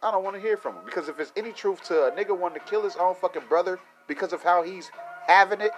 I 0.00 0.12
don't 0.12 0.22
want 0.22 0.36
to 0.36 0.42
hear 0.42 0.56
from 0.56 0.76
him 0.76 0.84
because 0.84 1.08
if 1.08 1.16
there's 1.16 1.32
any 1.36 1.52
truth 1.52 1.82
to 1.84 2.04
a 2.04 2.12
nigga 2.12 2.38
wanting 2.38 2.60
to 2.60 2.66
kill 2.66 2.84
his 2.84 2.94
own 2.94 3.16
fucking 3.16 3.42
brother 3.48 3.80
because 4.06 4.32
of 4.32 4.44
how 4.44 4.62
he's 4.62 4.92
having 5.26 5.60
it, 5.60 5.72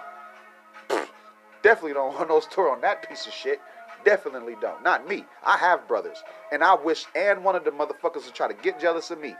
definitely 1.63 1.93
don't 1.93 2.13
want 2.13 2.29
no 2.29 2.39
story 2.39 2.69
on 2.69 2.81
that 2.81 3.07
piece 3.09 3.25
of 3.25 3.33
shit. 3.33 3.59
Definitely 4.05 4.55
don't. 4.61 4.83
Not 4.83 5.07
me. 5.07 5.25
I 5.43 5.57
have 5.57 5.87
brothers, 5.87 6.23
and 6.51 6.63
I 6.63 6.75
wish 6.75 7.05
and 7.15 7.43
one 7.43 7.55
of 7.55 7.63
the 7.63 7.71
motherfuckers 7.71 8.25
to 8.25 8.31
try 8.31 8.47
to 8.47 8.53
get 8.53 8.79
jealous 8.79 9.09
of 9.09 9.19
me 9.19 9.35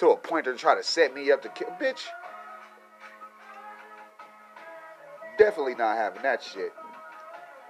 to 0.00 0.10
a 0.10 0.16
point 0.16 0.46
to 0.46 0.54
try 0.54 0.74
to 0.74 0.82
set 0.82 1.14
me 1.14 1.30
up 1.30 1.42
to 1.42 1.48
kill. 1.50 1.68
Bitch. 1.80 2.00
Definitely 5.38 5.74
not 5.74 5.96
having 5.96 6.22
that 6.22 6.42
shit. 6.42 6.72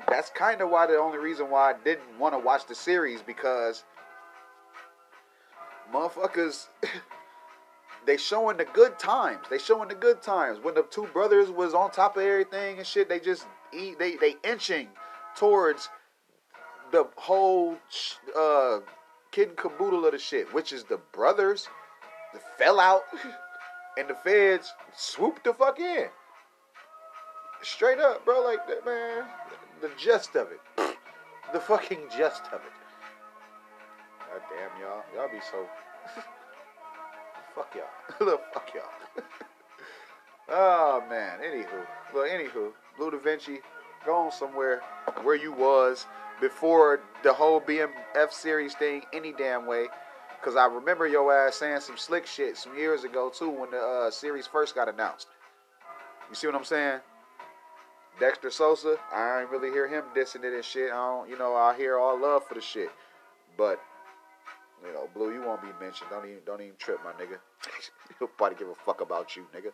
That's 0.08 0.30
kind 0.30 0.60
of 0.60 0.70
why 0.70 0.86
the 0.86 0.96
only 0.96 1.18
reason 1.18 1.50
why 1.50 1.72
I 1.72 1.74
didn't 1.84 2.18
want 2.18 2.34
to 2.34 2.38
watch 2.38 2.66
the 2.66 2.74
series 2.74 3.20
because 3.20 3.84
motherfuckers 5.92 6.68
they 8.06 8.16
showing 8.16 8.56
the 8.56 8.64
good 8.64 8.96
times. 8.98 9.46
They 9.50 9.58
showing 9.58 9.88
the 9.88 9.96
good 9.96 10.22
times 10.22 10.60
when 10.62 10.74
the 10.74 10.84
two 10.84 11.08
brothers 11.12 11.50
was 11.50 11.74
on 11.74 11.90
top 11.90 12.16
of 12.16 12.22
everything 12.22 12.78
and 12.78 12.86
shit. 12.86 13.08
They 13.08 13.18
just 13.18 13.44
eat. 13.72 13.98
They 13.98 14.16
they 14.16 14.36
inching 14.44 14.88
towards 15.36 15.88
the 16.92 17.08
whole 17.16 17.76
uh, 18.38 18.78
kid 19.32 19.56
caboodle 19.56 20.06
of 20.06 20.12
the 20.12 20.18
shit, 20.18 20.52
which 20.54 20.72
is 20.72 20.84
the 20.84 20.98
brothers 21.12 21.68
fell 22.58 22.78
out 22.78 23.02
and 23.98 24.08
the 24.08 24.14
feds 24.14 24.72
swooped 24.94 25.44
the 25.44 25.54
fuck 25.54 25.78
in. 25.78 26.06
Straight 27.62 27.98
up, 27.98 28.24
bro, 28.24 28.42
like 28.42 28.66
that, 28.68 28.84
man. 28.86 29.24
The 29.82 29.90
gist 29.98 30.34
of 30.36 30.48
it. 30.50 30.96
The 31.52 31.60
fucking 31.60 32.00
gist 32.16 32.42
of 32.52 32.60
it. 32.60 32.72
God 34.30 34.42
damn 34.48 34.80
y'all. 34.80 35.02
Y'all 35.14 35.28
be 35.28 35.40
so 35.50 35.66
fuck 37.54 37.74
y'all. 37.74 38.20
Look, 38.26 38.42
fuck 38.54 38.70
y'all. 38.74 39.24
oh 40.48 41.02
man. 41.08 41.40
Anywho. 41.40 41.86
Well, 42.14 42.28
anywho, 42.28 42.72
Bleu 42.96 43.10
DaVinci, 43.10 43.58
go 44.06 44.14
on 44.14 44.32
somewhere 44.32 44.80
where 45.22 45.36
you 45.36 45.52
was 45.52 46.06
before 46.40 47.00
the 47.22 47.32
whole 47.32 47.60
BMF 47.60 48.30
series 48.30 48.74
thing 48.74 49.02
any 49.12 49.32
damn 49.32 49.66
way. 49.66 49.86
Cause 50.42 50.56
I 50.56 50.66
remember 50.66 51.06
your 51.06 51.32
ass 51.36 51.56
saying 51.56 51.80
some 51.80 51.98
slick 51.98 52.26
shit 52.26 52.56
some 52.56 52.76
years 52.76 53.04
ago 53.04 53.28
too 53.28 53.50
when 53.50 53.70
the 53.70 53.78
uh, 53.78 54.10
series 54.10 54.46
first 54.46 54.74
got 54.74 54.88
announced. 54.88 55.26
You 56.30 56.34
see 56.34 56.46
what 56.46 56.56
I'm 56.56 56.64
saying? 56.64 57.00
Dexter 58.20 58.50
Sosa, 58.50 58.96
I 59.12 59.40
ain't 59.40 59.50
really 59.50 59.70
hear 59.70 59.88
him 59.88 60.04
dissing 60.14 60.44
it 60.44 60.54
and 60.54 60.64
shit. 60.64 60.92
I 60.92 60.96
don't, 60.96 61.28
you 61.28 61.38
know, 61.38 61.54
I 61.54 61.76
hear 61.76 61.98
all 61.98 62.20
love 62.20 62.46
for 62.46 62.54
the 62.54 62.60
shit. 62.60 62.90
But, 63.56 63.80
you 64.86 64.92
know, 64.92 65.08
Bleu, 65.14 65.32
you 65.32 65.42
won't 65.42 65.62
be 65.62 65.68
mentioned. 65.80 66.10
Don't 66.10 66.26
even, 66.26 66.40
don't 66.44 66.60
even 66.60 66.76
trip, 66.78 67.00
my 67.02 67.12
nigga. 67.12 67.38
Nobody 68.20 68.56
give 68.56 68.68
a 68.68 68.74
fuck 68.74 69.00
about 69.00 69.36
you, 69.36 69.46
nigga. 69.54 69.72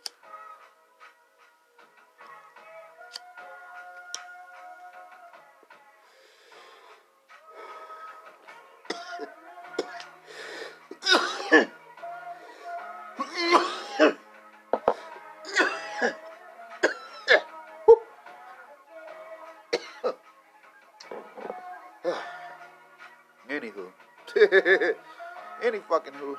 Fucking 25.96 26.12
who. 26.20 26.36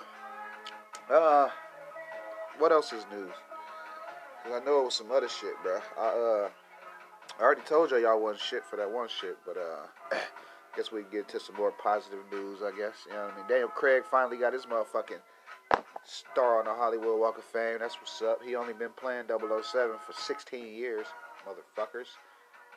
Uh, 1.12 1.50
what 2.60 2.72
else 2.72 2.94
is 2.94 3.06
news? 3.12 3.32
Cause 4.44 4.62
I 4.62 4.64
know 4.64 4.82
it 4.82 4.86
was 4.86 4.94
some 4.94 5.12
other 5.12 5.28
shit, 5.28 5.54
bro. 5.64 5.80
I 5.98 6.06
uh, 6.06 6.50
I 7.40 7.42
already 7.42 7.62
told 7.62 7.90
y'all 7.90 8.00
y'all 8.00 8.22
wasn't 8.22 8.42
shit 8.42 8.64
for 8.70 8.76
that 8.76 8.90
one 8.92 9.08
shit, 9.10 9.36
but 9.48 9.58
uh, 9.58 10.16
guess 10.76 10.92
we 10.92 11.02
get 11.12 11.28
to 11.30 11.40
some 11.40 11.56
more 11.56 11.72
positive 11.72 12.20
news. 12.32 12.60
I 12.62 12.70
guess 12.78 12.94
you 13.08 13.14
know 13.14 13.26
what 13.26 13.34
I 13.34 13.38
mean. 13.38 13.48
Daniel 13.50 13.70
Craig 13.70 14.04
finally 14.10 14.38
got 14.38 14.54
his 14.54 14.68
motherfucking 14.68 15.22
star 16.04 16.60
on 16.60 16.66
the 16.66 16.74
Hollywood 16.74 17.20
Walk 17.20 17.40
of 17.40 17.44
Fame. 17.44 17.78
That's 17.80 17.96
what's 17.96 18.22
up. 18.22 18.44
He 18.46 18.56
only 18.56 18.74
been 18.74 18.94
playing 18.96 19.26
007 19.28 19.42
for 20.06 20.14
16 20.14 20.68
years, 20.68 21.08
motherfuckers. 21.48 22.14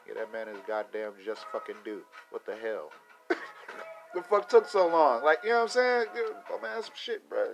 Yeah, 0.08 0.14
that 0.14 0.32
man 0.32 0.48
is 0.48 0.60
goddamn 0.66 1.12
just 1.22 1.44
fucking 1.52 1.76
dude. 1.84 2.04
What 2.30 2.46
the 2.46 2.56
hell? 2.56 2.90
The 4.14 4.22
fuck 4.22 4.48
took 4.48 4.68
so 4.68 4.88
long? 4.88 5.22
Like, 5.22 5.38
you 5.44 5.50
know 5.50 5.56
what 5.56 5.62
I'm 5.62 5.68
saying? 5.68 6.06
Oh 6.50 6.60
man, 6.60 6.82
some 6.82 6.92
shit, 6.94 7.28
bro. 7.28 7.46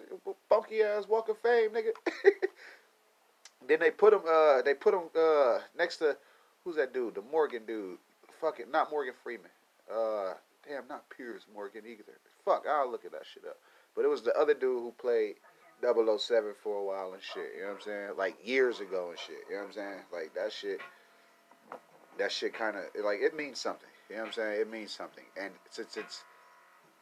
Funky 0.48 0.82
ass 0.82 1.06
Walk 1.08 1.28
of 1.28 1.38
Fame, 1.38 1.70
nigga. 1.70 1.90
then 3.68 3.80
they 3.80 3.90
put 3.90 4.12
him, 4.12 4.20
uh, 4.28 4.62
they 4.62 4.74
put 4.74 4.94
him, 4.94 5.08
uh, 5.18 5.58
next 5.76 5.98
to, 5.98 6.16
who's 6.64 6.76
that 6.76 6.94
dude? 6.94 7.14
The 7.14 7.22
Morgan 7.22 7.62
dude. 7.66 7.98
Fucking, 8.40 8.70
not 8.70 8.90
Morgan 8.90 9.14
Freeman. 9.22 9.50
Uh, 9.90 10.34
damn, 10.68 10.86
not 10.88 11.08
Piers 11.10 11.42
Morgan 11.54 11.82
either. 11.86 12.18
Fuck, 12.44 12.64
I'll 12.68 12.90
look 12.90 13.04
at 13.04 13.12
that 13.12 13.24
shit 13.32 13.44
up. 13.48 13.56
But 13.94 14.04
it 14.04 14.08
was 14.08 14.22
the 14.22 14.36
other 14.38 14.54
dude 14.54 14.82
who 14.82 14.92
played 14.98 15.36
007 15.82 16.54
for 16.62 16.78
a 16.78 16.84
while 16.84 17.12
and 17.12 17.22
shit. 17.22 17.52
You 17.56 17.62
know 17.62 17.68
what 17.68 17.74
I'm 17.76 17.80
saying? 17.82 18.10
Like 18.16 18.36
years 18.46 18.80
ago 18.80 19.10
and 19.10 19.18
shit. 19.18 19.36
You 19.48 19.56
know 19.56 19.62
what 19.62 19.68
I'm 19.68 19.72
saying? 19.72 20.00
Like 20.12 20.34
that 20.34 20.52
shit. 20.52 20.80
That 22.18 22.32
shit 22.32 22.54
kind 22.54 22.76
of 22.76 22.84
like 23.04 23.20
it 23.20 23.36
means 23.36 23.58
something. 23.58 23.88
You 24.08 24.16
know 24.16 24.22
what 24.22 24.28
I'm 24.28 24.32
saying? 24.34 24.60
It 24.60 24.70
means 24.70 24.90
something. 24.90 25.24
And 25.40 25.52
since 25.70 25.96
it's 25.96 26.24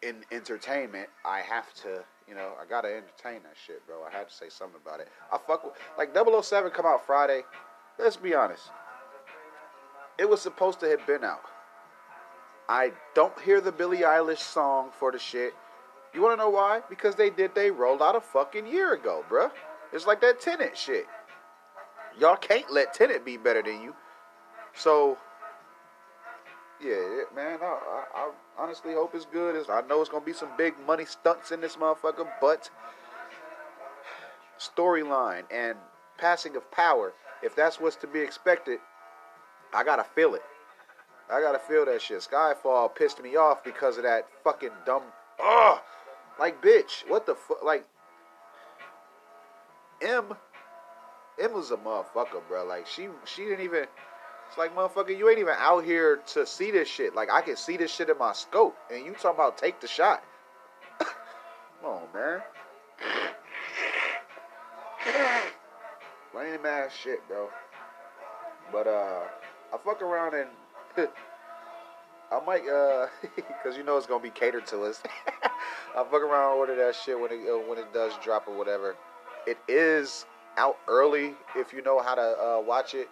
in 0.05 0.17
entertainment, 0.31 1.09
I 1.25 1.41
have 1.41 1.73
to, 1.83 2.05
you 2.29 2.35
know, 2.35 2.53
I 2.61 2.69
gotta 2.69 2.89
entertain 2.89 3.43
that 3.43 3.55
shit, 3.67 3.87
bro. 3.87 3.97
I 4.05 4.17
had 4.17 4.29
to 4.29 4.35
say 4.35 4.49
something 4.49 4.81
about 4.85 5.01
it. 5.01 5.09
I 5.33 5.39
fuck 5.39 5.65
with 5.65 5.75
like 5.97 6.15
007 6.15 6.71
come 6.71 6.87
out 6.87 7.07
Friday. 7.07 7.43
Let's 7.99 8.17
be 8.17 8.35
honest. 8.35 8.71
It 10.19 10.29
was 10.29 10.41
supposed 10.41 10.81
to 10.81 10.89
have 10.89 11.05
been 11.07 11.25
out. 11.25 11.43
I 12.69 12.93
don't 13.15 13.39
hear 13.41 13.61
the 13.61 13.73
Billie 13.73 13.99
Eilish 13.99 14.39
song 14.39 14.91
for 14.99 15.13
the 15.13 15.19
shit. 15.19 15.55
You 16.15 16.23
want 16.23 16.33
to 16.35 16.37
know 16.37 16.51
why? 16.51 16.81
Because 16.89 17.17
they 17.17 17.31
did. 17.31 17.55
They 17.55 17.71
rolled 17.71 18.01
out 18.01 18.17
a 18.17 18.21
fucking 18.21 18.67
year 18.67 18.95
ago, 18.95 19.25
bruh. 19.29 19.51
It's 19.93 20.07
like 20.07 20.21
that 20.21 20.41
Tenet 20.41 20.77
shit. 20.77 21.07
Y'all 22.19 22.37
can't 22.37 22.73
let 22.73 22.95
Tenet 22.95 23.25
be 23.25 23.37
better 23.37 23.63
than 23.63 23.83
you. 23.83 23.95
So, 24.75 25.19
yeah, 26.85 27.23
man. 27.35 27.59
I, 27.63 27.65
I, 27.65 28.05
I 28.15 28.31
honestly 28.59 28.93
hope 28.93 29.15
it's 29.15 29.25
good. 29.25 29.57
I 29.71 29.81
know 29.83 30.01
it's 30.01 30.11
gonna 30.11 30.25
be 30.25 30.33
some 30.33 30.51
big 30.59 30.75
money 30.87 31.05
stunts 31.05 31.51
in 31.51 31.61
this 31.61 31.77
motherfucker, 31.77 32.29
but 32.41 32.71
storyline 34.59 35.45
and 35.51 35.77
passing 36.19 36.57
of 36.57 36.71
power, 36.71 37.13
if 37.43 37.57
that's 37.57 37.81
what's 37.81 37.97
to 37.97 38.07
be 38.07 38.21
expected, 38.21 38.79
I 39.73 39.83
gotta 39.85 40.05
feel 40.05 40.35
it. 40.35 40.43
I 41.31 41.41
gotta 41.41 41.59
feel 41.59 41.87
that 41.87 42.03
shit. 42.03 42.19
Skyfall 42.19 42.95
pissed 42.95 43.23
me 43.23 43.37
off 43.37 43.65
because 43.65 43.97
of 43.97 44.03
that 44.05 44.29
fucking 44.43 44.71
dumb. 44.85 45.03
Ugh. 45.43 45.79
Like, 46.39 46.63
bitch, 46.63 47.09
what 47.09 47.27
the 47.27 47.35
fuck? 47.35 47.63
Like, 47.65 47.87
M, 50.03 50.35
M 51.41 51.53
was 51.53 51.71
a 51.71 51.77
motherfucker, 51.77 52.47
bro. 52.49 52.65
Like, 52.67 52.87
she, 52.87 53.09
she 53.25 53.45
didn't 53.45 53.65
even. 53.65 53.87
It's 54.49 54.59
like, 54.59 54.75
motherfucker, 54.75 55.17
you 55.17 55.29
ain't 55.29 55.39
even 55.39 55.55
out 55.59 55.85
here 55.85 56.21
to 56.35 56.47
see 56.47 56.71
this 56.71 56.89
shit. 56.89 57.15
Like, 57.15 57.31
I 57.31 57.41
can 57.41 57.57
see 57.57 57.77
this 57.77 57.93
shit 57.93 58.09
in 58.09 58.19
my 58.19 58.33
scope, 58.33 58.77
and 58.93 59.05
you 59.05 59.13
talking 59.13 59.31
about 59.31 59.59
take 59.59 59.81
the 59.81 59.89
shot. 59.89 60.23
Come 60.99 61.11
on, 61.85 62.03
man. 62.15 62.41
Lame 66.35 66.67
ass 66.67 66.93
shit, 66.93 67.27
bro. 67.29 67.49
But 68.73 68.87
uh, 68.87 69.21
I 69.73 69.79
fuck 69.85 70.03
around 70.03 70.35
and 70.35 70.49
I 72.33 72.45
might 72.45 72.67
uh, 72.69 73.07
cause 73.63 73.77
you 73.77 73.85
know 73.85 73.97
it's 73.97 74.07
gonna 74.07 74.23
be 74.23 74.31
catered 74.31 74.67
to 74.69 74.83
us. 74.83 75.01
I 75.97 76.05
fuck 76.11 76.23
around 76.23 76.57
order 76.57 76.75
that 76.77 76.97
shit 76.97 77.19
when 77.19 77.31
it 77.31 77.49
uh, 77.49 77.59
when 77.69 77.79
it 77.79 77.93
does 77.95 78.13
drop 78.23 78.49
or 78.49 78.57
whatever. 78.57 78.97
It 79.47 79.59
is 79.69 80.27
out 80.57 80.79
early 80.89 81.35
if 81.55 81.73
you 81.73 81.83
know 81.83 82.03
how 82.03 82.15
to 82.15 82.23
uh, 82.23 82.63
watch 82.67 82.95
it, 82.95 83.09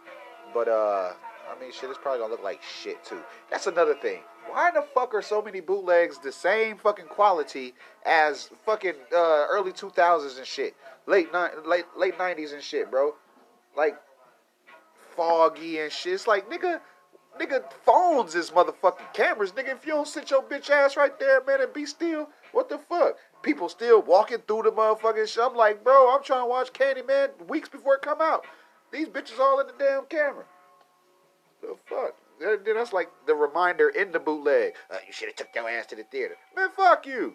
but 0.55 0.69
uh, 0.69 1.13
I 1.51 1.61
mean, 1.61 1.73
shit, 1.73 1.91
it's 1.91 1.99
probably 1.99 2.21
gonna 2.21 2.33
look 2.33 2.43
like 2.43 2.61
shit 2.63 3.05
too. 3.05 3.21
That's 3.51 3.67
another 3.67 3.95
thing. 3.95 4.21
Why 4.49 4.71
the 4.71 4.83
fuck 4.95 5.15
are 5.15 5.23
so 5.23 5.41
many 5.41 5.61
bootlegs 5.61 6.19
the 6.19 6.33
same 6.33 6.77
fucking 6.77 7.07
quality 7.07 7.75
as 8.05 8.51
fucking 8.65 8.95
uh, 9.15 9.47
early 9.51 9.73
2000s 9.73 10.37
and 10.39 10.47
shit, 10.47 10.75
late 11.07 11.33
ni- 11.33 11.69
late 11.69 11.85
late 11.97 12.19
90s 12.19 12.53
and 12.53 12.63
shit, 12.63 12.91
bro? 12.91 13.15
Like 13.77 13.97
foggy 15.17 15.79
and 15.79 15.93
shit. 15.93 16.15
It's 16.15 16.27
like 16.27 16.51
nigga, 16.51 16.81
nigga, 17.41 17.63
phones 17.85 18.35
is 18.35 18.51
motherfucking 18.51 19.13
cameras, 19.13 19.53
nigga. 19.53 19.77
If 19.77 19.87
you 19.87 19.93
don't 19.93 20.09
sit 20.09 20.31
your 20.31 20.43
bitch 20.43 20.71
ass 20.71 20.97
right 20.97 21.19
there, 21.19 21.43
man, 21.45 21.61
and 21.61 21.73
be 21.73 21.87
still, 21.87 22.29
what 22.53 22.69
the 22.69 22.79
fuck? 22.79 23.17
People 23.43 23.69
still 23.69 24.03
walking 24.03 24.39
through 24.47 24.63
the 24.63 24.73
motherfucking 24.73 25.29
shit. 25.29 25.43
I'm 25.43 25.57
like, 25.57 25.85
bro, 25.85 26.15
I'm 26.15 26.23
trying 26.23 26.43
to 26.45 26.49
watch 26.49 26.73
Candyman 26.73 27.49
weeks 27.49 27.69
before 27.69 27.97
it 27.97 28.03
come 28.03 28.21
out. 28.21 28.45
These 28.93 29.09
bitches 29.09 29.39
all 29.39 29.61
in 29.61 29.67
the 29.67 29.73
damn 29.79 30.05
camera. 30.07 30.45
The 31.63 31.77
fuck? 31.87 32.15
That's 32.41 32.93
like 32.93 33.09
the 33.27 33.35
reminder 33.35 33.89
in 33.89 34.13
the 34.13 34.19
bootleg. 34.19 34.75
Uh, 34.91 34.97
you 35.07 35.13
should 35.13 35.29
have 35.29 35.37
took 35.37 35.49
your 35.55 35.69
ass 35.69 35.87
to 35.87 35.97
the 35.97 36.03
theater. 36.05 36.35
Man, 36.57 36.69
fuck 36.77 37.07
you. 37.07 37.35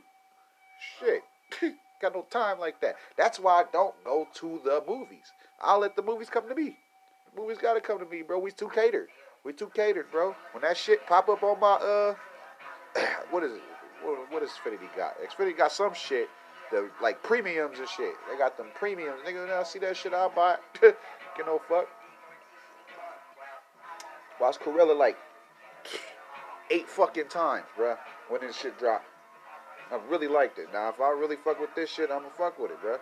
Shit. 1.00 1.24
Got 2.02 2.14
no 2.14 2.26
time 2.30 2.60
like 2.60 2.80
that. 2.82 2.96
That's 3.18 3.40
why 3.40 3.62
I 3.62 3.64
don't 3.72 3.96
go 4.04 4.28
to 4.36 4.62
the 4.64 4.84
movies. 4.88 5.32
I'll 5.62 5.80
let 5.80 5.96
the 5.96 6.04
movies 6.04 6.30
come 6.30 6.48
to 6.48 6.56
me. 6.56 6.78
The 7.34 7.42
movies 7.42 7.58
gotta 7.60 7.82
come 7.82 8.00
to 8.00 8.06
me, 8.06 8.22
bro. 8.22 8.38
We 8.38 8.52
too 8.52 8.70
catered. 8.70 9.08
We 9.44 9.54
too 9.54 9.72
catered, 9.74 10.12
bro. 10.12 10.36
When 10.52 10.62
that 10.62 10.78
shit 10.78 11.06
pop 11.08 11.30
up 11.30 11.42
on 11.42 11.60
my 11.60 11.74
uh, 11.74 12.16
what 13.32 13.44
is 13.44 13.54
it? 13.54 13.62
What, 14.30 14.44
is 14.44 14.52
Xfinity 14.52 14.96
got? 14.96 15.16
Xfinity 15.22 15.58
got 15.58 15.72
some 15.72 15.94
shit, 15.94 16.30
the 16.72 16.90
like 17.02 17.24
premiums 17.24 17.80
and 17.80 17.88
shit. 17.90 18.14
They 18.30 18.38
got 18.38 18.58
them 18.58 18.68
premiums. 18.76 19.22
Nigga, 19.26 19.48
when 19.48 19.58
I 19.58 19.64
see 19.64 19.80
that 19.80 19.98
shit, 19.98 20.14
I'll 20.14 20.30
buy 20.30 20.58
no 21.46 21.62
fuck. 21.68 21.88
Watch 24.40 24.58
Cruella 24.60 24.98
like 24.98 25.18
eight 26.70 26.90
fucking 26.90 27.30
times, 27.30 27.66
bruh, 27.78 27.98
when 28.30 28.42
this 28.42 28.58
shit 28.58 28.78
dropped. 28.78 29.06
I 29.92 30.00
really 30.10 30.28
liked 30.28 30.60
it. 30.60 30.68
Now, 30.74 30.90
if 30.90 31.00
I 31.00 31.10
really 31.12 31.38
fuck 31.38 31.60
with 31.60 31.74
this 31.76 31.90
shit, 31.90 32.12
I'ma 32.12 32.30
fuck 32.38 32.60
with 32.60 32.72
it, 32.72 32.78
bruh. 32.82 33.00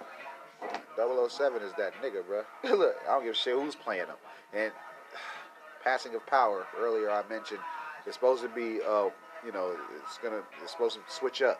007 1.30 1.62
is 1.62 1.74
that 1.78 1.94
nigga, 2.02 2.24
bruh. 2.24 2.46
Look, 2.78 2.96
I 3.08 3.14
don't 3.14 3.24
give 3.24 3.34
a 3.34 3.38
shit 3.38 3.56
who's 3.56 3.76
playing 3.76 4.06
him. 4.06 4.16
And 4.54 4.72
passing 5.84 6.16
of 6.16 6.26
power, 6.28 6.66
earlier 6.78 7.10
I 7.10 7.24
mentioned, 7.28 7.60
it's 8.06 8.16
supposed 8.16 8.44
to 8.44 8.50
be, 8.50 8.80
uh, 8.88 9.10
you 9.46 9.52
know, 9.52 9.76
it's 10.04 10.18
gonna, 10.20 10.42
it's 10.62 10.72
supposed 10.72 10.96
to 10.96 11.02
switch 11.08 11.42
up. 11.42 11.60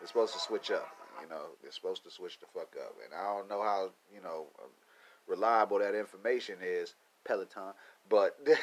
It's 0.00 0.10
supposed 0.10 0.34
to 0.34 0.40
switch 0.40 0.70
up. 0.70 0.88
You 1.22 1.28
know, 1.30 1.56
it's 1.62 1.76
supposed 1.76 2.02
to 2.04 2.10
switch 2.10 2.38
the 2.40 2.46
fuck 2.52 2.74
up. 2.78 2.94
And 3.04 3.14
I 3.14 3.36
don't 3.36 3.48
know 3.48 3.62
how, 3.62 3.90
you 4.12 4.20
know, 4.20 4.46
reliable 5.26 5.78
that 5.78 5.94
information 5.94 6.56
is, 6.62 6.94
Peloton. 7.26 7.72
But 8.08 8.36
this 8.46 8.58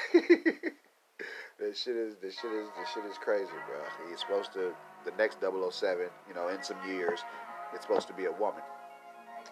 shit 1.81 1.95
is 1.95 2.15
this 2.21 2.35
shit 2.39 2.51
is 2.51 2.67
this 2.77 2.89
shit 2.93 3.05
is 3.05 3.17
crazy, 3.17 3.51
bro. 3.67 3.79
He's 4.09 4.19
supposed 4.19 4.53
to 4.53 4.73
the 5.05 5.11
next 5.17 5.39
007, 5.41 6.07
you 6.27 6.33
know, 6.35 6.49
in 6.49 6.61
some 6.63 6.77
years, 6.87 7.21
it's 7.73 7.83
supposed 7.83 8.07
to 8.07 8.13
be 8.13 8.25
a 8.25 8.31
woman, 8.31 8.61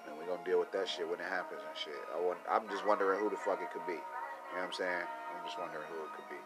and 0.07 0.17
we're 0.17 0.27
gonna 0.27 0.43
deal 0.45 0.59
with 0.59 0.71
that 0.71 0.87
shit 0.87 1.09
when 1.09 1.19
it 1.19 1.25
happens 1.29 1.61
and 1.67 1.77
shit. 1.77 1.97
I 2.15 2.21
want, 2.21 2.37
I'm 2.49 2.69
just 2.69 2.85
wondering 2.85 3.19
who 3.19 3.29
the 3.29 3.37
fuck 3.37 3.59
it 3.61 3.71
could 3.71 3.85
be. 3.87 3.93
You 3.93 4.55
know 4.55 4.61
what 4.61 4.65
I'm 4.65 4.73
saying? 4.73 5.05
I'm 5.05 5.45
just 5.45 5.59
wondering 5.59 5.85
who 5.89 6.05
it 6.05 6.11
could 6.15 6.29
be. 6.29 6.41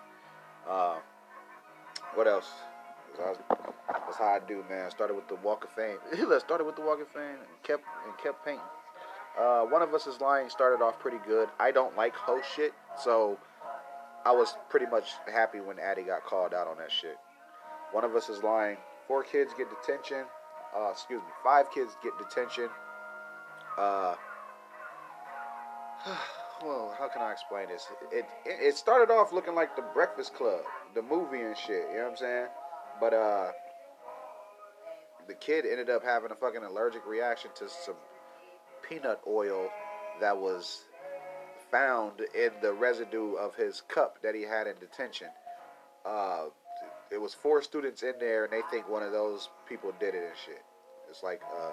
Uh, 0.69 0.95
what 2.15 2.27
else? 2.27 2.49
That's 3.17 4.17
how 4.17 4.25
I 4.25 4.39
do, 4.47 4.63
man. 4.69 4.89
Started 4.89 5.15
with 5.15 5.27
the 5.27 5.35
Walk 5.35 5.63
of 5.63 5.69
Fame. 5.71 5.97
Let's 6.27 6.43
started 6.43 6.65
with 6.65 6.75
the 6.75 6.81
Walk 6.81 7.01
of 7.01 7.07
Fame 7.09 7.39
and 7.41 7.63
kept 7.63 7.83
and 8.05 8.17
kept 8.17 8.45
painting. 8.45 8.61
Uh, 9.39 9.61
one 9.63 9.81
of 9.81 9.93
us 9.93 10.05
is 10.05 10.21
lying 10.21 10.49
started 10.49 10.83
off 10.83 10.99
pretty 10.99 11.17
good. 11.25 11.49
I 11.59 11.71
don't 11.71 11.95
like 11.97 12.13
host 12.13 12.45
shit, 12.55 12.73
so 13.01 13.37
I 14.25 14.31
was 14.31 14.55
pretty 14.69 14.85
much 14.85 15.11
happy 15.31 15.59
when 15.59 15.79
Addy 15.79 16.03
got 16.03 16.23
called 16.23 16.53
out 16.53 16.67
on 16.67 16.77
that 16.77 16.91
shit. 16.91 17.17
One 17.91 18.03
of 18.03 18.15
us 18.15 18.29
is 18.29 18.43
lying. 18.43 18.77
Four 19.07 19.23
kids 19.23 19.53
get 19.57 19.67
detention. 19.69 20.25
Uh, 20.75 20.89
excuse 20.91 21.21
me, 21.21 21.27
five 21.43 21.71
kids 21.71 21.95
get 22.03 22.13
detention. 22.17 22.69
Uh, 23.77 24.15
well, 26.63 26.95
how 26.97 27.07
can 27.07 27.21
I 27.21 27.31
explain 27.31 27.69
this? 27.69 27.87
It, 28.11 28.25
it 28.45 28.57
it 28.61 28.77
started 28.77 29.11
off 29.11 29.33
looking 29.33 29.55
like 29.55 29.75
the 29.75 29.83
Breakfast 29.93 30.35
Club, 30.35 30.61
the 30.93 31.01
movie 31.01 31.41
and 31.41 31.57
shit. 31.57 31.85
You 31.91 31.97
know 31.97 32.03
what 32.03 32.11
I'm 32.11 32.17
saying? 32.17 32.47
But 32.99 33.13
uh, 33.13 33.51
the 35.27 35.33
kid 35.33 35.65
ended 35.65 35.89
up 35.89 36.03
having 36.03 36.31
a 36.31 36.35
fucking 36.35 36.63
allergic 36.63 37.05
reaction 37.05 37.51
to 37.55 37.67
some 37.67 37.95
peanut 38.93 39.19
oil 39.27 39.69
that 40.21 40.37
was 40.37 40.83
found 41.71 42.11
in 42.35 42.51
the 42.61 42.71
residue 42.71 43.33
of 43.33 43.55
his 43.55 43.81
cup 43.87 44.21
that 44.21 44.35
he 44.35 44.43
had 44.43 44.67
in 44.67 44.75
detention. 44.79 45.27
Uh, 46.05 46.45
it 47.11 47.19
was 47.19 47.33
four 47.33 47.61
students 47.61 48.03
in 48.03 48.13
there, 48.19 48.43
and 48.43 48.53
they 48.53 48.61
think 48.69 48.87
one 48.87 49.01
of 49.01 49.11
those 49.11 49.49
people 49.67 49.91
did 49.99 50.13
it 50.13 50.23
and 50.23 50.37
shit. 50.45 50.63
It's 51.09 51.23
like 51.23 51.41
uh, 51.55 51.71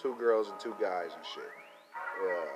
two 0.00 0.14
girls 0.18 0.48
and 0.48 0.58
two 0.58 0.74
guys 0.80 1.10
and 1.14 1.24
shit. 1.34 1.44
Uh, 2.24 2.46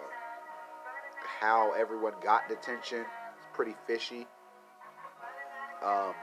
how 1.40 1.72
everyone 1.72 2.14
got 2.22 2.48
detention 2.48 3.00
is 3.00 3.46
pretty 3.52 3.74
fishy. 3.86 4.26
Um, 5.84 6.14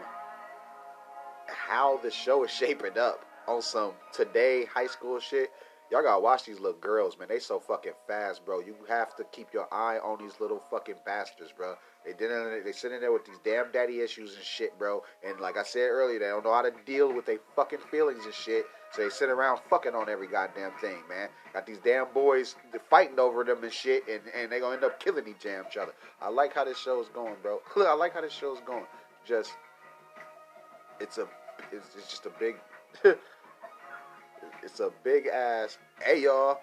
how 1.47 1.97
the 1.97 2.11
show 2.11 2.43
is 2.43 2.51
shaping 2.59 2.97
up 2.97 3.23
on 3.47 3.61
some 3.61 3.91
today 4.13 4.65
high 4.65 4.87
school 4.87 5.19
shit 5.19 5.51
Y'all 5.89 6.03
gotta 6.03 6.19
watch 6.19 6.43
these 6.43 6.59
little 6.59 6.79
girls, 6.79 7.17
man. 7.17 7.29
They 7.29 7.39
so 7.39 7.61
fucking 7.61 7.93
fast, 8.07 8.45
bro. 8.45 8.59
You 8.59 8.75
have 8.89 9.15
to 9.15 9.23
keep 9.31 9.53
your 9.53 9.73
eye 9.73 9.99
on 9.99 10.19
these 10.19 10.33
little 10.41 10.61
fucking 10.69 10.95
bastards, 11.05 11.53
bro. 11.55 11.75
They 12.05 12.11
didn't. 12.11 12.65
They 12.65 12.73
sitting 12.73 12.99
there 12.99 13.13
with 13.13 13.25
these 13.25 13.39
damn 13.45 13.71
daddy 13.71 14.01
issues 14.01 14.35
and 14.35 14.43
shit, 14.43 14.77
bro. 14.77 15.03
And 15.25 15.39
like 15.39 15.57
I 15.57 15.63
said 15.63 15.87
earlier, 15.89 16.19
they 16.19 16.25
don't 16.25 16.43
know 16.43 16.53
how 16.53 16.63
to 16.63 16.73
deal 16.85 17.13
with 17.13 17.25
their 17.25 17.39
fucking 17.55 17.79
feelings 17.89 18.25
and 18.25 18.33
shit. 18.33 18.65
So 18.91 19.03
they 19.03 19.09
sit 19.09 19.29
around 19.29 19.59
fucking 19.69 19.93
on 19.95 20.09
every 20.09 20.27
goddamn 20.27 20.71
thing, 20.81 20.97
man. 21.07 21.29
Got 21.53 21.65
these 21.65 21.79
damn 21.83 22.07
boys 22.13 22.55
fighting 22.89 23.19
over 23.19 23.45
them 23.45 23.63
and 23.63 23.71
shit, 23.71 24.03
and, 24.09 24.21
and 24.35 24.51
they 24.51 24.59
gonna 24.59 24.75
end 24.75 24.83
up 24.83 24.99
killing 24.99 25.27
each 25.27 25.43
damn 25.43 25.65
other. 25.79 25.93
I 26.21 26.29
like 26.29 26.53
how 26.53 26.65
this 26.65 26.77
show 26.77 27.01
is 27.01 27.07
going, 27.09 27.35
bro. 27.41 27.61
I 27.77 27.93
like 27.93 28.13
how 28.13 28.21
this 28.21 28.33
show 28.33 28.53
is 28.53 28.61
going. 28.65 28.85
Just, 29.25 29.51
it's 30.99 31.17
a, 31.17 31.27
it's, 31.71 31.95
it's 31.97 32.09
just 32.09 32.25
a 32.25 32.31
big. 32.39 32.55
It's 34.67 34.81
a 34.81 34.91
big 35.01 35.27
ass. 35.27 35.77
Hey 36.01 36.23
y'all, 36.23 36.59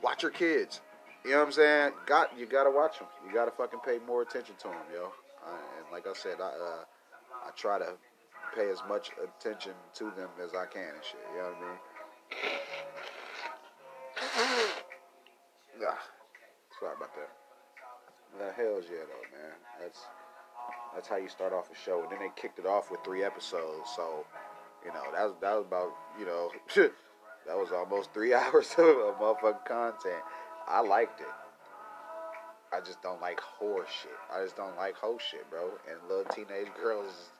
watch 0.00 0.22
your 0.22 0.30
kids. 0.30 0.80
You 1.24 1.32
know 1.32 1.38
what 1.38 1.46
I'm 1.46 1.52
saying? 1.52 1.92
Got 2.06 2.38
you 2.38 2.46
gotta 2.46 2.70
watch 2.70 3.00
them. 3.00 3.08
You 3.26 3.34
gotta 3.34 3.50
fucking 3.50 3.80
pay 3.84 3.98
more 4.06 4.22
attention 4.22 4.54
to 4.60 4.68
them, 4.68 4.76
yo. 4.94 5.10
and 5.44 5.90
like 5.90 6.06
I 6.06 6.12
said, 6.12 6.36
I 6.40 6.44
uh, 6.44 6.84
I 7.44 7.50
try 7.56 7.80
to 7.80 7.94
pay 8.54 8.70
as 8.70 8.78
much 8.88 9.10
attention 9.20 9.72
to 9.94 10.04
them 10.16 10.28
as 10.40 10.54
I 10.54 10.66
can 10.66 10.94
and 10.94 11.02
shit. 11.02 11.18
You 11.34 11.42
know 11.42 11.48
what 11.48 11.56
I 11.56 11.66
mean? 14.56 14.68
Yeah. 15.80 15.94
Sorry 16.78 16.92
about 16.96 17.14
that. 17.14 17.30
The 18.38 18.52
hell's 18.52 18.84
yeah, 18.90 19.02
though, 19.06 19.36
man. 19.36 19.52
That's 19.80 20.06
that's 20.94 21.08
how 21.08 21.16
you 21.16 21.28
start 21.28 21.52
off 21.52 21.70
a 21.72 21.74
show, 21.74 22.02
and 22.02 22.10
then 22.12 22.20
they 22.20 22.30
kicked 22.40 22.60
it 22.60 22.66
off 22.66 22.90
with 22.90 23.00
three 23.04 23.22
episodes. 23.24 23.90
So, 23.94 24.24
you 24.84 24.92
know, 24.92 25.02
that 25.12 25.24
was 25.24 25.34
that 25.40 25.54
was 25.56 25.66
about 25.66 25.92
you 26.20 26.24
know. 26.24 26.52
That 27.48 27.56
was 27.56 27.72
almost 27.72 28.12
three 28.12 28.34
hours 28.34 28.70
of 28.76 29.18
motherfucking 29.18 29.64
content. 29.66 30.22
I 30.68 30.80
liked 30.80 31.20
it. 31.20 31.26
I 32.70 32.80
just 32.80 33.02
don't 33.02 33.20
like 33.20 33.40
horror 33.40 33.86
shit. 34.02 34.12
I 34.30 34.42
just 34.44 34.56
don't 34.56 34.76
like 34.76 34.94
horse 34.94 35.22
shit, 35.30 35.48
bro. 35.48 35.70
And 35.90 35.98
little 36.06 36.30
teenage 36.32 36.68
girls, 36.80 37.30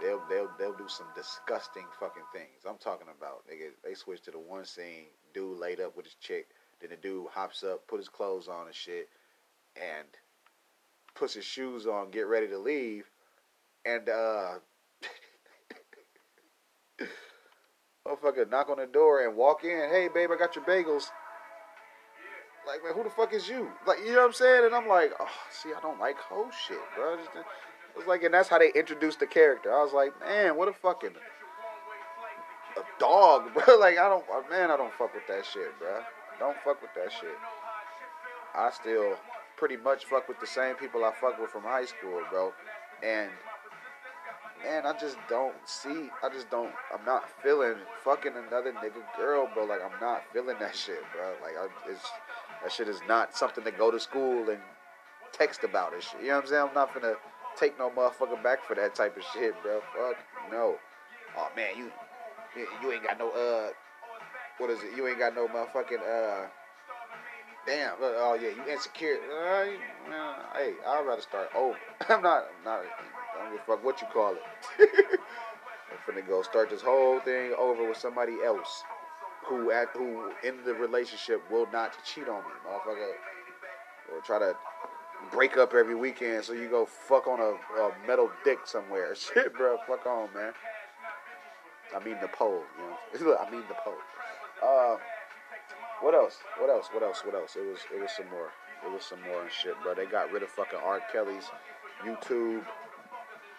they'll 0.00 0.22
they'll 0.28 0.50
they'll 0.58 0.76
do 0.76 0.88
some 0.88 1.06
disgusting 1.16 1.86
fucking 1.98 2.24
things. 2.34 2.66
I'm 2.68 2.76
talking 2.76 3.06
about 3.16 3.48
get 3.48 3.82
they 3.82 3.94
switch 3.94 4.20
to 4.22 4.30
the 4.30 4.38
one 4.38 4.66
scene, 4.66 5.06
dude 5.32 5.58
laid 5.58 5.80
up 5.80 5.96
with 5.96 6.04
his 6.04 6.16
chick, 6.16 6.48
then 6.80 6.90
the 6.90 6.96
dude 6.96 7.28
hops 7.28 7.64
up, 7.64 7.86
put 7.88 7.98
his 7.98 8.10
clothes 8.10 8.48
on 8.48 8.66
and 8.66 8.74
shit, 8.74 9.08
and 9.76 10.06
puts 11.14 11.32
his 11.32 11.46
shoes 11.46 11.86
on, 11.86 12.10
get 12.10 12.26
ready 12.26 12.48
to 12.48 12.58
leave, 12.58 13.04
and 13.86 14.10
uh 14.10 14.56
motherfucker 18.08 18.50
knock 18.50 18.70
on 18.70 18.78
the 18.78 18.86
door 18.86 19.26
and 19.26 19.36
walk 19.36 19.64
in. 19.64 19.88
Hey, 19.90 20.08
babe, 20.12 20.30
I 20.32 20.36
got 20.36 20.56
your 20.56 20.64
bagels. 20.64 21.10
Like, 22.66 22.82
man, 22.84 22.92
who 22.94 23.04
the 23.04 23.10
fuck 23.10 23.32
is 23.32 23.48
you? 23.48 23.70
Like, 23.86 23.98
you 24.00 24.12
know 24.12 24.18
what 24.18 24.26
I'm 24.26 24.32
saying? 24.32 24.64
And 24.66 24.74
I'm 24.74 24.88
like, 24.88 25.12
oh, 25.20 25.28
see, 25.50 25.70
I 25.76 25.80
don't 25.80 25.98
like 25.98 26.16
hoe 26.18 26.50
shit, 26.66 26.78
bro. 26.94 27.16
Just, 27.16 28.06
like, 28.06 28.22
and 28.22 28.34
that's 28.34 28.48
how 28.48 28.58
they 28.58 28.70
introduced 28.74 29.20
the 29.20 29.26
character. 29.26 29.72
I 29.72 29.82
was 29.82 29.92
like, 29.92 30.18
man, 30.20 30.56
what 30.56 30.68
a 30.68 30.72
fucking 30.72 31.14
a 32.76 33.00
dog, 33.00 33.52
bro. 33.54 33.78
Like, 33.78 33.98
I 33.98 34.08
don't, 34.08 34.24
man, 34.50 34.70
I 34.70 34.76
don't 34.76 34.92
fuck 34.94 35.14
with 35.14 35.26
that 35.28 35.46
shit, 35.46 35.78
bro. 35.78 36.00
Don't 36.38 36.56
fuck 36.64 36.80
with 36.82 36.90
that 36.94 37.10
shit. 37.12 37.36
I 38.54 38.70
still 38.70 39.16
pretty 39.56 39.76
much 39.76 40.04
fuck 40.04 40.28
with 40.28 40.38
the 40.40 40.46
same 40.46 40.76
people 40.76 41.04
I 41.04 41.12
fuck 41.20 41.40
with 41.40 41.50
from 41.50 41.62
high 41.62 41.84
school, 41.84 42.22
bro. 42.30 42.52
And 43.02 43.30
man, 44.64 44.86
I 44.86 44.98
just 44.98 45.16
don't 45.28 45.54
see. 45.64 46.10
I 46.22 46.28
just 46.32 46.50
don't. 46.50 46.72
I'm 46.92 47.04
not 47.04 47.24
feeling 47.42 47.74
fucking 48.04 48.32
another 48.32 48.72
nigga 48.72 49.02
girl, 49.16 49.48
bro. 49.52 49.64
Like 49.64 49.80
I'm 49.82 50.00
not 50.00 50.22
feeling 50.32 50.56
that 50.60 50.74
shit, 50.74 51.02
bro. 51.14 51.34
Like 51.42 51.54
I, 51.58 51.90
it's 51.90 52.08
that 52.62 52.72
shit 52.72 52.88
is 52.88 53.00
not 53.08 53.36
something 53.36 53.64
to 53.64 53.70
go 53.70 53.90
to 53.90 54.00
school 54.00 54.50
and 54.50 54.60
text 55.32 55.64
about 55.64 55.92
shit. 56.00 56.20
You 56.20 56.28
know 56.28 56.36
what 56.36 56.44
I'm 56.44 56.48
saying? 56.48 56.66
I'm 56.68 56.74
not 56.74 56.94
gonna 56.94 57.14
take 57.58 57.78
no 57.78 57.90
motherfucker 57.90 58.42
back 58.42 58.64
for 58.64 58.74
that 58.76 58.94
type 58.94 59.16
of 59.16 59.22
shit, 59.34 59.54
bro. 59.62 59.80
Fuck 59.94 60.16
no. 60.50 60.76
Oh 61.36 61.48
man, 61.56 61.76
you 61.76 61.90
you 62.82 62.92
ain't 62.92 63.04
got 63.04 63.18
no 63.18 63.30
uh 63.30 63.70
what 64.58 64.70
is 64.70 64.82
it? 64.82 64.96
You 64.96 65.06
ain't 65.06 65.18
got 65.18 65.34
no 65.34 65.46
motherfucking 65.46 66.00
uh 66.00 66.46
damn. 67.66 67.94
Oh 68.00 68.38
yeah, 68.40 68.50
you 68.50 68.72
insecure. 68.72 69.18
Uh, 69.30 69.66
man, 70.08 70.34
hey, 70.54 70.72
I'd 70.86 71.06
rather 71.06 71.22
start 71.22 71.48
over. 71.54 71.76
I'm 72.08 72.22
not 72.22 72.44
I'm 72.58 72.64
not 72.64 72.82
don't 73.48 73.66
fuck 73.66 73.84
what 73.84 74.00
you 74.00 74.08
call 74.12 74.34
it. 74.34 74.42
I'm 75.90 76.14
finna 76.14 76.26
go 76.26 76.42
start 76.42 76.70
this 76.70 76.82
whole 76.82 77.20
thing 77.20 77.54
over 77.58 77.88
with 77.88 77.96
somebody 77.96 78.36
else 78.44 78.84
who 79.46 79.70
at 79.70 79.88
who 79.94 80.30
in 80.44 80.56
the 80.64 80.74
relationship 80.74 81.42
will 81.50 81.66
not 81.72 81.92
cheat 82.04 82.28
on 82.28 82.42
me, 82.42 82.50
motherfucker. 82.66 83.12
Or 84.12 84.20
try 84.24 84.38
to 84.38 84.54
break 85.32 85.56
up 85.56 85.74
every 85.74 85.94
weekend 85.94 86.44
so 86.44 86.52
you 86.52 86.68
go 86.68 86.86
fuck 86.86 87.26
on 87.26 87.40
a, 87.40 87.80
a 87.80 87.92
metal 88.06 88.30
dick 88.44 88.58
somewhere. 88.64 89.14
Shit, 89.34 89.54
bro. 89.54 89.78
Fuck 89.86 90.06
on, 90.06 90.28
man. 90.34 90.52
I 91.96 92.04
mean 92.04 92.16
the 92.20 92.28
pole, 92.28 92.62
you 93.14 93.24
know. 93.26 93.36
I 93.40 93.50
mean 93.50 93.62
the 93.68 93.74
pole. 93.82 93.94
Uh, 94.62 94.96
what 96.02 96.14
else? 96.14 96.36
What 96.58 96.70
else? 96.70 96.88
What 96.92 97.02
else? 97.02 97.22
What 97.24 97.34
else? 97.34 97.56
It 97.56 97.66
was 97.66 97.78
it 97.94 98.00
was 98.00 98.10
some 98.16 98.28
more. 98.30 98.50
It 98.84 98.92
was 98.92 99.02
some 99.02 99.20
more 99.22 99.42
and 99.42 99.50
shit, 99.50 99.74
bro. 99.82 99.94
They 99.94 100.06
got 100.06 100.30
rid 100.30 100.42
of 100.42 100.50
fucking 100.50 100.78
R. 100.78 101.00
Kelly's 101.10 101.50
YouTube. 102.04 102.62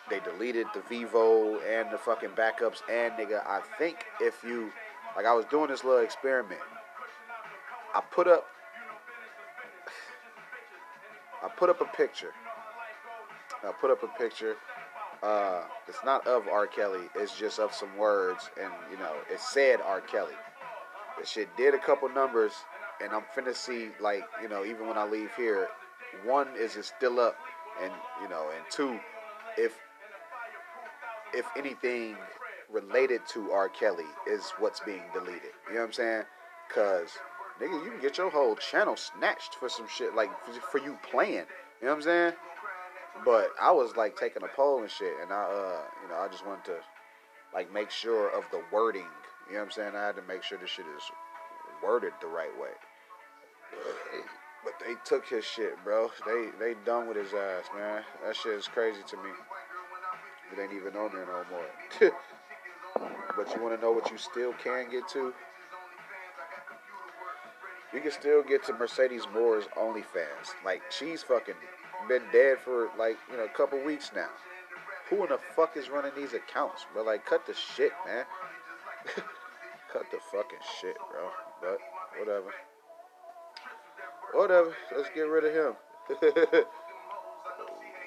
They 0.10 0.20
deleted 0.20 0.68
the 0.74 0.80
Vevo 0.82 1.60
and 1.70 1.91
the 1.91 1.97
fucking 1.97 2.32
backups. 2.32 2.82
And 2.89 3.14
nigga, 3.14 3.45
I 3.45 3.62
think 3.78 4.05
if 4.20 4.43
you 4.43 4.72
like, 5.16 5.26
I 5.26 5.34
was 5.34 5.45
doing 5.45 5.70
this 5.70 5.84
little 5.84 6.03
experiment. 6.03 6.62
I 7.93 8.01
put 8.12 8.28
up 8.28 8.45
I 11.43 11.47
put 11.47 11.70
up 11.70 11.82
a 11.82 11.86
picture. 11.86 12.34
I 13.64 13.72
put 13.72 13.91
up 13.91 14.03
a 14.03 14.07
picture. 14.20 14.55
Uh, 15.24 15.64
it's 15.88 15.99
not 16.05 16.26
of 16.28 16.47
R. 16.47 16.68
Kelly. 16.68 17.10
It's 17.16 17.38
just 17.38 17.60
of 17.60 17.74
some 17.74 17.97
words, 17.97 18.49
and 18.62 18.72
you 18.91 18.97
know, 18.97 19.14
it 19.32 19.39
said 19.39 19.80
R. 19.82 20.01
Kelly. 20.01 20.36
The 21.20 21.26
shit 21.26 21.55
did 21.57 21.74
a 21.74 21.78
couple 21.78 22.07
numbers, 22.10 22.53
and 23.01 23.12
I'm 23.12 23.24
finna 23.36 23.55
see 23.55 23.89
like 23.99 24.24
you 24.41 24.49
know, 24.49 24.66
even 24.66 24.88
when 24.88 24.97
I 24.97 25.05
leave 25.05 25.32
here, 25.36 25.68
one 26.26 26.47
is 26.57 26.76
it 26.76 26.86
still 26.86 27.20
up, 27.20 27.38
and 27.82 27.91
you 28.22 28.30
know, 28.30 28.49
and 28.55 28.64
two, 28.70 28.99
if 29.57 29.78
if 31.34 31.46
anything 31.58 32.18
related 32.72 33.22
to 33.34 33.52
R. 33.52 33.70
Kelly 33.70 34.06
is 34.28 34.52
what's 34.60 34.80
being 34.82 35.02
deleted. 35.14 35.52
You 35.68 35.76
know 35.76 35.80
what 35.82 35.88
I'm 35.88 35.94
saying? 35.94 36.24
Cause 36.74 37.10
nigga, 37.62 37.84
you 37.84 37.92
can 37.92 38.02
get 38.02 38.18
your 38.18 38.30
whole 38.30 38.56
channel 38.56 38.96
snatched 38.96 39.56
for 39.56 39.70
some 39.70 39.88
shit 39.88 40.16
like 40.16 40.30
for 40.72 40.80
you 40.80 40.98
playing. 41.10 41.46
You 41.82 41.88
know 41.88 41.90
what 41.90 41.96
I'm 41.96 42.02
saying? 42.04 42.34
But 43.26 43.50
I 43.60 43.72
was 43.72 43.96
like 43.96 44.16
taking 44.16 44.44
a 44.44 44.48
poll 44.48 44.82
and 44.82 44.90
shit, 44.90 45.14
and 45.22 45.32
I, 45.32 45.44
uh, 45.44 45.82
you 46.04 46.10
know, 46.10 46.16
I 46.16 46.28
just 46.30 46.46
wanted 46.46 46.66
to 46.66 46.78
like 47.54 47.74
make 47.74 47.90
sure 47.90 48.30
of 48.30 48.44
the 48.52 48.62
wording. 48.72 49.08
You 49.48 49.54
know 49.54 49.60
what 49.60 49.66
I'm 49.66 49.72
saying? 49.72 49.96
I 49.96 50.06
had 50.06 50.16
to 50.16 50.22
make 50.22 50.44
sure 50.44 50.58
this 50.58 50.70
shit 50.70 50.86
is 50.96 51.04
worded 51.84 52.14
the 52.22 52.28
right 52.28 52.56
way. 52.62 52.70
But 54.64 54.74
they 54.86 54.94
took 55.06 55.28
his 55.28 55.46
shit, 55.46 55.74
bro. 55.84 56.12
They 56.26 56.50
they 56.60 56.76
done 56.86 57.08
with 57.08 57.18
his 57.18 57.34
ass, 57.34 57.66
man. 57.76 58.04
That 58.26 58.36
shit 58.36 58.54
is 58.54 58.68
crazy 58.68 59.02
to 59.08 59.18
me. 59.18 59.32
It 60.52 60.62
ain't 60.62 60.74
even 60.74 60.95
on 60.95 61.12
there 61.14 61.26
no 61.26 61.43
more. 61.52 62.12
but 63.36 63.56
you 63.56 63.62
want 63.62 63.76
to 63.76 63.82
know 63.82 63.91
what 63.91 64.10
you 64.12 64.18
still 64.18 64.54
can 64.64 64.89
get 64.89 65.08
to? 65.10 65.34
You 67.93 68.02
can 68.02 68.12
still 68.12 68.43
get 68.43 68.64
to 68.66 68.74
Mercedes 68.74 69.24
Morr's 69.34 69.66
OnlyFans. 69.78 70.54
Like 70.64 70.82
she's 70.91 71.24
fucking 71.24 71.56
been 72.08 72.24
dead 72.32 72.60
for 72.60 72.89
like 72.97 73.18
you 73.32 73.38
know 73.38 73.45
a 73.45 73.50
couple 73.50 73.84
weeks 73.84 74.12
now. 74.16 74.30
Who 75.10 75.24
in 75.24 75.30
the 75.30 75.39
fuck 75.56 75.76
is 75.76 75.89
running 75.89 76.12
these 76.16 76.34
accounts, 76.34 76.86
bro? 76.93 77.04
Like, 77.04 77.26
cut 77.26 77.47
the 77.47 77.54
shit, 77.54 77.91
man. 78.06 78.26
cut 79.91 80.04
the 80.12 80.20
fucking 80.32 80.60
shit, 80.80 80.95
bro. 81.12 81.30
But 81.62 81.80
whatever. 82.20 82.54
Whatever. 84.34 84.76
Let's 84.95 85.10
get 85.16 85.22
rid 85.22 85.45
of 85.45 85.54
him. 85.54 86.64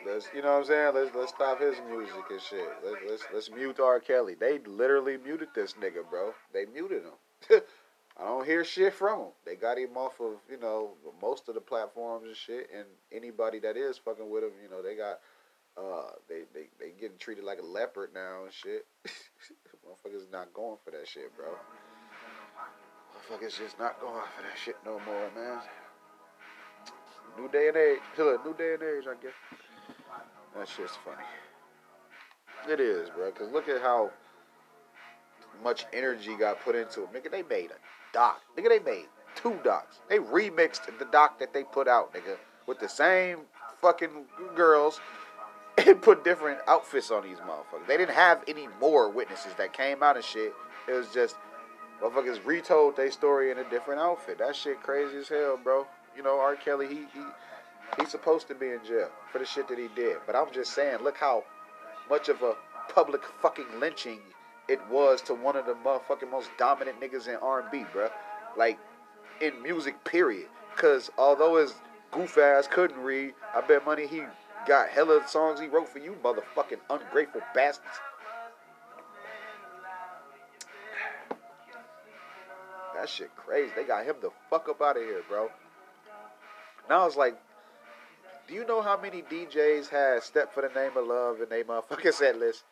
let's, 0.06 0.28
you 0.34 0.42
know 0.42 0.52
what 0.52 0.58
I'm 0.58 0.64
saying? 0.64 0.94
Let's 0.94 1.14
let's 1.14 1.30
stop 1.30 1.60
his 1.60 1.76
music 1.88 2.24
and 2.30 2.40
shit. 2.40 2.68
Let's 2.84 2.96
let's, 3.08 3.24
let's 3.32 3.50
mute 3.50 3.80
R. 3.80 4.00
Kelly. 4.00 4.34
They 4.34 4.58
literally 4.60 5.16
muted 5.16 5.48
this 5.54 5.74
nigga, 5.74 6.08
bro. 6.08 6.34
They 6.52 6.66
muted 6.66 7.02
him. 7.02 7.60
I 8.18 8.24
don't 8.24 8.44
hear 8.44 8.64
shit 8.64 8.92
from 8.92 9.20
him. 9.20 9.28
They 9.46 9.56
got 9.56 9.78
him 9.78 9.96
off 9.96 10.20
of, 10.20 10.36
you 10.50 10.58
know, 10.60 10.90
most 11.20 11.48
of 11.48 11.54
the 11.54 11.60
platforms 11.60 12.26
and 12.26 12.36
shit. 12.36 12.68
And 12.76 12.84
anybody 13.10 13.58
that 13.60 13.76
is 13.76 13.96
fucking 13.98 14.28
with 14.28 14.44
him, 14.44 14.52
you 14.62 14.68
know, 14.68 14.82
they 14.82 14.96
got, 14.96 15.20
uh, 15.78 16.10
they, 16.28 16.42
they, 16.52 16.68
they 16.78 16.92
getting 17.00 17.16
treated 17.18 17.44
like 17.44 17.58
a 17.58 17.64
leopard 17.64 18.10
now 18.12 18.44
and 18.44 18.52
shit. 18.52 18.86
Motherfuckers 19.86 20.30
not 20.30 20.52
going 20.52 20.76
for 20.84 20.90
that 20.90 21.08
shit, 21.08 21.34
bro. 21.36 21.46
Motherfuckers 23.16 23.58
just 23.58 23.78
not 23.78 23.98
going 24.00 24.22
for 24.36 24.42
that 24.42 24.58
shit 24.62 24.76
no 24.84 25.00
more, 25.06 25.30
man. 25.34 25.60
New 27.38 27.48
day 27.48 27.68
and 27.68 27.76
age. 27.76 27.98
New 28.18 28.54
day 28.54 28.74
and 28.74 28.82
age, 28.82 29.04
I 29.08 29.14
guess. 29.22 29.32
That 30.56 30.68
shit's 30.68 30.96
funny. 31.04 31.24
It 32.68 32.80
is, 32.80 33.10
bro. 33.10 33.30
Because 33.30 33.50
look 33.50 33.68
at 33.68 33.80
how 33.80 34.10
much 35.62 35.86
energy 35.92 36.36
got 36.36 36.60
put 36.60 36.74
into 36.74 37.02
it. 37.02 37.12
Nigga, 37.12 37.30
they 37.30 37.42
made 37.42 37.70
a 37.70 38.12
doc. 38.12 38.40
Nigga, 38.56 38.68
they 38.68 38.78
made 38.78 39.06
two 39.34 39.58
docs. 39.64 40.00
They 40.08 40.18
remixed 40.18 40.98
the 40.98 41.04
doc 41.06 41.38
that 41.38 41.52
they 41.52 41.64
put 41.64 41.88
out, 41.88 42.12
nigga, 42.14 42.36
with 42.66 42.78
the 42.78 42.88
same 42.88 43.40
fucking 43.80 44.26
girls 44.54 45.00
and 45.86 46.00
put 46.00 46.24
different 46.24 46.60
outfits 46.68 47.10
on 47.10 47.22
these 47.22 47.38
motherfuckers. 47.38 47.86
They 47.86 47.96
didn't 47.96 48.14
have 48.14 48.42
any 48.46 48.68
more 48.80 49.10
witnesses 49.10 49.52
that 49.58 49.72
came 49.72 50.02
out 50.02 50.16
and 50.16 50.24
shit. 50.24 50.52
It 50.88 50.92
was 50.92 51.08
just 51.12 51.36
motherfuckers 52.02 52.44
retold 52.44 52.96
their 52.96 53.10
story 53.10 53.50
in 53.50 53.58
a 53.58 53.70
different 53.70 54.00
outfit. 54.00 54.38
That 54.38 54.54
shit 54.54 54.82
crazy 54.82 55.18
as 55.18 55.28
hell, 55.28 55.58
bro. 55.62 55.86
You 56.16 56.22
know, 56.22 56.38
R. 56.38 56.56
Kelly, 56.56 56.88
he, 56.88 56.94
he 57.14 57.24
he's 57.98 58.10
supposed 58.10 58.48
to 58.48 58.54
be 58.54 58.68
in 58.68 58.80
jail 58.86 59.10
for 59.30 59.38
the 59.38 59.44
shit 59.44 59.68
that 59.68 59.78
he 59.78 59.88
did. 59.94 60.18
But 60.26 60.36
I'm 60.36 60.52
just 60.52 60.74
saying, 60.74 60.98
look 61.02 61.16
how 61.16 61.44
much 62.08 62.28
of 62.28 62.42
a 62.42 62.54
public 62.92 63.22
fucking 63.40 63.66
lynching 63.80 64.20
it 64.68 64.80
was 64.90 65.20
to 65.22 65.34
one 65.34 65.56
of 65.56 65.66
the 65.66 65.74
motherfucking 65.74 66.30
most 66.30 66.50
dominant 66.58 67.00
niggas 67.00 67.28
in 67.28 67.36
R&B, 67.36 67.84
bro. 67.92 68.08
Like 68.56 68.78
in 69.40 69.60
music, 69.62 70.02
period. 70.04 70.48
Cause 70.76 71.10
although 71.18 71.56
his 71.56 71.74
goof 72.10 72.38
ass 72.38 72.66
couldn't 72.66 72.98
read, 72.98 73.34
I 73.54 73.60
bet 73.60 73.84
money 73.84 74.06
he 74.06 74.22
got 74.66 74.88
hella 74.88 75.22
songs 75.28 75.60
he 75.60 75.66
wrote 75.66 75.88
for 75.88 75.98
you, 75.98 76.16
motherfucking 76.22 76.78
ungrateful 76.88 77.42
bastards. 77.54 78.00
That 82.94 83.08
shit 83.08 83.34
crazy. 83.36 83.72
They 83.74 83.84
got 83.84 84.04
him 84.04 84.16
the 84.22 84.30
fuck 84.48 84.68
up 84.68 84.80
out 84.80 84.96
of 84.96 85.02
here, 85.02 85.22
bro. 85.28 85.50
Now 86.88 87.06
it's 87.06 87.16
like, 87.16 87.36
do 88.52 88.58
you 88.58 88.66
know 88.66 88.82
how 88.82 89.00
many 89.00 89.22
DJs 89.22 89.88
had 89.88 90.22
"Step 90.22 90.52
for 90.52 90.60
the 90.60 90.68
Name 90.78 90.94
of 90.98 91.06
Love" 91.06 91.40
in 91.40 91.48
their 91.48 91.64
motherfucking 91.64 92.12
set 92.12 92.38
list? 92.38 92.64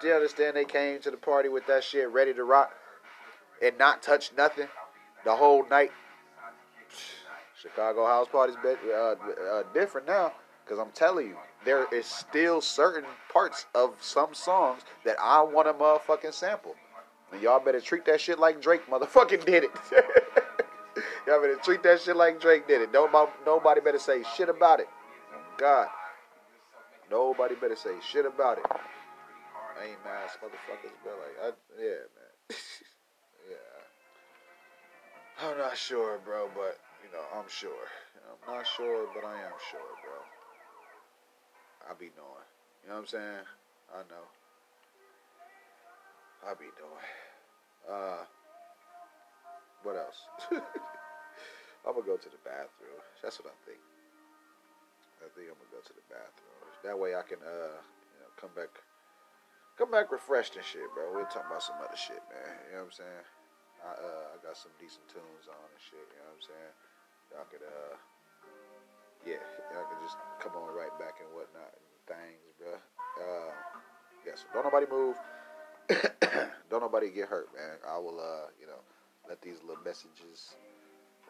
Do 0.00 0.08
you 0.08 0.12
understand 0.12 0.56
they 0.56 0.64
came 0.64 1.00
to 1.02 1.10
the 1.12 1.16
party 1.16 1.48
with 1.48 1.64
that 1.68 1.84
shit 1.84 2.10
ready 2.10 2.34
to 2.34 2.42
rock 2.42 2.72
and 3.62 3.78
not 3.78 4.02
touch 4.02 4.32
nothing 4.36 4.66
the 5.24 5.36
whole 5.36 5.64
night? 5.68 5.92
Chicago 7.56 8.04
house 8.04 8.26
parties 8.26 8.56
been 8.60 8.76
uh, 8.92 9.14
uh, 9.52 9.62
different 9.72 10.08
now 10.08 10.32
because 10.64 10.80
I'm 10.80 10.90
telling 10.90 11.28
you, 11.28 11.36
there 11.64 11.86
is 11.92 12.06
still 12.06 12.60
certain 12.60 13.04
parts 13.32 13.66
of 13.72 13.94
some 14.00 14.34
songs 14.34 14.82
that 15.04 15.14
I 15.22 15.42
want 15.42 15.68
to 15.68 15.74
motherfucking 15.74 16.34
sample. 16.34 16.74
And 17.32 17.40
y'all 17.40 17.60
better 17.60 17.80
treat 17.80 18.04
that 18.06 18.20
shit 18.20 18.40
like 18.40 18.60
Drake 18.60 18.90
motherfucking 18.90 19.44
did 19.44 19.62
it. 19.62 19.70
y'all 21.28 21.40
better 21.40 21.54
treat 21.62 21.84
that 21.84 22.00
shit 22.00 22.16
like 22.16 22.40
Drake 22.40 22.66
did 22.66 22.82
it. 22.82 22.92
Nobody, 22.92 23.30
nobody 23.46 23.80
better 23.80 24.00
say 24.00 24.24
shit 24.36 24.48
about 24.48 24.80
it. 24.80 24.88
God. 25.64 25.88
Nobody 27.10 27.54
better 27.54 27.76
say 27.76 27.96
shit 28.12 28.26
about 28.26 28.58
it 28.58 28.66
lame 29.80 30.04
ass 30.06 30.36
motherfuckers, 30.40 30.96
bro. 31.02 31.12
Like, 31.12 31.36
I, 31.42 31.48
yeah, 31.80 32.04
man. 32.16 32.32
yeah. 33.50 33.78
I'm 35.44 35.58
not 35.58 35.76
sure, 35.76 36.18
bro, 36.24 36.48
but, 36.54 36.78
you 37.02 37.10
know, 37.12 37.24
I'm 37.36 37.48
sure. 37.48 37.88
I'm 38.24 38.54
not 38.54 38.66
sure, 38.66 39.06
but 39.14 39.24
I 39.24 39.34
am 39.34 39.58
sure, 39.70 39.92
bro. 40.02 40.18
I 41.90 41.94
be 41.98 42.10
knowing. 42.16 42.48
You 42.82 42.88
know 42.88 42.94
what 42.94 43.00
I'm 43.00 43.06
saying? 43.06 43.44
I 43.92 44.00
know. 44.08 44.26
I 46.46 46.54
be 46.54 46.68
knowing. 46.80 47.08
Uh, 47.88 48.24
what 49.82 49.96
else? 49.96 50.20
I'm 51.86 51.92
gonna 51.92 52.06
go 52.06 52.16
to 52.16 52.28
the 52.28 52.40
bathroom. 52.44 53.00
That's 53.22 53.38
what 53.38 53.52
I 53.52 53.56
think. 53.66 53.93
I 55.24 55.28
think 55.32 55.48
I'm 55.48 55.56
gonna 55.56 55.72
go 55.72 55.80
to 55.80 55.94
the 55.96 56.06
bathroom. 56.12 56.68
That 56.84 56.96
way 57.00 57.16
I 57.16 57.24
can, 57.24 57.40
uh, 57.40 57.80
you 57.80 58.18
know, 58.20 58.30
come 58.36 58.52
back 58.52 58.70
come 59.80 59.90
back 59.90 60.12
refreshed 60.12 60.54
and 60.54 60.64
shit, 60.64 60.86
bro. 60.94 61.10
We'll 61.10 61.26
talk 61.32 61.48
about 61.48 61.64
some 61.64 61.80
other 61.82 61.96
shit, 61.98 62.20
man. 62.30 62.54
You 62.70 62.78
know 62.78 62.86
what 62.86 62.92
I'm 62.92 62.98
saying? 63.00 63.24
I 63.82 63.90
uh 63.96 64.26
I 64.32 64.36
got 64.44 64.56
some 64.60 64.76
decent 64.76 65.08
tunes 65.08 65.48
on 65.48 65.64
and 65.64 65.82
shit, 65.82 66.04
you 66.12 66.18
know 66.20 66.28
what 66.28 66.38
I'm 66.38 66.44
saying? 66.44 66.72
Y'all 67.32 67.48
could 67.48 67.64
uh 67.64 67.96
yeah, 69.24 69.40
y'all 69.72 69.88
could 69.88 70.00
just 70.04 70.20
come 70.38 70.52
on 70.52 70.76
right 70.76 70.92
back 71.00 71.16
and 71.24 71.32
whatnot 71.32 71.72
and 71.72 71.96
things, 72.04 72.44
bro. 72.60 72.76
Uh, 73.16 73.52
yeah, 74.26 74.36
so 74.36 74.44
don't 74.52 74.68
nobody 74.68 74.84
move. 74.84 75.16
don't 76.70 76.84
nobody 76.84 77.08
get 77.08 77.28
hurt, 77.28 77.48
man. 77.56 77.80
I 77.88 77.96
will, 77.96 78.20
uh, 78.20 78.52
you 78.60 78.66
know, 78.68 78.84
let 79.28 79.40
these 79.40 79.64
little 79.64 79.82
messages, 79.82 80.56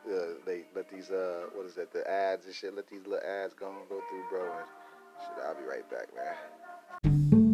uh, 0.07 0.35
they 0.45 0.63
let 0.75 0.91
these, 0.91 1.11
uh, 1.11 1.47
what 1.55 1.67
is 1.67 1.75
that, 1.75 1.93
the 1.93 2.09
ads 2.09 2.47
and 2.47 2.55
shit, 2.55 2.75
let 2.75 2.89
these 2.89 3.07
little 3.07 3.27
ads 3.27 3.55
go 3.55 3.69
and 3.69 3.89
go 3.89 4.01
through, 4.09 4.25
bro. 4.31 4.45
And 4.45 4.67
shit, 5.21 5.45
I'll 5.45 5.55
be 5.55 5.65
right 5.65 5.89
back, 5.91 6.09
man. 6.15 7.54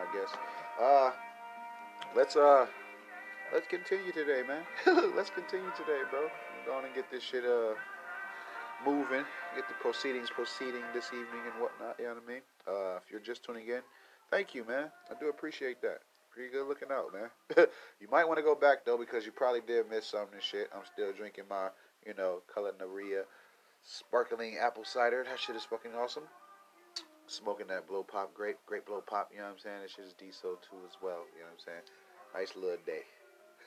I 0.00 0.16
guess. 0.16 0.32
Uh, 0.80 1.10
let's 2.16 2.36
uh, 2.36 2.66
let's 3.52 3.66
continue 3.66 4.12
today, 4.12 4.42
man. 4.46 4.62
let's 5.14 5.30
continue 5.30 5.70
today, 5.76 6.00
bro. 6.10 6.28
Go 6.66 6.74
on 6.74 6.84
and 6.84 6.94
get 6.94 7.10
this 7.10 7.22
shit 7.22 7.44
uh 7.44 7.74
moving. 8.84 9.24
Get 9.54 9.68
the 9.68 9.74
proceedings 9.74 10.30
proceeding 10.30 10.82
this 10.94 11.08
evening 11.08 11.42
and 11.52 11.60
whatnot. 11.60 11.96
You 11.98 12.06
know 12.06 12.14
what 12.14 12.22
I 12.26 12.32
mean? 12.32 12.42
Uh, 12.66 12.96
if 12.96 13.10
you're 13.10 13.20
just 13.20 13.44
tuning 13.44 13.68
in, 13.68 13.80
thank 14.30 14.54
you, 14.54 14.64
man. 14.64 14.90
I 15.10 15.20
do 15.20 15.28
appreciate 15.28 15.82
that. 15.82 16.00
Pretty 16.30 16.50
good 16.50 16.66
looking 16.66 16.88
out, 16.90 17.12
man. 17.12 17.66
you 18.00 18.08
might 18.10 18.26
want 18.26 18.38
to 18.38 18.42
go 18.42 18.54
back 18.54 18.84
though 18.86 18.96
because 18.96 19.26
you 19.26 19.32
probably 19.32 19.60
did 19.60 19.90
miss 19.90 20.14
and 20.14 20.28
shit. 20.40 20.70
I'm 20.74 20.84
still 20.90 21.12
drinking 21.12 21.44
my, 21.50 21.68
you 22.06 22.14
know, 22.14 22.40
Culinaria 22.54 23.24
sparkling 23.82 24.56
apple 24.58 24.84
cider. 24.84 25.24
That 25.28 25.38
shit 25.38 25.56
is 25.56 25.64
fucking 25.64 25.92
awesome 25.94 26.24
smoking 27.30 27.68
that 27.68 27.86
blow 27.86 28.02
pop, 28.02 28.34
great, 28.34 28.56
great 28.66 28.84
blow 28.84 29.00
pop. 29.00 29.30
You 29.32 29.38
know 29.38 29.44
what 29.44 29.52
I'm 29.52 29.58
saying? 29.58 29.80
Shit 29.86 30.04
is 30.04 30.12
diesel 30.14 30.58
too 30.62 30.78
as 30.86 30.96
well. 31.02 31.24
You 31.34 31.42
know 31.42 31.50
what 31.50 31.58
I'm 31.58 31.64
saying? 31.64 31.86
Nice 32.34 32.56
little 32.56 32.78
day. 32.84 33.04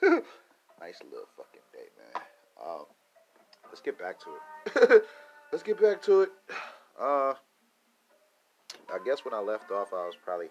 nice 0.80 1.00
little 1.04 1.28
fucking 1.38 1.68
day, 1.72 1.88
man. 1.98 2.24
Um, 2.62 2.86
let's 3.68 3.82
get 3.82 3.98
back 3.98 4.18
to 4.20 4.30
it. 4.36 5.04
let's 5.52 5.64
get 5.64 5.82
back 5.82 6.02
to 6.04 6.22
it. 6.22 6.30
Uh, 6.94 7.34
I 8.94 9.00
guess 9.04 9.26
when 9.26 9.34
I 9.34 9.40
left 9.40 9.72
off, 9.72 9.88
I 9.94 10.06
was 10.06 10.14
probably 10.24 10.46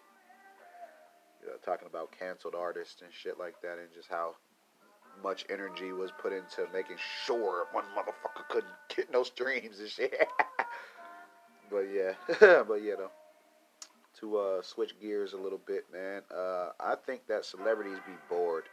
you 1.40 1.46
know, 1.46 1.54
talking 1.64 1.86
about 1.86 2.10
canceled 2.18 2.56
artists 2.56 3.00
and 3.00 3.12
shit 3.12 3.38
like 3.38 3.54
that, 3.62 3.78
and 3.78 3.94
just 3.94 4.08
how 4.08 4.34
much 5.22 5.44
energy 5.48 5.92
was 5.92 6.10
put 6.20 6.32
into 6.32 6.66
making 6.72 6.96
sure 7.24 7.66
one 7.70 7.84
motherfucker 7.96 8.48
couldn't 8.48 8.72
get 8.88 9.12
no 9.12 9.22
streams 9.22 9.78
and 9.78 9.88
shit. 9.88 10.14
But 11.72 11.86
yeah, 11.90 12.12
but 12.68 12.82
yeah, 12.82 12.94
though. 12.98 13.10
To 14.20 14.36
uh, 14.36 14.62
switch 14.62 15.00
gears 15.00 15.32
a 15.32 15.38
little 15.38 15.60
bit, 15.66 15.86
man. 15.90 16.20
Uh, 16.30 16.68
I 16.78 16.94
think 17.06 17.26
that 17.28 17.46
celebrities 17.46 17.96
be 18.06 18.12
bored. 18.28 18.64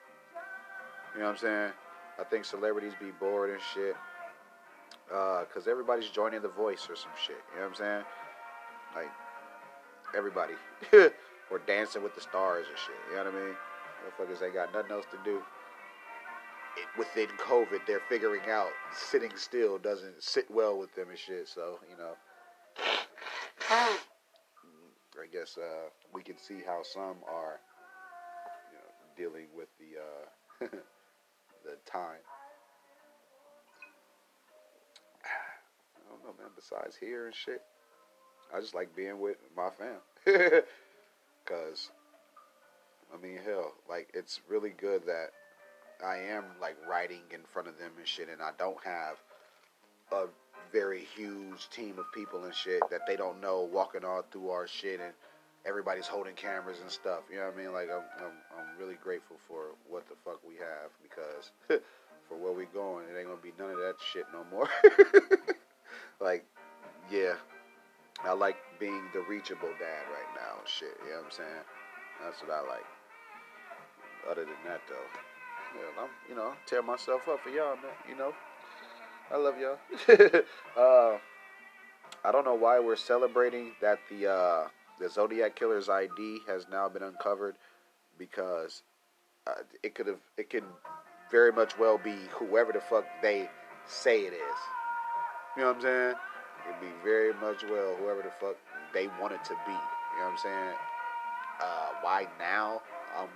You 1.14 1.22
know 1.22 1.28
what 1.28 1.32
I'm 1.32 1.38
saying? 1.38 1.72
I 2.20 2.24
think 2.26 2.44
celebrities 2.44 2.94
be 3.00 3.12
bored 3.20 3.50
and 3.52 3.60
shit. 3.74 3.96
Uh, 5.12 5.44
cause 5.52 5.68
everybody's 5.68 6.10
joining 6.10 6.42
The 6.42 6.50
Voice 6.50 6.88
or 6.88 6.96
some 6.96 7.12
shit. 7.26 7.38
You 7.54 7.62
know 7.62 7.70
what 7.70 7.70
I'm 7.70 7.76
saying? 7.76 8.04
Like 8.96 9.12
everybody, 10.16 10.54
or 10.94 11.60
Dancing 11.66 12.04
with 12.04 12.14
the 12.14 12.22
Stars 12.22 12.66
and 12.68 12.78
shit. 12.78 12.96
You 13.10 13.16
know 13.16 13.24
what 13.24 13.34
I 13.34 13.46
mean? 13.46 13.56
Motherfuckers 14.06 14.46
ain't 14.46 14.54
got 14.54 14.74
nothing 14.74 14.92
else 14.92 15.06
to 15.12 15.18
do. 15.24 15.38
It, 16.78 16.86
within 16.98 17.28
COVID, 17.38 17.80
they're 17.88 18.02
figuring 18.08 18.44
out 18.52 18.70
sitting 18.94 19.32
still 19.36 19.80
doesn't 19.80 20.22
sit 20.22 20.46
well 20.52 20.78
with 20.78 20.94
them 20.96 21.10
and 21.10 21.18
shit. 21.18 21.48
So 21.48 21.80
you 21.90 21.98
know. 21.98 22.14
I 23.70 23.98
guess 25.32 25.58
uh, 25.58 25.90
we 26.14 26.24
can 26.24 26.38
see 26.38 26.62
how 26.66 26.82
some 26.84 27.18
are, 27.28 27.60
you 28.72 28.78
know, 28.78 28.90
dealing 29.16 29.48
with 29.56 29.68
the 29.80 30.66
uh, 30.66 30.70
the 31.64 31.76
time. 31.86 32.24
I 35.24 36.10
don't 36.10 36.24
know, 36.24 36.42
man. 36.42 36.52
Besides 36.56 36.96
here 37.00 37.28
and 37.28 37.36
shit, 37.36 37.62
I 38.56 38.60
just 38.60 38.74
like 38.74 38.96
being 38.96 39.20
with 39.20 39.38
my 39.56 39.70
fam. 39.70 40.00
Cause, 41.46 41.92
I 43.14 43.22
mean, 43.22 43.40
hell, 43.46 43.74
like 43.88 44.10
it's 44.14 44.40
really 44.50 44.72
good 44.72 45.06
that 45.06 45.30
I 46.06 46.18
am 46.18 46.46
like 46.60 46.76
writing 46.90 47.22
in 47.32 47.42
front 47.52 47.68
of 47.68 47.78
them 47.78 47.92
and 47.98 48.08
shit, 48.08 48.30
and 48.30 48.42
I 48.42 48.52
don't 48.58 48.84
have 48.84 49.18
a 50.12 50.26
very 50.72 51.08
huge 51.16 51.70
team 51.70 51.98
of 52.00 52.12
people 52.14 52.44
and 52.46 52.54
shit 52.54 52.82
that 52.90 53.02
they 53.08 53.16
don't 53.16 53.42
know 53.42 53.68
walking 53.72 54.06
all 54.06 54.24
through 54.32 54.50
our 54.50 54.68
shit 54.68 55.00
and 55.00 55.14
everybody's 55.66 56.08
holding 56.08 56.36
cameras 56.36 56.78
and 56.82 56.92
stuff. 56.92 57.22
You 57.30 57.38
know 57.38 57.46
what 57.46 57.56
I 57.56 57.58
mean? 57.58 57.74
Like 57.74 57.90
I'm, 57.92 58.04
I'm, 58.20 58.34
I'm 58.58 58.80
really 58.80 58.98
grateful 59.04 59.38
for 59.48 59.76
what 59.88 60.08
the 60.08 60.16
fuck 60.24 60.40
we 60.48 60.56
have 60.56 60.92
because 61.04 61.52
for 62.28 62.38
where 62.38 62.54
we 62.54 62.66
going, 62.74 63.06
it 63.06 63.18
ain't 63.18 63.28
gonna 63.28 63.42
be 63.42 63.54
none 63.60 63.72
of 63.72 63.78
that 63.78 63.96
shit 64.14 64.26
no 64.34 64.46
more. 64.52 64.70
like, 66.22 66.46
yeah, 67.12 67.34
I 68.24 68.34
like 68.34 68.58
being 68.80 69.04
the 69.14 69.22
reachable 69.22 69.74
dad 69.80 70.06
right 70.12 70.32
now. 70.36 70.62
Shit, 70.66 70.96
you 71.04 71.12
know 71.12 71.18
what 71.18 71.26
I'm 71.26 71.32
saying? 71.32 71.66
That's 72.24 72.42
what 72.42 72.52
I 72.52 72.62
like. 72.62 72.86
Other 74.30 74.44
than 74.44 74.60
that, 74.66 74.82
though, 74.88 75.80
yeah, 75.80 76.04
I'm, 76.04 76.10
you 76.28 76.36
know, 76.36 76.54
tear 76.66 76.84
myself 76.84 77.28
up 77.28 77.40
for 77.42 77.50
y'all, 77.50 77.76
man. 77.76 77.96
You 78.08 78.16
know. 78.16 78.34
I 79.32 79.38
love 79.38 79.56
y'all. 79.60 79.78
uh, 80.78 81.18
I 82.24 82.32
don't 82.32 82.46
know 82.46 82.56
why 82.56 82.80
we're 82.80 82.96
celebrating 82.96 83.72
that 83.82 84.00
the 84.10 84.28
uh, 84.28 84.68
the 85.00 85.10
Zodiac 85.10 85.56
Killer's 85.56 85.88
ID 85.88 86.40
has 86.48 86.66
now 86.72 86.90
been 86.90 87.04
uncovered 87.04 87.56
because 88.18 88.82
uh, 89.48 89.62
it 89.84 89.94
could 89.94 90.08
have 90.08 90.20
it 90.38 90.50
could 90.50 90.64
very 91.32 91.52
much 91.52 91.78
well 91.78 92.00
be 92.04 92.16
whoever 92.32 92.72
the 92.72 92.82
fuck 92.82 93.06
they 93.22 93.50
say 93.86 94.22
it 94.22 94.34
is. 94.34 94.60
You 95.56 95.64
know 95.64 95.70
what 95.70 95.78
I'm 95.78 95.82
saying? 95.82 96.16
It'd 96.68 96.82
be 96.82 96.94
very 97.04 97.34
much 97.34 97.64
well 97.64 97.96
whoever 98.00 98.24
the 98.24 98.32
fuck 98.40 98.56
they 98.94 99.08
want 99.22 99.34
it 99.34 99.44
to 99.46 99.54
be. 99.66 99.72
You 99.72 100.20
know 100.20 100.26
what 100.26 100.32
I'm 100.32 100.38
saying? 100.38 100.74
Uh, 101.62 101.90
why 102.02 102.28
now? 102.40 102.82
I'm 103.18 103.30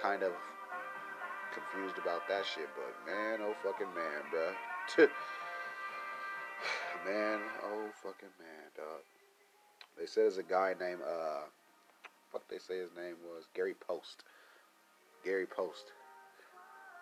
kind 0.00 0.22
of 0.22 0.32
confused 1.52 1.98
about 1.98 2.26
that 2.28 2.44
shit, 2.46 2.68
but 2.74 3.10
man, 3.10 3.40
oh 3.42 3.54
fucking 3.62 3.92
man, 3.94 4.22
bruh. 4.32 4.54
man, 4.98 5.08
oh 7.62 7.90
fucking 8.02 8.28
man, 8.38 8.70
dog. 8.76 9.02
They 9.98 10.06
said 10.06 10.24
there's 10.24 10.38
a 10.38 10.42
guy 10.42 10.74
named 10.80 11.00
uh, 11.02 11.42
fuck 12.32 12.48
they 12.48 12.58
say 12.58 12.78
his 12.78 12.90
name 12.96 13.16
was 13.24 13.44
Gary 13.54 13.74
Poste. 13.74 14.24
Gary 15.24 15.46
Poste. 15.46 15.92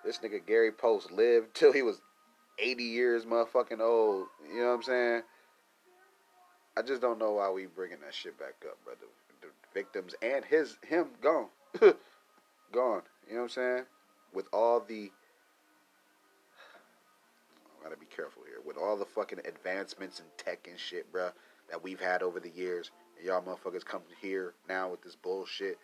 This 0.04 0.18
nigga 0.18 0.44
Gary 0.44 0.72
Poste 0.72 1.12
lived 1.12 1.54
till 1.54 1.72
he 1.72 1.82
was 1.82 2.00
80 2.58 2.82
years 2.82 3.24
motherfucking 3.24 3.80
old. 3.80 4.26
You 4.52 4.60
know 4.60 4.68
what 4.68 4.74
I'm 4.74 4.82
saying? 4.82 5.22
I 6.76 6.82
just 6.82 7.00
don't 7.00 7.18
know 7.18 7.32
why 7.32 7.50
we 7.50 7.66
bringing 7.66 8.00
that 8.00 8.14
shit 8.14 8.38
back 8.38 8.54
up, 8.68 8.82
brother. 8.84 9.06
The 9.42 9.48
victims 9.72 10.14
and 10.22 10.44
his 10.44 10.76
him 10.86 11.08
gone, 11.22 11.48
gone. 11.80 13.02
You 13.28 13.34
know 13.34 13.36
what 13.36 13.42
I'm 13.42 13.48
saying? 13.48 13.84
With 14.34 14.46
all 14.52 14.80
the 14.80 15.10
gotta 17.86 18.00
be 18.00 18.06
careful 18.06 18.42
here. 18.44 18.58
With 18.64 18.76
all 18.76 18.96
the 18.96 19.04
fucking 19.04 19.38
advancements 19.46 20.18
in 20.18 20.26
tech 20.36 20.66
and 20.68 20.78
shit, 20.78 21.12
bruh, 21.12 21.32
that 21.70 21.82
we've 21.82 22.00
had 22.00 22.22
over 22.22 22.40
the 22.40 22.50
years, 22.50 22.90
and 23.16 23.26
y'all 23.26 23.42
motherfuckers 23.42 23.84
come 23.84 24.02
here 24.20 24.54
now 24.68 24.90
with 24.90 25.02
this 25.02 25.14
bullshit, 25.14 25.78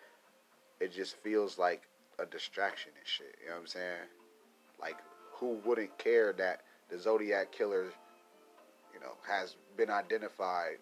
it 0.81 0.93
just 0.93 1.17
feels 1.19 1.59
like 1.59 1.83
a 2.19 2.27
distraction 2.27 2.91
and 2.99 3.07
shit. 3.07 3.37
You 3.41 3.51
know 3.51 3.55
what 3.55 3.61
I'm 3.61 3.67
saying? 3.69 4.09
Like, 4.81 4.97
who 5.35 5.61
wouldn't 5.65 5.97
care 5.99 6.33
that 6.33 6.63
the 6.91 6.99
Zodiac 6.99 7.53
killer, 7.53 7.85
you 8.93 9.01
know, 9.01 9.13
has 9.29 9.55
been 9.77 9.91
identified? 9.91 10.79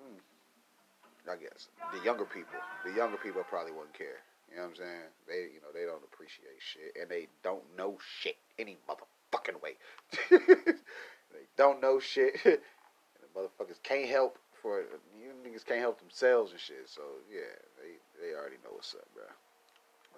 Hmm, 0.00 1.30
I 1.30 1.34
guess 1.34 1.68
the 1.92 2.04
younger 2.04 2.24
people, 2.24 2.60
the 2.84 2.92
younger 2.92 3.16
people 3.16 3.42
probably 3.48 3.72
wouldn't 3.72 3.98
care. 3.98 4.22
You 4.52 4.60
know 4.60 4.68
what 4.68 4.70
I'm 4.70 4.76
saying? 4.76 5.08
They, 5.26 5.40
you 5.54 5.60
know, 5.64 5.72
they 5.72 5.86
don't 5.86 6.04
appreciate 6.04 6.60
shit, 6.60 6.92
and 7.00 7.08
they 7.08 7.28
don't 7.42 7.64
know 7.76 7.96
shit 8.20 8.36
any 8.58 8.76
motherfucking 8.86 9.62
way. 9.62 9.80
they 10.30 11.48
don't 11.56 11.80
know 11.80 11.98
shit, 11.98 12.34
and 12.44 12.58
the 12.60 13.30
motherfuckers 13.34 13.82
can't 13.82 14.08
help 14.08 14.38
for 14.60 14.84
you 15.18 15.32
niggas 15.42 15.64
can't 15.64 15.80
help 15.80 15.98
themselves 16.00 16.52
and 16.52 16.60
shit. 16.60 16.84
So 16.86 17.02
yeah, 17.32 17.56
they 17.80 17.96
they 18.20 18.34
already 18.34 18.56
know 18.62 18.76
what's 18.76 18.94
up, 18.94 19.08
bro. 19.14 19.24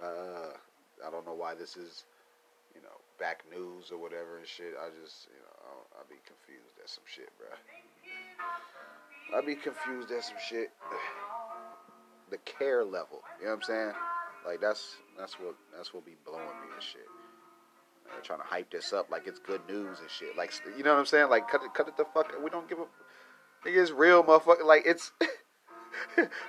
Uh, 0.02 0.52
I 1.06 1.10
don't 1.10 1.24
know 1.26 1.34
why 1.34 1.54
this 1.54 1.76
is, 1.76 2.04
you 2.74 2.82
know, 2.82 2.98
back 3.18 3.44
news 3.50 3.90
or 3.92 3.98
whatever 3.98 4.38
and 4.38 4.46
shit. 4.46 4.74
I 4.78 4.90
just, 5.00 5.28
you 5.30 5.38
know, 5.38 5.54
I, 5.94 6.00
I 6.00 6.02
be 6.10 6.18
confused 6.26 6.74
at 6.82 6.90
some 6.90 7.04
shit, 7.06 7.30
bro. 7.38 7.48
I'll 9.34 9.46
be 9.46 9.54
confused 9.54 10.10
at 10.10 10.24
some 10.24 10.38
shit. 10.48 10.70
The 12.30 12.38
care 12.38 12.82
level, 12.84 13.20
you 13.38 13.44
know 13.44 13.52
what 13.52 13.56
I'm 13.56 13.62
saying? 13.62 13.92
Like 14.46 14.60
that's 14.60 14.96
that's 15.18 15.34
what 15.34 15.54
that's 15.76 15.94
what 15.94 16.04
be 16.04 16.16
blowing 16.24 16.44
me 16.44 16.68
and 16.74 16.82
shit. 16.82 17.06
They're 18.12 18.20
trying 18.22 18.40
to 18.40 18.44
hype 18.44 18.70
this 18.70 18.92
up 18.92 19.10
like 19.10 19.26
it's 19.26 19.38
good 19.38 19.62
news 19.68 20.00
and 20.00 20.10
shit. 20.10 20.36
Like 20.36 20.52
you 20.76 20.84
know 20.84 20.92
what 20.92 21.00
I'm 21.00 21.06
saying? 21.06 21.30
Like 21.30 21.48
cut 21.48 21.62
it, 21.62 21.72
cut 21.74 21.88
it 21.88 21.96
the 21.96 22.04
fuck. 22.12 22.32
We 22.42 22.50
don't 22.50 22.68
give 22.68 22.78
a. 22.78 22.84
It's 23.66 23.90
real, 23.90 24.22
motherfucker. 24.22 24.64
Like 24.64 24.82
it's. 24.86 25.12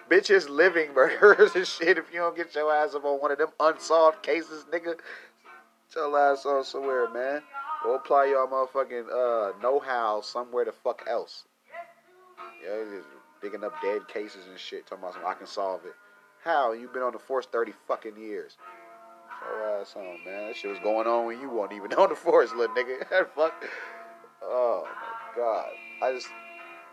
bitches 0.10 0.50
living 0.50 0.93
murderers 0.93 1.56
and 1.56 1.68
shit. 1.68 1.98
If 1.98 2.12
you 2.12 2.20
don't 2.20 2.36
get 2.36 2.54
your 2.56 2.74
ass 2.74 2.96
up 2.96 3.06
on 3.06 3.20
one 3.20 3.32
of 3.32 3.38
them 3.38 3.50
unsolved 3.60 4.22
cases, 4.24 4.66
nigga, 4.72 4.86
get 4.86 5.96
your 5.96 6.18
ass 6.18 6.46
on 6.46 6.64
somewhere, 6.64 7.10
man. 7.10 7.41
Go 7.84 7.96
apply 7.96 8.26
your 8.26 8.48
motherfucking 8.48 9.06
uh, 9.06 9.58
know-how 9.62 10.22
somewhere 10.22 10.66
the 10.66 10.72
fuck 10.72 11.06
else. 11.08 11.46
Yeah, 12.64 12.84
just 12.96 13.08
digging 13.41 13.64
up 13.64 13.74
dead 13.82 14.08
cases 14.08 14.48
and 14.50 14.60
shit. 14.60 14.88
Talking 14.88 15.04
about 15.04 15.14
some, 15.14 15.26
I 15.26 15.36
can 15.36 15.46
solve 15.46 15.82
it. 15.86 15.93
How? 16.46 16.74
You've 16.74 16.93
been 16.93 17.02
on 17.02 17.12
the 17.12 17.20
force 17.20 17.48
thirty 17.48 17.74
fucking 17.88 18.18
years. 18.18 18.56
Your 19.41 19.82
ass 19.82 19.96
on, 19.96 20.20
man. 20.24 20.48
That 20.48 20.56
shit 20.56 20.70
was 20.70 20.80
going 20.80 21.08
on 21.08 21.26
when 21.26 21.41
you 21.41 21.50
weren't 21.50 21.74
even 21.74 21.91
on 21.98 22.10
the 22.10 22.16
force, 22.16 22.54
little 22.54 22.76
nigga. 22.76 23.00
Fuck. 23.36 23.66
Oh 24.43 24.84
my 24.86 25.41
god. 25.41 25.70
I 26.04 26.14
just 26.14 26.28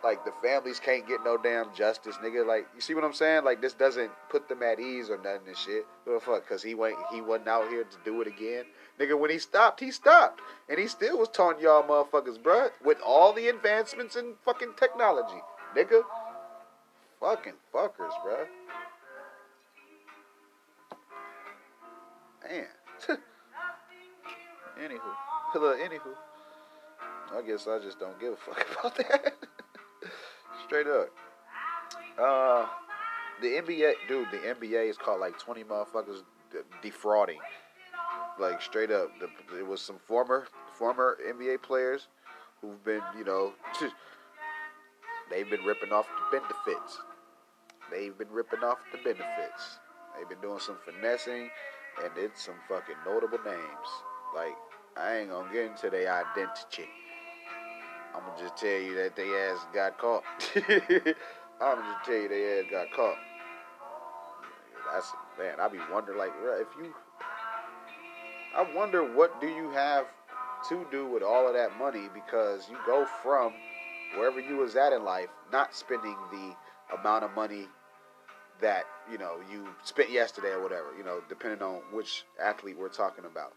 like 0.02 0.24
the 0.24 0.32
families 0.42 0.80
can't 0.80 1.06
get 1.06 1.22
no 1.22 1.36
damn 1.36 1.66
justice, 1.74 2.16
nigga. 2.24 2.46
Like 2.46 2.66
you 2.74 2.80
see 2.80 2.94
what 2.94 3.04
I'm 3.04 3.12
saying? 3.12 3.44
Like 3.44 3.60
this 3.60 3.74
doesn't 3.74 4.10
put 4.30 4.48
them 4.48 4.62
at 4.62 4.80
ease 4.80 5.10
or 5.10 5.18
nothing 5.18 5.48
and 5.48 5.56
shit. 5.56 5.86
What 6.04 6.14
the 6.14 6.20
fuck? 6.24 6.48
Cause 6.48 6.62
he 6.62 6.74
went, 6.74 6.96
he 7.12 7.20
wasn't 7.20 7.48
out 7.48 7.68
here 7.68 7.84
to 7.84 7.96
do 8.06 8.22
it 8.22 8.28
again, 8.28 8.64
nigga. 8.98 9.18
When 9.18 9.30
he 9.30 9.38
stopped, 9.38 9.80
he 9.80 9.90
stopped, 9.90 10.40
and 10.70 10.78
he 10.78 10.88
still 10.88 11.18
was 11.18 11.28
taunting 11.28 11.64
y'all 11.64 11.82
motherfuckers, 11.82 12.38
bruh. 12.38 12.70
With 12.82 12.98
all 13.04 13.34
the 13.34 13.48
advancements 13.48 14.16
in 14.16 14.32
fucking 14.46 14.72
technology, 14.78 15.42
nigga. 15.76 16.00
Fucking 17.20 17.54
fuckers, 17.72 18.12
bruh. 18.26 18.46
Man. 22.48 22.66
anywho, 24.80 25.00
anywho. 25.54 26.14
I 27.34 27.42
guess 27.46 27.66
I 27.66 27.78
just 27.78 27.98
don't 27.98 28.18
give 28.20 28.34
a 28.34 28.36
fuck 28.36 28.66
about 28.80 28.96
that. 28.96 29.34
Straight 30.66 30.86
up. 30.86 31.08
Uh, 32.18 32.66
the 33.40 33.48
NBA, 33.48 33.92
dude, 34.08 34.28
the 34.30 34.38
NBA 34.38 34.90
is 34.90 34.96
called 34.96 35.20
like 35.20 35.38
20 35.38 35.64
motherfuckers 35.64 36.22
defrauding. 36.82 37.38
Like 38.38 38.60
straight 38.62 38.90
up, 38.90 39.08
the, 39.20 39.58
it 39.58 39.66
was 39.66 39.80
some 39.80 39.98
former 39.98 40.46
former 40.72 41.18
NBA 41.26 41.62
players 41.62 42.08
who've 42.60 42.82
been, 42.84 43.02
you 43.16 43.24
know, 43.24 43.52
they've 45.30 45.48
been 45.48 45.62
ripping 45.64 45.92
off 45.92 46.06
the 46.06 46.38
benefits. 46.38 46.98
They've 47.90 48.16
been 48.16 48.30
ripping 48.30 48.60
off 48.60 48.78
the 48.90 48.98
benefits. 48.98 49.78
They've 50.16 50.28
been 50.28 50.40
doing 50.40 50.58
some 50.58 50.76
finessing, 50.84 51.50
and 52.02 52.12
it's 52.16 52.44
some 52.44 52.54
fucking 52.68 52.96
notable 53.06 53.38
names. 53.44 53.88
Like 54.34 54.56
I 54.96 55.18
ain't 55.18 55.30
gonna 55.30 55.52
get 55.52 55.66
into 55.66 55.90
their 55.90 56.12
identity. 56.12 56.88
I'm 58.14 58.20
gonna 58.20 58.42
just 58.42 58.56
tell 58.56 58.80
you 58.80 58.94
that 58.96 59.16
they 59.16 59.28
ass 59.28 59.66
got 59.72 59.98
caught. 59.98 60.24
I'm 60.56 61.76
gonna 61.76 61.94
just 61.94 62.04
tell 62.04 62.14
you 62.14 62.28
they 62.28 62.60
ass 62.60 62.66
got 62.70 62.90
caught. 62.92 63.16
That's 64.92 65.12
man. 65.38 65.60
I 65.60 65.68
be 65.68 65.78
wondering 65.92 66.18
like 66.18 66.32
if 66.60 66.68
you. 66.78 66.94
I 68.54 68.74
wonder 68.74 69.02
what 69.02 69.40
do 69.40 69.46
you 69.46 69.70
have 69.70 70.06
to 70.68 70.86
do 70.90 71.06
with 71.06 71.22
all 71.22 71.48
of 71.48 71.54
that 71.54 71.78
money 71.78 72.08
because 72.12 72.68
you 72.70 72.76
go 72.86 73.06
from 73.22 73.52
wherever 74.16 74.40
you 74.40 74.58
was 74.58 74.76
at 74.76 74.92
in 74.92 75.04
life, 75.04 75.28
not 75.50 75.74
spending 75.74 76.16
the 76.30 76.54
amount 76.98 77.24
of 77.24 77.34
money 77.34 77.66
that 78.62 78.84
you 79.10 79.18
know 79.18 79.36
you 79.50 79.68
spent 79.84 80.10
yesterday 80.10 80.52
or 80.52 80.62
whatever. 80.62 80.88
You 80.96 81.04
know, 81.04 81.20
depending 81.28 81.62
on 81.62 81.82
which 81.92 82.24
athlete 82.42 82.78
we're 82.78 82.88
talking 82.88 83.24
about. 83.24 83.52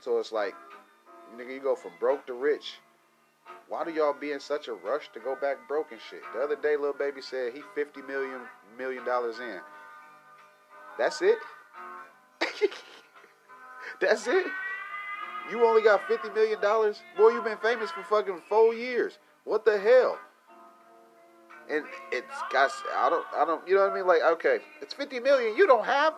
So 0.00 0.18
it's 0.18 0.32
like, 0.32 0.54
nigga, 1.36 1.54
you 1.54 1.60
go 1.60 1.74
from 1.76 1.92
broke 2.00 2.26
to 2.26 2.34
rich 2.34 2.74
why 3.70 3.84
do 3.84 3.92
y'all 3.92 4.12
be 4.12 4.32
in 4.32 4.40
such 4.40 4.66
a 4.66 4.74
rush 4.74 5.08
to 5.14 5.20
go 5.20 5.36
back 5.36 5.68
broke 5.68 5.92
and 5.92 6.00
shit? 6.10 6.22
The 6.34 6.42
other 6.42 6.56
day, 6.56 6.76
Lil 6.76 6.92
Baby 6.92 7.22
said 7.22 7.52
he 7.54 7.62
fifty 7.74 8.02
million 8.02 8.40
million 8.76 9.04
dollars 9.04 9.38
in. 9.38 9.60
That's 10.98 11.22
it. 11.22 11.38
That's 14.00 14.26
it. 14.26 14.46
You 15.50 15.64
only 15.64 15.82
got 15.82 16.06
fifty 16.08 16.30
million 16.30 16.60
dollars, 16.60 17.00
boy. 17.16 17.28
You've 17.30 17.44
been 17.44 17.58
famous 17.58 17.90
for 17.92 18.02
fucking 18.02 18.42
four 18.48 18.74
years. 18.74 19.18
What 19.44 19.64
the 19.64 19.78
hell? 19.78 20.18
And 21.70 21.84
it's 22.12 22.26
got. 22.52 22.70
I 22.96 23.08
don't. 23.10 23.26
I 23.36 23.44
don't. 23.44 23.66
You 23.66 23.76
know 23.76 23.82
what 23.82 23.92
I 23.92 23.94
mean? 23.94 24.06
Like, 24.06 24.22
okay, 24.22 24.58
it's 24.80 24.94
fifty 24.94 25.20
million. 25.20 25.56
You 25.56 25.66
don't 25.66 25.84
have. 25.84 26.14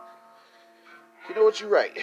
You 1.28 1.34
know 1.34 1.44
what? 1.44 1.60
You're 1.60 1.70
right. 1.70 1.96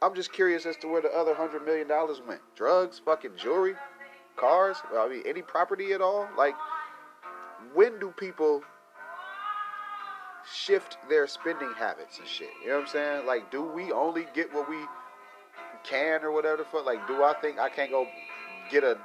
I'm 0.00 0.14
just 0.14 0.32
curious 0.32 0.66
as 0.66 0.76
to 0.78 0.88
where 0.88 1.02
the 1.02 1.08
other 1.08 1.34
hundred 1.34 1.64
million 1.64 1.88
dollars 1.88 2.20
went. 2.26 2.40
Drugs, 2.54 3.00
fucking 3.04 3.32
jewelry 3.36 3.74
cars? 4.36 4.76
I 4.96 5.08
mean, 5.08 5.22
any 5.26 5.42
property 5.42 5.92
at 5.92 6.00
all? 6.00 6.28
Like, 6.36 6.54
when 7.74 7.98
do 7.98 8.12
people 8.16 8.62
shift 10.54 10.96
their 11.08 11.26
spending 11.26 11.72
habits 11.76 12.18
and 12.18 12.28
shit? 12.28 12.48
You 12.62 12.68
know 12.68 12.74
what 12.76 12.82
I'm 12.82 12.88
saying? 12.88 13.26
Like, 13.26 13.50
do 13.50 13.62
we 13.62 13.92
only 13.92 14.26
get 14.34 14.52
what 14.54 14.68
we 14.68 14.78
can 15.84 16.22
or 16.22 16.32
whatever 16.32 16.58
the 16.58 16.64
fuck? 16.64 16.86
Like, 16.86 17.06
do 17.06 17.22
I 17.22 17.34
think 17.40 17.58
I 17.58 17.68
can't 17.68 17.90
go 17.90 18.06
get 18.70 18.84
a 18.84 18.98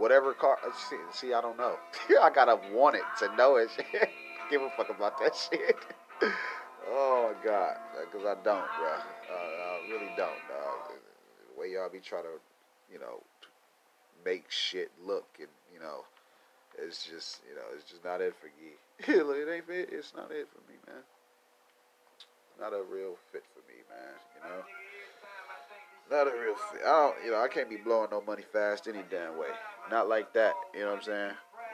whatever 0.00 0.32
car? 0.32 0.58
Uh, 0.66 0.70
see, 0.88 0.96
see 1.12 1.32
I 1.32 1.40
don't 1.40 1.58
know. 1.58 1.76
I 2.22 2.30
gotta 2.30 2.58
want 2.72 2.96
it 2.96 3.02
to 3.20 3.36
know 3.36 3.56
it. 3.56 3.68
Give 4.50 4.62
a 4.62 4.70
fuck 4.76 4.90
about 4.90 5.20
that 5.20 5.36
shit. 5.52 5.76
oh 6.88 7.32
my 7.32 7.44
god, 7.44 7.76
because 8.10 8.26
I 8.26 8.34
don't, 8.42 8.66
bro. 8.78 8.90
Uh, 8.90 9.34
I 9.34 9.88
really 9.88 10.10
don't, 10.16 10.40
dog. 10.48 10.96
The 11.54 11.60
way 11.60 11.72
y'all 11.72 11.88
be 11.88 12.00
trying 12.00 12.24
to, 12.24 12.40
you 12.92 12.98
know, 12.98 13.22
make 14.24 14.50
shit 14.50 14.90
look 15.06 15.26
and 15.38 15.48
you 15.72 15.80
know 15.80 16.04
it's 16.78 17.06
just 17.06 17.40
you 17.48 17.54
know 17.54 17.62
it's 17.74 17.90
just 17.90 18.04
not 18.04 18.20
it 18.20 18.34
for 18.40 18.46
me. 18.60 18.76
it 19.18 19.54
ain't 19.54 19.66
fit. 19.66 19.88
It's 19.92 20.12
not 20.14 20.30
it 20.30 20.48
for 20.52 20.60
me, 20.70 20.78
man. 20.86 21.02
Not 22.60 22.72
a 22.72 22.82
real 22.82 23.16
fit 23.32 23.44
for 23.54 23.60
me, 23.68 23.80
man. 23.88 24.14
You 24.36 24.40
know, 24.48 24.62
not 26.10 26.32
a 26.32 26.36
real 26.38 26.54
fit. 26.72 26.82
I 26.84 26.88
don't. 26.88 27.16
You 27.24 27.30
know, 27.32 27.40
I 27.40 27.48
can't 27.48 27.68
be 27.68 27.76
blowing 27.76 28.08
no 28.10 28.20
money 28.20 28.44
fast 28.52 28.88
any 28.88 29.02
damn 29.10 29.38
way. 29.38 29.48
Not 29.90 30.08
like 30.08 30.32
that. 30.34 30.54
You 30.74 30.80
know 30.80 30.90
what 30.90 30.96
I'm 30.98 31.02
saying? 31.02 31.32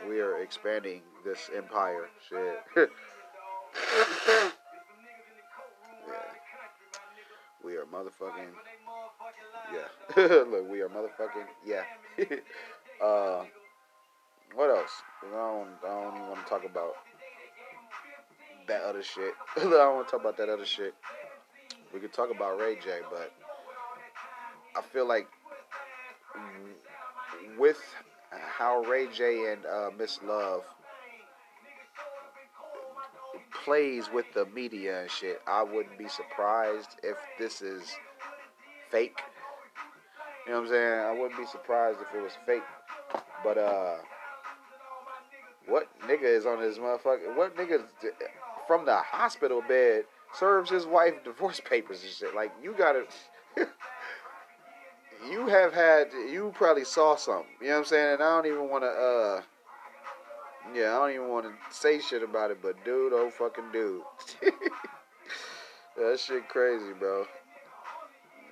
We 0.09 0.21
are 0.21 0.39
expanding 0.39 1.03
this 1.25 1.51
empire. 1.55 2.09
Shit. 2.29 2.61
yeah. 2.77 2.89
We 7.65 7.77
are 7.77 7.85
motherfucking 7.85 8.53
yeah. 9.73 10.15
Look, 10.17 10.71
we 10.71 10.81
are 10.81 10.89
motherfucking 10.89 11.47
yeah. 11.65 11.83
uh, 13.05 13.45
what 14.55 14.71
else? 14.71 15.03
I 15.23 15.37
don't, 15.37 15.69
I 15.85 15.89
don't 15.89 16.15
even 16.17 16.29
want 16.29 16.45
to 16.45 16.49
talk 16.49 16.65
about 16.65 16.95
that 18.69 18.83
other 18.83 19.03
shit. 19.03 19.35
I 19.57 19.61
don't 19.61 19.97
want 19.97 20.07
to 20.07 20.11
talk 20.11 20.21
about 20.21 20.37
that 20.39 20.49
other 20.49 20.65
shit. 20.65 20.95
We 21.93 22.01
could 22.01 22.13
talk 22.13 22.31
about 22.35 22.59
Ray 22.59 22.77
J, 22.77 23.01
but 23.11 23.33
I 24.77 24.83
feel 24.83 25.07
like 25.07 25.29
with 27.59 27.81
how 28.31 28.83
Ray 28.83 29.07
J 29.13 29.53
and 29.53 29.67
uh, 29.67 29.91
Miss 29.97 30.19
Love 30.27 30.63
plays 33.65 34.09
with 34.13 34.27
the 34.35 34.47
media 34.47 35.03
and 35.03 35.11
shit, 35.11 35.41
I 35.47 35.63
wouldn't 35.63 35.99
be 35.99 36.09
surprised 36.09 36.91
if 37.03 37.17
this 37.39 37.63
is 37.63 37.83
fake. 38.91 39.21
You 40.47 40.53
know 40.53 40.61
what 40.61 40.67
I'm 40.67 40.73
saying? 40.73 41.01
I 41.01 41.13
wouldn't 41.13 41.39
be 41.39 41.47
surprised 41.47 41.99
if 42.01 42.17
it 42.17 42.23
was 42.23 42.33
fake. 42.47 42.63
But 43.43 43.59
uh 43.59 43.97
what 45.67 45.89
nigga 46.03 46.23
is 46.23 46.47
on 46.47 46.61
this 46.61 46.79
motherfucker? 46.79 47.37
What 47.37 47.57
nigga 47.57 47.85
from 48.69 48.87
the 48.87 48.97
hospital 48.97 49.63
bed 49.67 50.05
serves 50.33 50.71
his 50.71 50.87
wife 50.87 51.15
divorce 51.25 51.61
papers 51.61 52.03
and 52.03 52.13
shit? 52.13 52.35
Like 52.35 52.53
you 52.63 52.75
gotta 52.77 53.05
you 55.31 55.47
have 55.47 55.73
had 55.73 56.09
you 56.31 56.53
probably 56.55 56.85
saw 56.85 57.17
something. 57.17 57.47
You 57.61 57.69
know 57.69 57.73
what 57.75 57.79
I'm 57.79 57.85
saying? 57.87 58.15
And 58.15 58.23
I 58.23 58.37
don't 58.37 58.47
even 58.47 58.69
wanna 58.69 58.87
uh 58.87 59.41
yeah, 60.75 60.97
I 60.97 60.99
don't 60.99 61.15
even 61.15 61.29
want 61.29 61.47
to 61.47 61.53
say 61.71 62.01
shit 62.01 62.23
about 62.23 62.51
it, 62.51 62.59
but 62.61 62.85
dude, 62.85 63.13
oh 63.13 63.31
fucking 63.31 63.71
dude. 63.73 64.03
that 65.97 66.19
shit 66.19 66.49
crazy, 66.49 66.93
bro. 66.99 67.25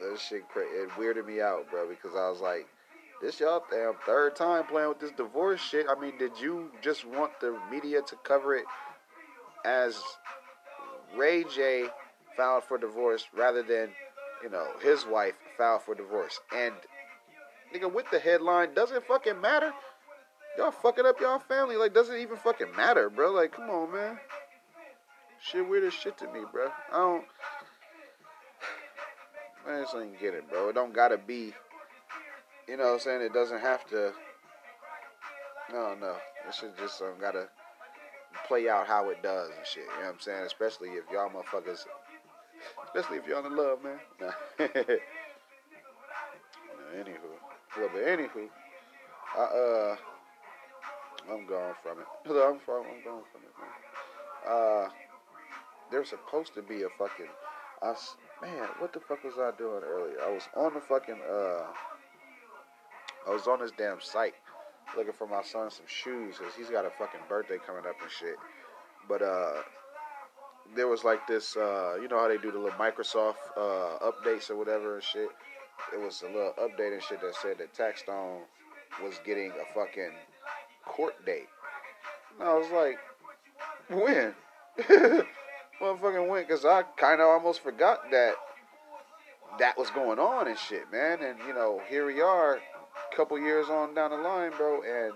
That 0.01 0.21
shit 0.21 0.49
crazy. 0.49 0.71
It 0.75 0.91
weirded 0.91 1.27
me 1.27 1.41
out, 1.41 1.71
bro, 1.71 1.89
because 1.89 2.17
I 2.17 2.29
was 2.31 2.41
like, 2.41 2.67
this 3.21 3.41
y'all 3.41 3.65
damn 3.71 3.95
third 4.07 4.37
time 4.37 4.65
playing 4.67 4.91
with 4.91 5.01
this 5.01 5.13
divorce 5.13 5.61
shit. 5.61 5.87
I 5.89 6.01
mean, 6.01 6.19
did 6.19 6.33
you 6.41 6.71
just 6.83 7.05
want 7.05 7.33
the 7.41 7.59
media 7.71 8.03
to 8.03 8.17
cover 8.23 8.55
it 8.55 8.65
as 9.65 10.01
Ray 11.17 11.45
J 11.45 11.87
filed 12.37 12.65
for 12.65 12.79
divorce 12.79 13.27
rather 13.37 13.63
than 13.63 13.91
you 14.45 14.51
know, 14.51 14.67
his 14.83 15.07
wife 15.07 15.33
filed 15.57 15.83
for 15.83 15.95
divorce. 15.95 16.39
And 16.55 16.75
nigga, 17.75 17.93
with 17.93 18.05
the 18.11 18.19
headline, 18.19 18.75
doesn't 18.75 19.07
fucking 19.07 19.41
matter. 19.41 19.73
Y'all 20.59 20.71
fucking 20.71 21.07
up 21.07 21.19
y'all 21.19 21.39
family. 21.39 21.77
Like, 21.77 21.95
doesn't 21.95 22.19
even 22.19 22.37
fucking 22.37 22.77
matter, 22.77 23.09
bro. 23.09 23.33
Like, 23.33 23.53
come 23.53 23.71
on, 23.71 23.91
man. 23.91 24.19
Shit 25.41 25.67
weird 25.67 25.85
as 25.85 25.95
shit 25.95 26.19
to 26.19 26.27
me, 26.27 26.41
bro. 26.53 26.69
I 26.93 26.97
don't. 26.97 27.25
Man, 29.67 29.79
I 29.79 29.83
just 29.83 29.97
ain't 29.97 30.21
get 30.21 30.35
it, 30.35 30.49
bro. 30.49 30.69
It 30.69 30.75
don't 30.75 30.95
gotta 30.95 31.17
be. 31.17 31.55
You 32.69 32.77
know 32.77 32.85
what 32.85 32.93
I'm 32.93 33.01
saying? 33.01 33.23
It 33.23 33.33
doesn't 33.33 33.61
have 33.61 33.87
to. 33.89 34.13
No, 35.73 35.95
no. 35.99 36.17
It 36.47 36.55
should 36.55 36.77
just 36.77 37.01
um, 37.01 37.15
gotta 37.19 37.49
play 38.47 38.69
out 38.69 38.87
how 38.87 39.09
it 39.09 39.23
does 39.23 39.49
and 39.49 39.67
shit. 39.67 39.85
You 39.85 40.01
know 40.01 40.07
what 40.07 40.15
I'm 40.15 40.21
saying? 40.21 40.45
Especially 40.45 40.91
if 40.91 41.05
y'all 41.11 41.31
motherfuckers. 41.31 41.87
Especially 42.95 43.19
if 43.19 43.27
y'all 43.27 43.45
in 43.45 43.57
love, 43.57 43.83
man. 43.83 43.99
Nah. 44.21 44.31
no, 46.69 47.03
anywho. 47.03 47.31
Well, 47.77 47.91
but 47.93 48.03
anywho. 48.05 48.49
I, 49.37 49.41
uh. 49.41 49.97
I'm 51.29 51.47
gone 51.47 51.75
from 51.83 51.99
it. 51.99 52.07
I'm 52.31 52.61
from. 52.61 52.85
I'm 52.87 53.03
gone 53.03 53.25
from 53.33 53.43
it, 53.43 53.55
man. 53.59 53.75
Uh. 54.49 54.89
There's 55.91 56.11
supposed 56.11 56.55
to 56.55 56.63
be 56.63 56.83
a 56.83 56.89
fucking. 56.97 57.27
I, 57.83 57.95
man, 58.41 58.69
what 58.79 58.93
the 58.93 59.01
fuck 59.01 59.25
was 59.25 59.35
I 59.39 59.51
doing 59.59 59.83
earlier? 59.85 60.21
I 60.25 60.31
was 60.31 60.49
on 60.57 60.75
the 60.75 60.81
fucking. 60.81 61.19
Uh. 61.29 61.67
I 63.27 63.31
was 63.31 63.49
on 63.49 63.61
this 63.61 63.73
damn 63.77 64.01
site 64.01 64.35
looking 64.97 65.13
for 65.13 65.27
my 65.27 65.43
son 65.43 65.71
some 65.71 65.87
shoes 65.87 66.37
because 66.39 66.55
he's 66.55 66.71
got 66.71 66.85
a 66.85 66.91
fucking 66.91 67.21
birthday 67.29 67.57
coming 67.67 67.87
up 67.87 67.97
and 68.01 68.11
shit. 68.11 68.37
But 69.09 69.23
uh, 69.23 69.63
there 70.75 70.89
was 70.89 71.05
like 71.05 71.27
this, 71.27 71.57
uh, 71.57 71.97
you 72.01 72.09
know 72.09 72.19
how 72.19 72.29
they 72.29 72.39
do 72.39 72.51
the 72.51 72.59
little 72.59 72.79
Microsoft 72.79 73.37
uh, 73.57 73.99
updates 74.11 74.51
or 74.51 74.57
whatever 74.57 74.95
and 74.97 75.05
shit. 75.05 75.29
It 75.93 76.01
was 76.01 76.23
a 76.23 76.27
little 76.27 76.55
update 76.59 76.93
and 76.93 77.03
shit 77.03 77.21
that 77.21 77.35
said 77.37 77.59
that 77.59 77.75
Taxstone 77.75 78.41
was 79.03 79.21
getting 79.25 79.51
a 79.51 79.75
fucking 79.75 80.13
court 80.85 81.15
date. 81.27 81.49
And 82.39 82.49
I 82.49 82.55
was 82.55 82.71
like, 82.71 82.99
when? 83.89 84.35
Motherfucking 85.81 86.29
when? 86.29 86.43
Because 86.43 86.65
I 86.65 86.83
kind 86.97 87.21
of 87.21 87.29
almost 87.29 87.63
forgot 87.63 88.11
that 88.11 88.35
that 89.59 89.79
was 89.79 89.91
going 89.91 90.19
on 90.19 90.49
and 90.49 90.59
shit, 90.59 90.91
man. 90.91 91.23
And 91.23 91.39
you 91.47 91.55
know, 91.55 91.81
here 91.89 92.07
we 92.07 92.21
are 92.21 92.57
a 92.57 93.17
couple 93.17 93.39
years 93.39 93.69
on 93.69 93.95
down 93.95 94.11
the 94.11 94.17
line, 94.17 94.53
bro, 94.57 94.83
and 94.83 95.13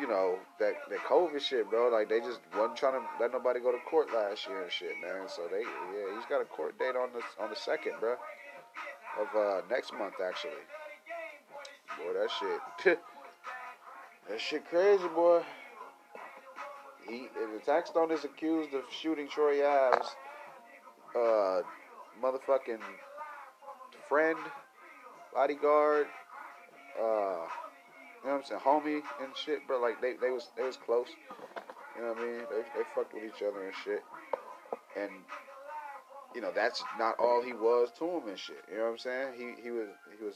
you 0.00 0.06
know 0.06 0.38
that 0.58 0.74
that 0.90 0.98
COVID 1.00 1.40
shit, 1.40 1.70
bro. 1.70 1.88
Like 1.88 2.08
they 2.08 2.20
just 2.20 2.40
wasn't 2.56 2.76
trying 2.76 3.00
to 3.00 3.06
let 3.20 3.32
nobody 3.32 3.60
go 3.60 3.72
to 3.72 3.78
court 3.88 4.08
last 4.14 4.46
year 4.46 4.62
and 4.62 4.72
shit, 4.72 4.92
man. 5.02 5.28
So 5.28 5.42
they, 5.50 5.60
yeah, 5.60 6.16
he's 6.16 6.26
got 6.28 6.40
a 6.40 6.44
court 6.44 6.78
date 6.78 6.96
on 6.96 7.08
the 7.12 7.42
on 7.42 7.50
the 7.50 7.56
second, 7.56 7.94
bro, 8.00 8.16
of 9.20 9.36
uh, 9.36 9.60
next 9.70 9.92
month 9.92 10.14
actually. 10.22 10.52
Boy, 11.98 12.12
that 12.12 12.30
shit, 12.38 12.98
that 14.28 14.40
shit 14.40 14.68
crazy, 14.68 15.08
boy. 15.08 15.42
He 17.08 17.28
the 17.34 17.60
Taxstone 17.70 18.12
is 18.12 18.24
accused 18.24 18.74
of 18.74 18.82
shooting 18.90 19.28
Troy 19.28 19.64
Ave's 19.64 20.16
uh, 21.14 21.62
motherfucking 22.22 22.80
friend, 24.08 24.38
bodyguard, 25.32 26.06
uh, 27.00 27.46
you 28.26 28.32
know 28.32 28.38
what 28.38 28.50
I'm 28.50 28.58
saying, 28.58 28.60
homie 28.66 29.02
and 29.22 29.36
shit, 29.36 29.64
bro. 29.68 29.80
Like 29.80 30.00
they, 30.02 30.14
they 30.20 30.30
was 30.30 30.48
they 30.56 30.64
was 30.64 30.76
close. 30.76 31.06
You 31.94 32.02
know 32.02 32.08
what 32.08 32.18
I 32.18 32.22
mean? 32.22 32.40
They 32.50 32.62
they 32.74 32.84
fucked 32.92 33.14
with 33.14 33.22
each 33.22 33.40
other 33.40 33.62
and 33.62 33.74
shit. 33.84 34.02
And 34.98 35.10
you 36.34 36.40
know 36.40 36.50
that's 36.52 36.82
not 36.98 37.14
all 37.20 37.40
he 37.40 37.52
was 37.52 37.90
to 38.00 38.04
him 38.04 38.26
and 38.26 38.36
shit. 38.36 38.64
You 38.68 38.78
know 38.78 38.82
what 38.82 38.90
I'm 38.90 38.98
saying? 38.98 39.34
He 39.38 39.62
he 39.62 39.70
was 39.70 39.86
he 40.18 40.24
was 40.24 40.34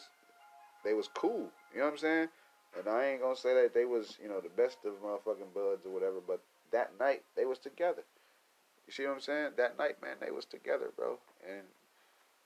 they 0.85 0.95
was 0.95 1.09
cool. 1.15 1.51
You 1.75 1.81
know 1.81 1.87
what 1.87 1.95
I'm 1.95 1.99
saying? 1.99 2.29
And 2.79 2.87
I 2.87 3.07
ain't 3.07 3.23
gonna 3.23 3.35
say 3.35 3.55
that 3.61 3.75
they 3.75 3.87
was 3.87 4.17
you 4.23 4.29
know 4.29 4.41
the 4.41 4.55
best 4.55 4.79
of 4.87 4.93
motherfucking 5.03 5.53
buds 5.53 5.85
or 5.85 5.91
whatever, 5.91 6.23
but 6.25 6.41
that 6.71 6.93
night 7.01 7.25
they 7.37 7.45
was 7.45 7.59
together. 7.59 8.05
You 8.87 8.93
see 8.93 9.05
what 9.05 9.15
I'm 9.15 9.21
saying? 9.21 9.51
That 9.57 9.77
night, 9.79 10.01
man, 10.01 10.15
they 10.21 10.31
was 10.31 10.45
together, 10.45 10.93
bro. 10.97 11.19
And 11.43 11.67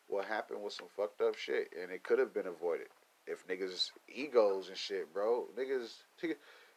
what 0.09 0.25
happened 0.25 0.63
was 0.63 0.75
some 0.75 0.89
fucked 0.97 1.21
up 1.21 1.37
shit, 1.37 1.69
and 1.79 1.93
it 1.93 2.03
could 2.03 2.19
have 2.19 2.33
been 2.33 2.47
avoided 2.47 2.89
if 3.27 3.47
niggas 3.47 3.91
egos 4.09 4.69
and 4.69 4.77
shit, 4.77 5.13
bro. 5.13 5.47
Niggas, 5.59 5.91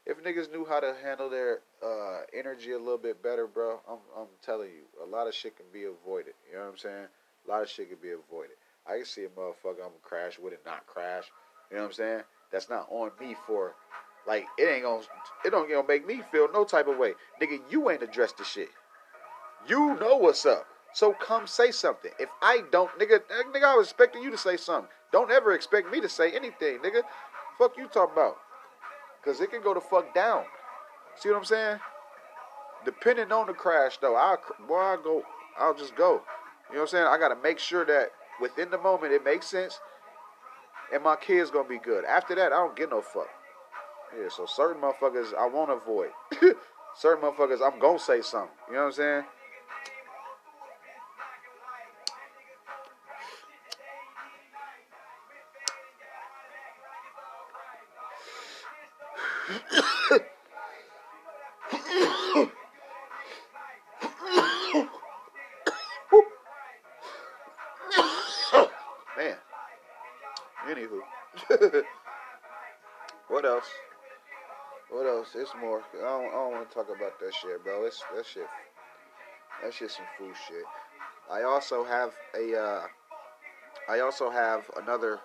if 0.06 0.24
niggas 0.24 0.52
knew 0.52 0.66
how 0.66 0.80
to 0.80 0.96
handle 1.04 1.30
their 1.30 1.60
uh, 1.84 2.22
energy 2.34 2.72
a 2.72 2.78
little 2.78 2.98
bit 2.98 3.22
better, 3.22 3.48
bro, 3.48 3.80
I'm 3.90 4.00
I'm 4.18 4.28
telling 4.44 4.70
you, 4.70 5.04
a 5.04 5.08
lot 5.08 5.28
of 5.28 5.34
shit 5.34 5.56
can 5.58 5.66
be 5.72 5.84
avoided. 5.84 6.34
You 6.50 6.58
know 6.58 6.66
what 6.66 6.72
I'm 6.72 6.78
saying? 6.78 7.08
A 7.46 7.50
lot 7.50 7.64
of 7.64 7.70
shit 7.70 7.90
can 7.90 7.98
be 8.02 8.12
avoided. 8.12 8.56
I 8.88 8.98
can 8.98 9.06
see 9.06 9.26
a 9.26 9.30
motherfucker 9.30 9.84
I'm 9.84 9.92
gonna 9.92 10.04
crash 10.04 10.40
with 10.40 10.54
it, 10.54 10.62
not 10.66 10.86
crash. 10.88 11.26
You 11.70 11.78
know 11.78 11.84
what 11.84 11.90
I'm 11.90 11.94
saying? 11.94 12.22
That's 12.52 12.70
not 12.70 12.88
on 12.90 13.12
me 13.20 13.36
for 13.46 13.74
like 14.26 14.46
it 14.58 14.64
ain't 14.64 14.84
gonna 14.84 15.04
it 15.46 15.52
don't 15.52 15.70
gonna 15.70 15.88
make 15.88 16.06
me 16.06 16.22
feel 16.32 16.52
no 16.52 16.64
type 16.64 16.88
of 16.88 16.98
way. 16.98 17.14
Nigga, 17.42 17.60
you 17.70 17.90
ain't 17.90 18.04
addressed 18.04 18.38
the 18.38 18.44
shit. 18.44 18.70
You 19.68 19.96
know 20.00 20.16
what's 20.16 20.46
up. 20.46 20.66
So 20.94 21.14
come 21.14 21.46
say 21.48 21.72
something. 21.72 22.12
If 22.18 22.30
I 22.42 22.64
don't, 22.72 22.90
nigga, 22.98 23.20
nigga, 23.54 23.64
I 23.64 23.76
was 23.76 23.88
expecting 23.88 24.24
you 24.24 24.32
to 24.32 24.38
say 24.38 24.58
something. 24.58 24.90
Don't 25.12 25.32
ever 25.32 25.54
expect 25.54 25.92
me 25.92 26.02
to 26.02 26.10
say 26.10 26.32
anything, 26.32 26.80
nigga. 26.80 27.02
Fuck 27.58 27.78
you 27.78 27.88
talking 27.88 28.14
about. 28.14 28.38
Cause 29.24 29.42
it 29.42 29.52
can 29.52 29.62
go 29.62 29.74
the 29.74 29.82
fuck 29.82 30.14
down. 30.14 30.44
See 31.16 31.30
what 31.30 31.38
I'm 31.38 31.46
saying? 31.46 31.80
Depending 32.86 33.32
on 33.32 33.48
the 33.48 33.54
crash 33.54 33.98
though, 33.98 34.16
I'll 34.16 34.40
boy 34.68 34.80
I 34.80 34.98
go 35.04 35.24
I'll 35.58 35.74
just 35.74 35.96
go. 35.96 36.22
You 36.70 36.76
know 36.76 36.82
what 36.82 36.82
I'm 36.82 36.88
saying? 36.88 37.08
I 37.08 37.18
gotta 37.18 37.36
make 37.42 37.60
sure 37.60 37.86
that 37.86 38.12
within 38.40 38.70
the 38.70 38.78
moment 38.78 39.14
it 39.14 39.24
makes 39.24 39.48
sense 39.48 39.80
and 40.94 41.04
my 41.04 41.16
kid's 41.16 41.52
gonna 41.52 41.68
be 41.68 41.80
good. 41.80 42.06
After 42.06 42.36
that, 42.36 42.54
I 42.54 42.58
don't 42.58 42.76
get 42.76 42.90
no 42.90 43.02
fuck. 43.02 43.28
Yeah, 44.18 44.30
so 44.30 44.46
certain 44.46 44.82
motherfuckers 44.82 45.34
I 45.38 45.48
won't 45.48 45.72
avoid. 45.72 46.12
certain 46.96 47.24
motherfuckers 47.24 47.60
I'm 47.62 47.80
gonna 47.80 48.00
say 48.00 48.22
something. 48.22 48.50
You 48.70 48.76
know 48.76 48.82
what 48.82 48.88
I'm 48.88 48.94
saying? 48.94 49.24
Man. 59.48 59.56
Anywho. 70.68 71.00
what 73.30 73.46
else? 73.46 73.64
What 74.90 75.06
else? 75.06 75.30
It's 75.36 75.52
more. 75.62 75.82
I 75.98 76.02
don't, 76.02 76.32
don't 76.32 76.52
want 76.52 76.70
to 76.70 76.76
talk 76.76 76.88
about 76.90 77.18
that 77.22 77.34
shit, 77.34 77.64
bro. 77.64 77.86
It's 77.86 78.04
that 78.16 78.26
shit. 78.26 78.48
That 79.64 79.74
shit 79.74 79.92
some 79.92 80.06
fool 80.18 80.34
shit. 80.48 80.66
I 81.32 81.44
also 81.44 81.86
have 81.86 82.12
a. 82.38 82.54
Uh, 82.60 82.88
I 83.90 84.02
also 84.02 84.30
have 84.30 84.70
another. 84.76 85.20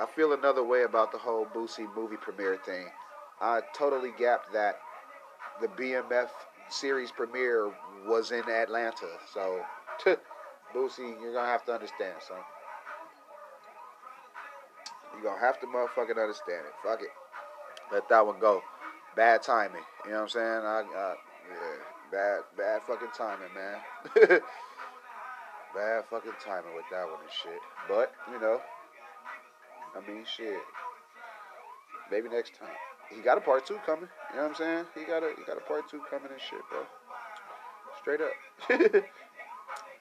I 0.00 0.06
feel 0.06 0.32
another 0.32 0.64
way 0.64 0.84
about 0.84 1.12
the 1.12 1.18
whole 1.18 1.44
Boosie 1.54 1.94
movie 1.94 2.16
premiere 2.16 2.56
thing. 2.64 2.86
I 3.40 3.60
totally 3.74 4.12
gapped 4.18 4.52
that 4.52 4.78
the 5.60 5.68
BMF 5.68 6.28
series 6.68 7.10
premiere 7.10 7.72
was 8.06 8.30
in 8.30 8.48
Atlanta. 8.48 9.08
So, 9.32 9.60
Boosie, 10.74 11.20
you're 11.20 11.32
gonna 11.32 11.46
have 11.46 11.64
to 11.66 11.72
understand, 11.72 12.14
son. 12.26 12.38
You're 15.14 15.22
gonna 15.22 15.40
have 15.40 15.60
to 15.60 15.66
motherfucking 15.66 16.20
understand 16.20 16.66
it. 16.66 16.74
Fuck 16.82 17.02
it. 17.02 17.08
Let 17.92 18.08
that 18.08 18.26
one 18.26 18.40
go. 18.40 18.62
Bad 19.16 19.42
timing. 19.42 19.82
You 20.04 20.10
know 20.10 20.16
what 20.16 20.22
I'm 20.22 20.28
saying? 20.28 20.46
I, 20.46 20.84
I 20.96 21.14
yeah, 21.48 21.76
bad, 22.10 22.40
bad 22.56 22.82
fucking 22.86 23.08
timing, 23.16 23.54
man. 23.54 23.78
bad 25.74 26.04
fucking 26.10 26.32
timing 26.44 26.74
with 26.74 26.84
that 26.90 27.04
one 27.04 27.20
and 27.20 27.30
shit. 27.42 27.60
But 27.88 28.12
you 28.32 28.40
know, 28.40 28.60
I 29.96 30.00
mean, 30.10 30.24
shit. 30.24 30.58
Maybe 32.10 32.28
next 32.28 32.54
time 32.54 32.74
he 33.10 33.20
got 33.22 33.38
a 33.38 33.40
part 33.40 33.66
two 33.66 33.78
coming. 33.86 34.08
You 34.30 34.36
know 34.36 34.42
what 34.42 34.50
I'm 34.50 34.54
saying? 34.56 34.84
He 34.94 35.04
got 35.04 35.22
a 35.22 35.32
he 35.36 35.44
got 35.44 35.56
a 35.56 35.60
part 35.60 35.88
two 35.88 36.00
coming 36.10 36.28
and 36.30 36.40
shit, 36.40 36.60
bro. 36.70 36.82
Straight 38.00 38.20
up. 38.20 39.04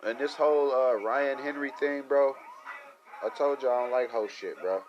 and 0.05 0.19
this 0.19 0.33
whole 0.33 0.71
uh, 0.71 0.93
Ryan 1.03 1.39
Henry 1.39 1.71
thing, 1.79 2.03
bro. 2.07 2.33
I 3.23 3.29
told 3.29 3.61
y'all 3.61 3.71
I 3.71 3.81
don't 3.83 3.91
like 3.91 4.11
whole 4.11 4.27
shit, 4.27 4.59
bro. 4.61 4.81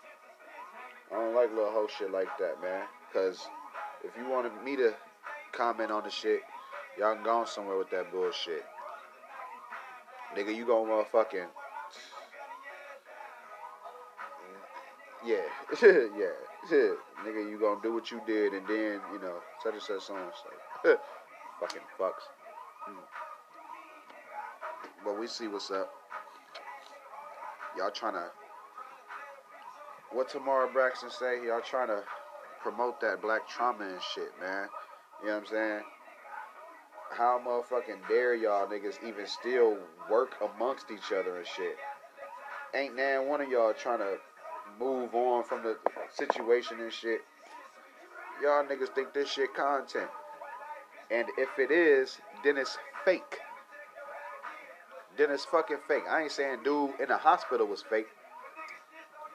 I 1.11 1.15
don't 1.15 1.35
like 1.35 1.49
little 1.49 1.71
whole 1.71 1.87
shit 1.87 2.11
like 2.11 2.37
that, 2.39 2.61
man. 2.61 2.85
Cause 3.13 3.47
if 4.03 4.11
you 4.17 4.29
wanted 4.29 4.51
me 4.63 4.75
to 4.75 4.93
comment 5.51 5.91
on 5.91 6.03
the 6.03 6.09
shit, 6.09 6.41
y'all 6.99 7.15
can 7.15 7.23
go 7.23 7.45
somewhere 7.45 7.77
with 7.77 7.89
that 7.91 8.11
bullshit. 8.11 8.65
Nigga, 10.35 10.53
you 10.53 10.65
gonna 10.65 10.89
motherfucking 10.89 11.47
yeah, 15.25 15.37
yeah. 15.81 16.37
Nigga, 16.71 17.49
you 17.49 17.57
gonna 17.59 17.81
do 17.81 17.93
what 17.93 18.11
you 18.11 18.21
did, 18.25 18.53
and 18.53 18.67
then 18.67 18.99
you 19.13 19.19
know 19.19 19.35
such 19.63 19.73
and 19.73 19.81
such 19.81 20.01
so 20.01 20.15
and 20.15 20.31
so. 20.83 20.97
Fucking 21.59 21.81
fucks. 21.99 22.25
Hmm. 22.85 22.99
But 25.03 25.19
we 25.19 25.27
see 25.27 25.47
what's 25.47 25.71
up. 25.71 25.91
y'all 27.77 27.91
trying 27.91 28.13
to. 28.13 28.25
What 30.11 30.29
Tamar 30.29 30.67
Braxton 30.71 31.09
say? 31.09 31.45
Y'all 31.45 31.61
trying 31.61 31.87
to 31.87 32.03
promote 32.61 32.99
that 33.01 33.21
black 33.21 33.47
trauma 33.47 33.85
and 33.85 34.01
shit, 34.13 34.31
man. 34.39 34.67
You 35.21 35.27
know 35.27 35.33
what 35.33 35.41
I'm 35.41 35.45
saying? 35.47 35.81
How 37.11 37.39
motherfucking 37.45 38.07
dare 38.09 38.35
y'all 38.35 38.67
niggas 38.67 38.95
even 39.07 39.27
still 39.27 39.77
work 40.09 40.31
amongst 40.41 40.91
each 40.91 41.11
other 41.11 41.37
and 41.37 41.47
shit? 41.47 41.77
Ain't 42.73 42.95
nan 42.95 43.27
one 43.27 43.41
of 43.41 43.49
y'all 43.49 43.73
trying 43.73 43.99
to 43.99 44.17
move 44.79 45.13
on 45.13 45.43
from 45.43 45.63
the 45.63 45.77
situation 46.13 46.79
and 46.79 46.91
shit. 46.91 47.21
Y'all 48.41 48.63
niggas 48.63 48.93
think 48.93 49.13
this 49.13 49.29
shit 49.31 49.53
content. 49.53 50.09
And 51.11 51.27
if 51.37 51.49
it 51.59 51.71
is, 51.71 52.17
then 52.43 52.57
it's 52.57 52.77
fake. 53.05 53.39
Then 55.17 55.31
it's 55.31 55.45
fucking 55.45 55.77
fake. 55.87 56.03
I 56.09 56.23
ain't 56.23 56.31
saying 56.31 56.59
dude 56.63 56.99
in 56.99 57.07
the 57.07 57.17
hospital 57.17 57.67
was 57.67 57.81
fake. 57.81 58.07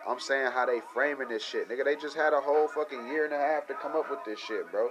I'm 0.09 0.21
saying 0.21 0.53
how 0.53 0.67
they 0.67 0.81
framing 0.93 1.29
this 1.29 1.45
shit. 1.45 1.69
Nigga, 1.69 1.85
they 1.85 1.97
just 1.97 2.17
had 2.17 2.33
a 2.33 2.41
whole 2.41 2.69
fucking 2.69 3.07
year 3.09 3.25
and 3.25 3.35
a 3.35 3.39
half 3.39 3.67
to 3.69 3.75
come 3.75 3.97
up 3.97 4.11
with 4.11 4.21
this 4.25 4.39
shit, 4.41 4.71
bro. 4.71 4.91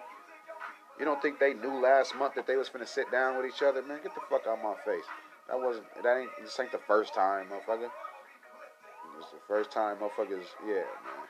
You 1.00 1.06
don't 1.06 1.22
think 1.22 1.40
they 1.40 1.54
knew 1.54 1.82
last 1.82 2.16
month 2.16 2.36
that 2.36 2.46
they 2.46 2.56
was 2.56 2.70
finna 2.70 2.88
sit 2.88 3.12
down 3.12 3.38
with 3.38 3.46
each 3.46 3.62
other? 3.62 3.82
Man, 3.82 4.00
get 4.04 4.14
the 4.16 4.22
fuck 4.30 4.48
out 4.48 4.58
of 4.58 4.64
my 4.64 4.76
face. 4.86 5.06
That 5.48 5.60
wasn't, 5.60 5.86
that 6.04 6.18
ain't, 6.18 6.30
this 6.42 6.60
ain't 6.60 6.72
the 6.72 6.80
first 6.80 7.14
time, 7.14 7.48
motherfucker. 7.48 7.90
It's 9.20 9.32
the 9.32 9.38
first 9.48 9.72
time 9.72 9.98
motherfuckers, 9.98 10.46
yeah, 10.66 10.88
man. 11.06 11.28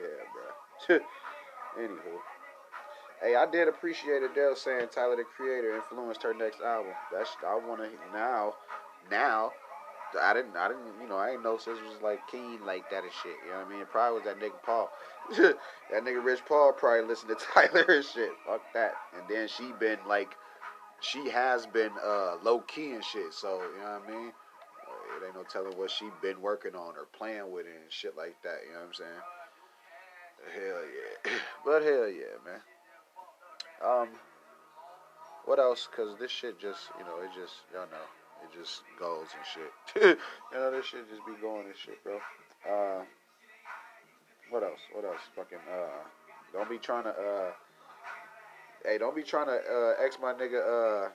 Yeah, 0.00 0.88
bro. 0.88 0.98
Anywho. 1.78 2.18
Hey, 3.22 3.36
I 3.36 3.44
did 3.50 3.68
appreciate 3.68 4.22
Adele 4.22 4.56
saying 4.56 4.88
Tyler 4.90 5.16
the 5.16 5.24
Creator 5.24 5.76
influenced 5.76 6.22
her 6.22 6.32
next 6.32 6.60
album. 6.62 6.92
That's 7.12 7.30
I 7.46 7.54
want 7.54 7.82
to 7.82 7.90
now, 8.14 8.54
now. 9.10 9.52
I 10.20 10.34
didn't, 10.34 10.56
I 10.56 10.66
didn't, 10.68 10.86
you 11.00 11.08
know, 11.08 11.18
I 11.18 11.30
didn't 11.30 11.44
know 11.44 11.56
sis 11.56 11.78
was 11.78 12.02
like 12.02 12.18
keen 12.28 12.64
like 12.66 12.90
that 12.90 13.04
and 13.04 13.12
shit. 13.22 13.36
You 13.44 13.52
know 13.52 13.58
what 13.58 13.66
I 13.66 13.70
mean? 13.70 13.80
It 13.80 13.90
probably 13.90 14.18
was 14.18 14.24
that 14.24 14.40
nigga 14.40 14.60
Paul. 14.64 14.90
that 15.36 16.04
nigga 16.04 16.24
Rich 16.24 16.40
Paul 16.48 16.72
probably 16.72 17.06
listened 17.06 17.30
to 17.38 17.44
Tyler 17.54 17.84
and 17.88 18.04
shit. 18.04 18.32
Fuck 18.44 18.62
that. 18.74 18.94
And 19.16 19.22
then 19.28 19.46
she 19.46 19.70
been 19.78 19.98
like, 20.08 20.34
she 21.00 21.28
has 21.30 21.66
been 21.66 21.92
uh, 22.04 22.36
low 22.42 22.60
key 22.60 22.92
and 22.92 23.04
shit. 23.04 23.32
So 23.32 23.60
you 23.76 23.82
know 23.82 24.00
what 24.00 24.02
I 24.08 24.10
mean? 24.10 24.32
It 25.20 25.26
ain't 25.26 25.34
no 25.34 25.42
telling 25.42 25.76
what 25.76 25.90
she 25.90 26.06
been 26.22 26.40
working 26.40 26.74
on 26.74 26.96
or 26.96 27.06
playing 27.12 27.50
with 27.50 27.66
it 27.66 27.76
and 27.82 27.92
shit 27.92 28.16
like 28.16 28.36
that. 28.42 28.60
You 28.66 28.72
know 28.72 28.80
what 28.80 28.88
I'm 28.88 28.94
saying? 28.94 29.22
Hell 30.54 30.82
yeah. 30.84 31.32
but 31.64 31.82
hell 31.82 32.08
yeah, 32.08 32.40
man. 32.44 32.60
Um, 33.84 34.08
what 35.44 35.58
else? 35.58 35.88
Cause 35.94 36.16
this 36.18 36.30
shit 36.30 36.58
just, 36.60 36.90
you 36.98 37.04
know, 37.04 37.20
it 37.22 37.30
just, 37.34 37.54
y'all 37.72 37.86
know, 37.90 38.06
it 38.44 38.58
just 38.58 38.82
goes 38.98 39.26
and 39.36 39.46
shit. 39.46 40.18
you 40.52 40.58
know, 40.58 40.70
this 40.70 40.86
shit 40.86 41.08
just 41.10 41.26
be 41.26 41.32
going 41.40 41.66
and 41.66 41.76
shit, 41.76 42.02
bro. 42.04 42.16
Uh, 42.68 43.04
what 44.50 44.62
else? 44.62 44.80
What 44.92 45.04
else? 45.04 45.20
Fucking, 45.34 45.58
uh, 45.70 46.04
don't 46.52 46.68
be 46.68 46.78
trying 46.78 47.04
to, 47.04 47.10
uh, 47.10 47.50
hey, 48.84 48.98
don't 48.98 49.16
be 49.16 49.22
trying 49.22 49.46
to, 49.46 49.52
uh, 49.52 50.04
X 50.04 50.18
my 50.20 50.32
nigga, 50.32 51.06
uh, 51.06 51.08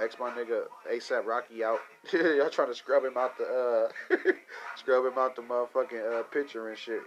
X 0.00 0.16
my 0.18 0.30
nigga 0.30 0.64
ASAP 0.90 1.26
Rocky 1.26 1.62
out. 1.62 1.78
Y'all 2.12 2.50
trying 2.50 2.68
to 2.68 2.74
scrub 2.74 3.04
him 3.04 3.16
out 3.16 3.36
the, 3.38 3.44
uh, 4.10 4.16
scrub 4.76 5.04
him 5.04 5.18
out 5.18 5.36
the 5.36 5.42
motherfucking, 5.42 6.20
uh, 6.20 6.22
picture 6.24 6.68
and 6.68 6.78
shit. 6.78 7.02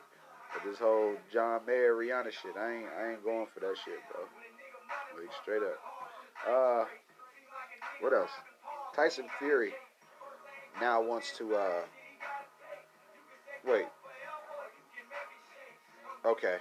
But 0.53 0.69
this 0.69 0.79
whole 0.79 1.15
John 1.33 1.61
Mayer 1.67 1.93
Rihanna 1.93 2.31
shit, 2.31 2.55
I 2.57 2.75
ain't, 2.75 2.85
I 2.99 3.11
ain't 3.11 3.23
going 3.23 3.47
for 3.53 3.59
that 3.61 3.75
shit, 3.83 3.99
bro. 4.11 4.21
Like 5.19 5.31
straight 5.41 5.63
up. 5.63 5.79
Uh, 6.47 6.85
what 8.01 8.13
else? 8.13 8.29
Tyson 8.95 9.25
Fury 9.39 9.73
now 10.79 11.01
wants 11.01 11.37
to. 11.37 11.55
Uh, 11.55 11.81
wait. 13.67 13.85
Okay. 16.25 16.57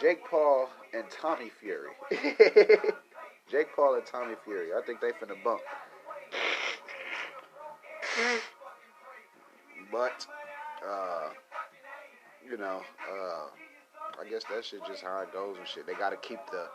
Jake 0.00 0.24
Paul 0.24 0.68
and 0.94 1.04
Tommy 1.10 1.50
Fury. 1.60 1.90
Jake 3.50 3.74
Paul 3.74 3.96
and 3.96 4.06
Tommy 4.06 4.34
Fury. 4.44 4.68
I 4.76 4.84
think 4.86 5.00
they 5.00 5.08
finna 5.08 5.42
bump. 5.42 5.60
But, 9.90 10.26
uh, 10.86 11.30
you 12.48 12.56
know, 12.56 12.80
uh, 13.12 14.20
I 14.20 14.28
guess 14.28 14.44
that 14.50 14.64
shit 14.64 14.80
just 14.86 15.02
how 15.02 15.20
it 15.20 15.32
goes 15.32 15.56
and 15.58 15.66
shit. 15.66 15.86
They 15.86 15.94
got 15.94 16.10
to 16.10 16.16
keep 16.16 16.38
the 16.50 16.66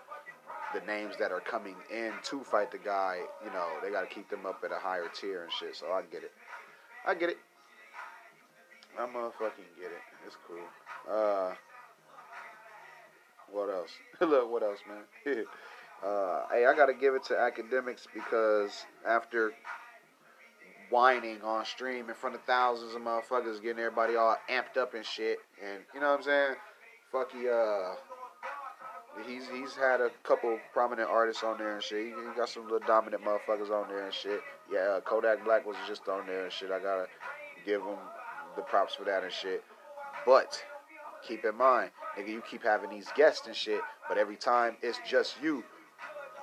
the 0.73 0.85
names 0.85 1.15
that 1.17 1.31
are 1.31 1.39
coming 1.39 1.75
in 1.93 2.11
to 2.23 2.43
fight 2.43 2.69
the 2.71 2.77
guy. 2.77 3.19
You 3.45 3.51
know, 3.51 3.67
they 3.81 3.91
got 3.91 4.01
to 4.01 4.13
keep 4.13 4.29
them 4.29 4.45
up 4.45 4.61
at 4.65 4.71
a 4.71 4.79
higher 4.79 5.07
tier 5.13 5.43
and 5.43 5.51
shit. 5.51 5.75
So 5.75 5.87
I 5.87 6.01
get 6.11 6.23
it. 6.23 6.31
I 7.05 7.13
get 7.13 7.29
it. 7.29 7.37
I 8.99 9.03
motherfucking 9.03 9.71
get 9.79 9.91
it. 9.91 10.03
It's 10.25 10.35
cool. 10.47 10.57
Uh, 11.09 11.53
what 13.51 13.69
else? 13.69 13.91
Look, 14.19 14.51
what 14.51 14.63
else, 14.63 14.79
man? 14.87 15.45
uh, 16.05 16.43
hey, 16.51 16.65
I 16.65 16.75
gotta 16.75 16.93
give 16.93 17.15
it 17.15 17.23
to 17.25 17.37
academics 17.39 18.07
because 18.13 18.85
after 19.07 19.53
whining 20.91 21.41
on 21.41 21.65
stream 21.65 22.09
in 22.09 22.15
front 22.15 22.35
of 22.35 22.41
thousands 22.43 22.93
of 22.93 23.01
motherfuckers, 23.01 23.61
getting 23.61 23.79
everybody 23.79 24.15
all 24.15 24.37
amped 24.49 24.77
up 24.79 24.93
and 24.93 25.05
shit, 25.05 25.39
and 25.63 25.79
you 25.93 25.99
know 25.99 26.11
what 26.11 26.19
I'm 26.19 26.23
saying? 26.23 26.55
Fucky, 27.11 27.49
uh, 27.49 27.95
he's 29.27 29.47
he's 29.49 29.73
had 29.73 29.99
a 29.99 30.09
couple 30.23 30.59
prominent 30.73 31.09
artists 31.09 31.43
on 31.43 31.57
there 31.57 31.73
and 31.73 31.83
shit. 31.83 32.05
He, 32.05 32.09
he 32.09 32.37
got 32.37 32.49
some 32.49 32.63
little 32.63 32.79
dominant 32.85 33.23
motherfuckers 33.23 33.71
on 33.71 33.87
there 33.87 34.05
and 34.05 34.13
shit. 34.13 34.41
Yeah, 34.71 34.79
uh, 34.79 35.01
Kodak 35.01 35.43
Black 35.43 35.65
was 35.65 35.75
just 35.87 36.07
on 36.07 36.27
there 36.27 36.43
and 36.43 36.53
shit. 36.53 36.69
I 36.69 36.79
gotta 36.79 37.07
give 37.65 37.81
him 37.81 37.97
the 38.55 38.61
props 38.61 38.93
for 38.93 39.05
that 39.05 39.23
and 39.23 39.33
shit. 39.33 39.63
But 40.23 40.63
keep 41.27 41.45
in 41.45 41.55
mind, 41.55 41.89
nigga, 42.17 42.29
you 42.29 42.43
keep 42.49 42.63
having 42.63 42.91
these 42.91 43.07
guests 43.15 43.47
and 43.47 43.55
shit, 43.55 43.81
but 44.07 44.19
every 44.19 44.35
time 44.35 44.77
it's 44.83 44.99
just 45.07 45.35
you. 45.41 45.63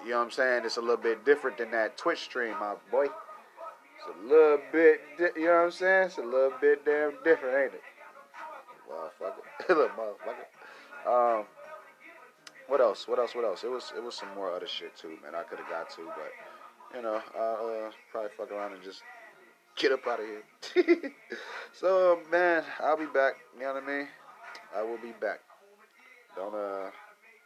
You 0.05 0.11
know 0.11 0.19
what 0.19 0.25
I'm 0.25 0.31
saying? 0.31 0.63
It's 0.65 0.77
a 0.77 0.81
little 0.81 0.97
bit 0.97 1.25
different 1.25 1.59
than 1.59 1.71
that 1.71 1.97
Twitch 1.97 2.21
stream, 2.21 2.55
my 2.59 2.75
boy. 2.91 3.05
It's 3.05 4.09
a 4.09 4.27
little 4.27 4.59
bit, 4.73 5.01
di- 5.17 5.41
you 5.41 5.47
know 5.47 5.55
what 5.55 5.65
I'm 5.65 5.71
saying? 5.71 6.07
It's 6.07 6.19
a 6.19 6.23
little 6.23 6.53
bit 6.61 6.85
damn 6.85 7.13
different, 7.25 7.57
ain't 7.57 7.75
it? 7.75 7.83
Motherfucker, 8.91 9.69
little 9.69 9.89
motherfucker. 9.89 11.39
Um, 11.39 11.47
what 12.67 12.81
else? 12.81 13.07
What 13.07 13.19
else? 13.19 13.35
What 13.35 13.45
else? 13.45 13.65
It 13.65 13.71
was 13.71 13.93
it 13.97 14.03
was 14.03 14.15
some 14.15 14.29
more 14.35 14.51
other 14.53 14.67
shit 14.67 14.97
too, 14.97 15.17
man. 15.23 15.35
I 15.35 15.43
could 15.43 15.59
have 15.59 15.69
got 15.69 15.91
to, 15.91 16.07
but 16.07 16.97
you 16.97 17.03
know, 17.03 17.21
I'll 17.39 17.87
uh, 17.87 17.91
probably 18.11 18.31
fuck 18.37 18.51
around 18.51 18.73
and 18.73 18.83
just 18.83 19.03
get 19.77 19.93
up 19.93 20.07
out 20.07 20.21
of 20.21 20.27
here. 20.27 21.13
so 21.73 22.21
man, 22.31 22.65
I'll 22.81 22.97
be 22.97 23.07
back. 23.07 23.35
You 23.55 23.63
know 23.63 23.75
what 23.75 23.83
I 23.83 23.87
mean? 23.87 24.09
I 24.77 24.83
will 24.83 24.99
be 24.99 25.13
back. 25.21 25.41
Don't 26.37 26.55
uh, 26.55 26.91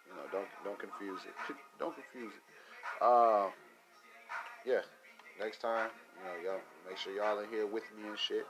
you 0.07 0.15
know, 0.15 0.27
don't 0.33 0.49
don't 0.65 0.79
confuse 0.79 1.21
it. 1.27 1.35
Don't 1.79 1.95
confuse 1.95 2.33
it. 2.33 2.45
Uh, 3.05 3.53
yeah. 4.65 4.81
Next 5.39 5.61
time, 5.61 5.91
you 6.17 6.25
know, 6.25 6.37
y'all 6.41 6.65
make 6.89 6.97
sure 6.97 7.13
y'all 7.13 7.39
in 7.41 7.51
here 7.51 7.67
with 7.67 7.85
me 7.97 8.09
and 8.09 8.19
shit. 8.19 8.47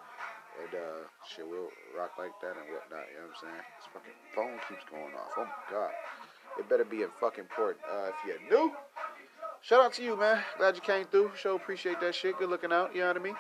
And 0.62 0.72
uh, 0.72 1.02
shit, 1.28 1.44
we'll 1.44 1.68
rock 1.98 2.12
like 2.18 2.32
that 2.40 2.54
and 2.56 2.70
whatnot. 2.70 3.04
You 3.10 3.18
know 3.18 3.28
what 3.28 3.36
I'm 3.36 3.50
saying? 3.50 3.64
This 3.76 3.88
fucking 3.92 4.18
phone 4.34 4.56
keeps 4.68 4.84
going 4.88 5.12
off. 5.12 5.34
Oh 5.36 5.44
my 5.44 5.64
god. 5.70 5.90
It 6.58 6.68
better 6.68 6.84
be 6.84 7.02
in 7.02 7.10
fucking 7.20 7.44
port. 7.54 7.78
Uh, 7.84 8.08
if 8.08 8.14
you're 8.24 8.50
new, 8.50 8.72
shout 9.60 9.82
out 9.82 9.92
to 9.94 10.02
you, 10.02 10.16
man. 10.16 10.40
Glad 10.56 10.76
you 10.76 10.80
came 10.80 11.04
through. 11.04 11.32
Show 11.36 11.56
appreciate 11.56 12.00
that 12.00 12.14
shit. 12.14 12.38
Good 12.38 12.48
looking 12.48 12.72
out. 12.72 12.94
You 12.94 13.02
know 13.02 13.08
what 13.08 13.16
I 13.16 13.20
mean? 13.20 13.36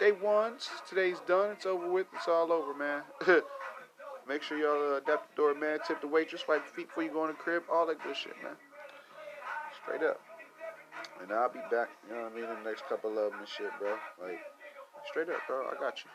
Day 0.00 0.12
one. 0.12 0.54
Today's 0.88 1.20
done. 1.28 1.52
It's 1.52 1.66
over 1.66 1.88
with. 1.88 2.06
It's 2.16 2.26
all 2.26 2.50
over, 2.50 2.74
man. 2.74 3.02
Make 4.28 4.42
sure 4.42 4.58
y'all 4.58 4.94
uh, 4.94 4.98
adapt 4.98 5.34
the 5.34 5.42
door, 5.42 5.54
man. 5.54 5.78
Tip 5.86 6.00
the 6.00 6.06
waitress. 6.06 6.42
Wipe 6.48 6.62
your 6.64 6.74
feet 6.74 6.88
before 6.88 7.02
you 7.02 7.10
go 7.10 7.24
in 7.24 7.28
the 7.28 7.36
crib. 7.36 7.64
All 7.70 7.86
that 7.86 8.02
good 8.02 8.16
shit, 8.16 8.34
man. 8.42 8.54
Straight 9.82 10.02
up. 10.02 10.20
And 11.20 11.32
I'll 11.32 11.48
be 11.48 11.60
back, 11.70 11.88
you 12.08 12.14
know 12.14 12.22
what 12.22 12.32
I 12.32 12.34
mean, 12.34 12.44
in 12.44 12.62
the 12.62 12.70
next 12.70 12.84
couple 12.88 13.10
of 13.10 13.30
them 13.30 13.40
and 13.40 13.48
shit, 13.48 13.70
bro. 13.78 13.94
Like, 14.20 14.38
straight 15.08 15.28
up, 15.28 15.40
bro. 15.46 15.66
I 15.70 15.78
got 15.78 15.98
you. 16.04 16.10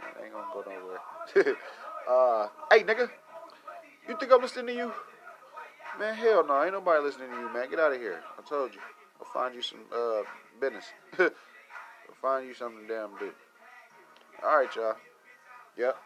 I 0.00 0.24
ain't 0.24 0.32
gonna 0.32 0.46
go 0.52 0.64
nowhere. 0.66 1.56
uh, 2.08 2.48
hey, 2.70 2.84
nigga. 2.84 3.08
You 4.08 4.16
think 4.18 4.32
I'm 4.32 4.42
listening 4.42 4.66
to 4.66 4.74
you? 4.74 4.92
Man, 5.98 6.14
hell 6.14 6.46
no. 6.46 6.62
Ain't 6.62 6.72
nobody 6.72 7.02
listening 7.02 7.30
to 7.30 7.36
you, 7.36 7.52
man. 7.52 7.70
Get 7.70 7.78
out 7.78 7.92
of 7.92 8.00
here. 8.00 8.20
I 8.38 8.42
told 8.48 8.74
you. 8.74 8.80
I'll 9.20 9.32
find 9.32 9.54
you 9.54 9.62
some 9.62 9.80
uh 9.94 10.22
business. 10.60 10.84
I'll 11.18 11.30
find 12.20 12.46
you 12.46 12.54
something 12.54 12.86
damn 12.86 13.16
do. 13.18 13.30
All 14.42 14.58
right, 14.58 14.76
y'all. 14.76 14.96
Yep. 15.78 15.96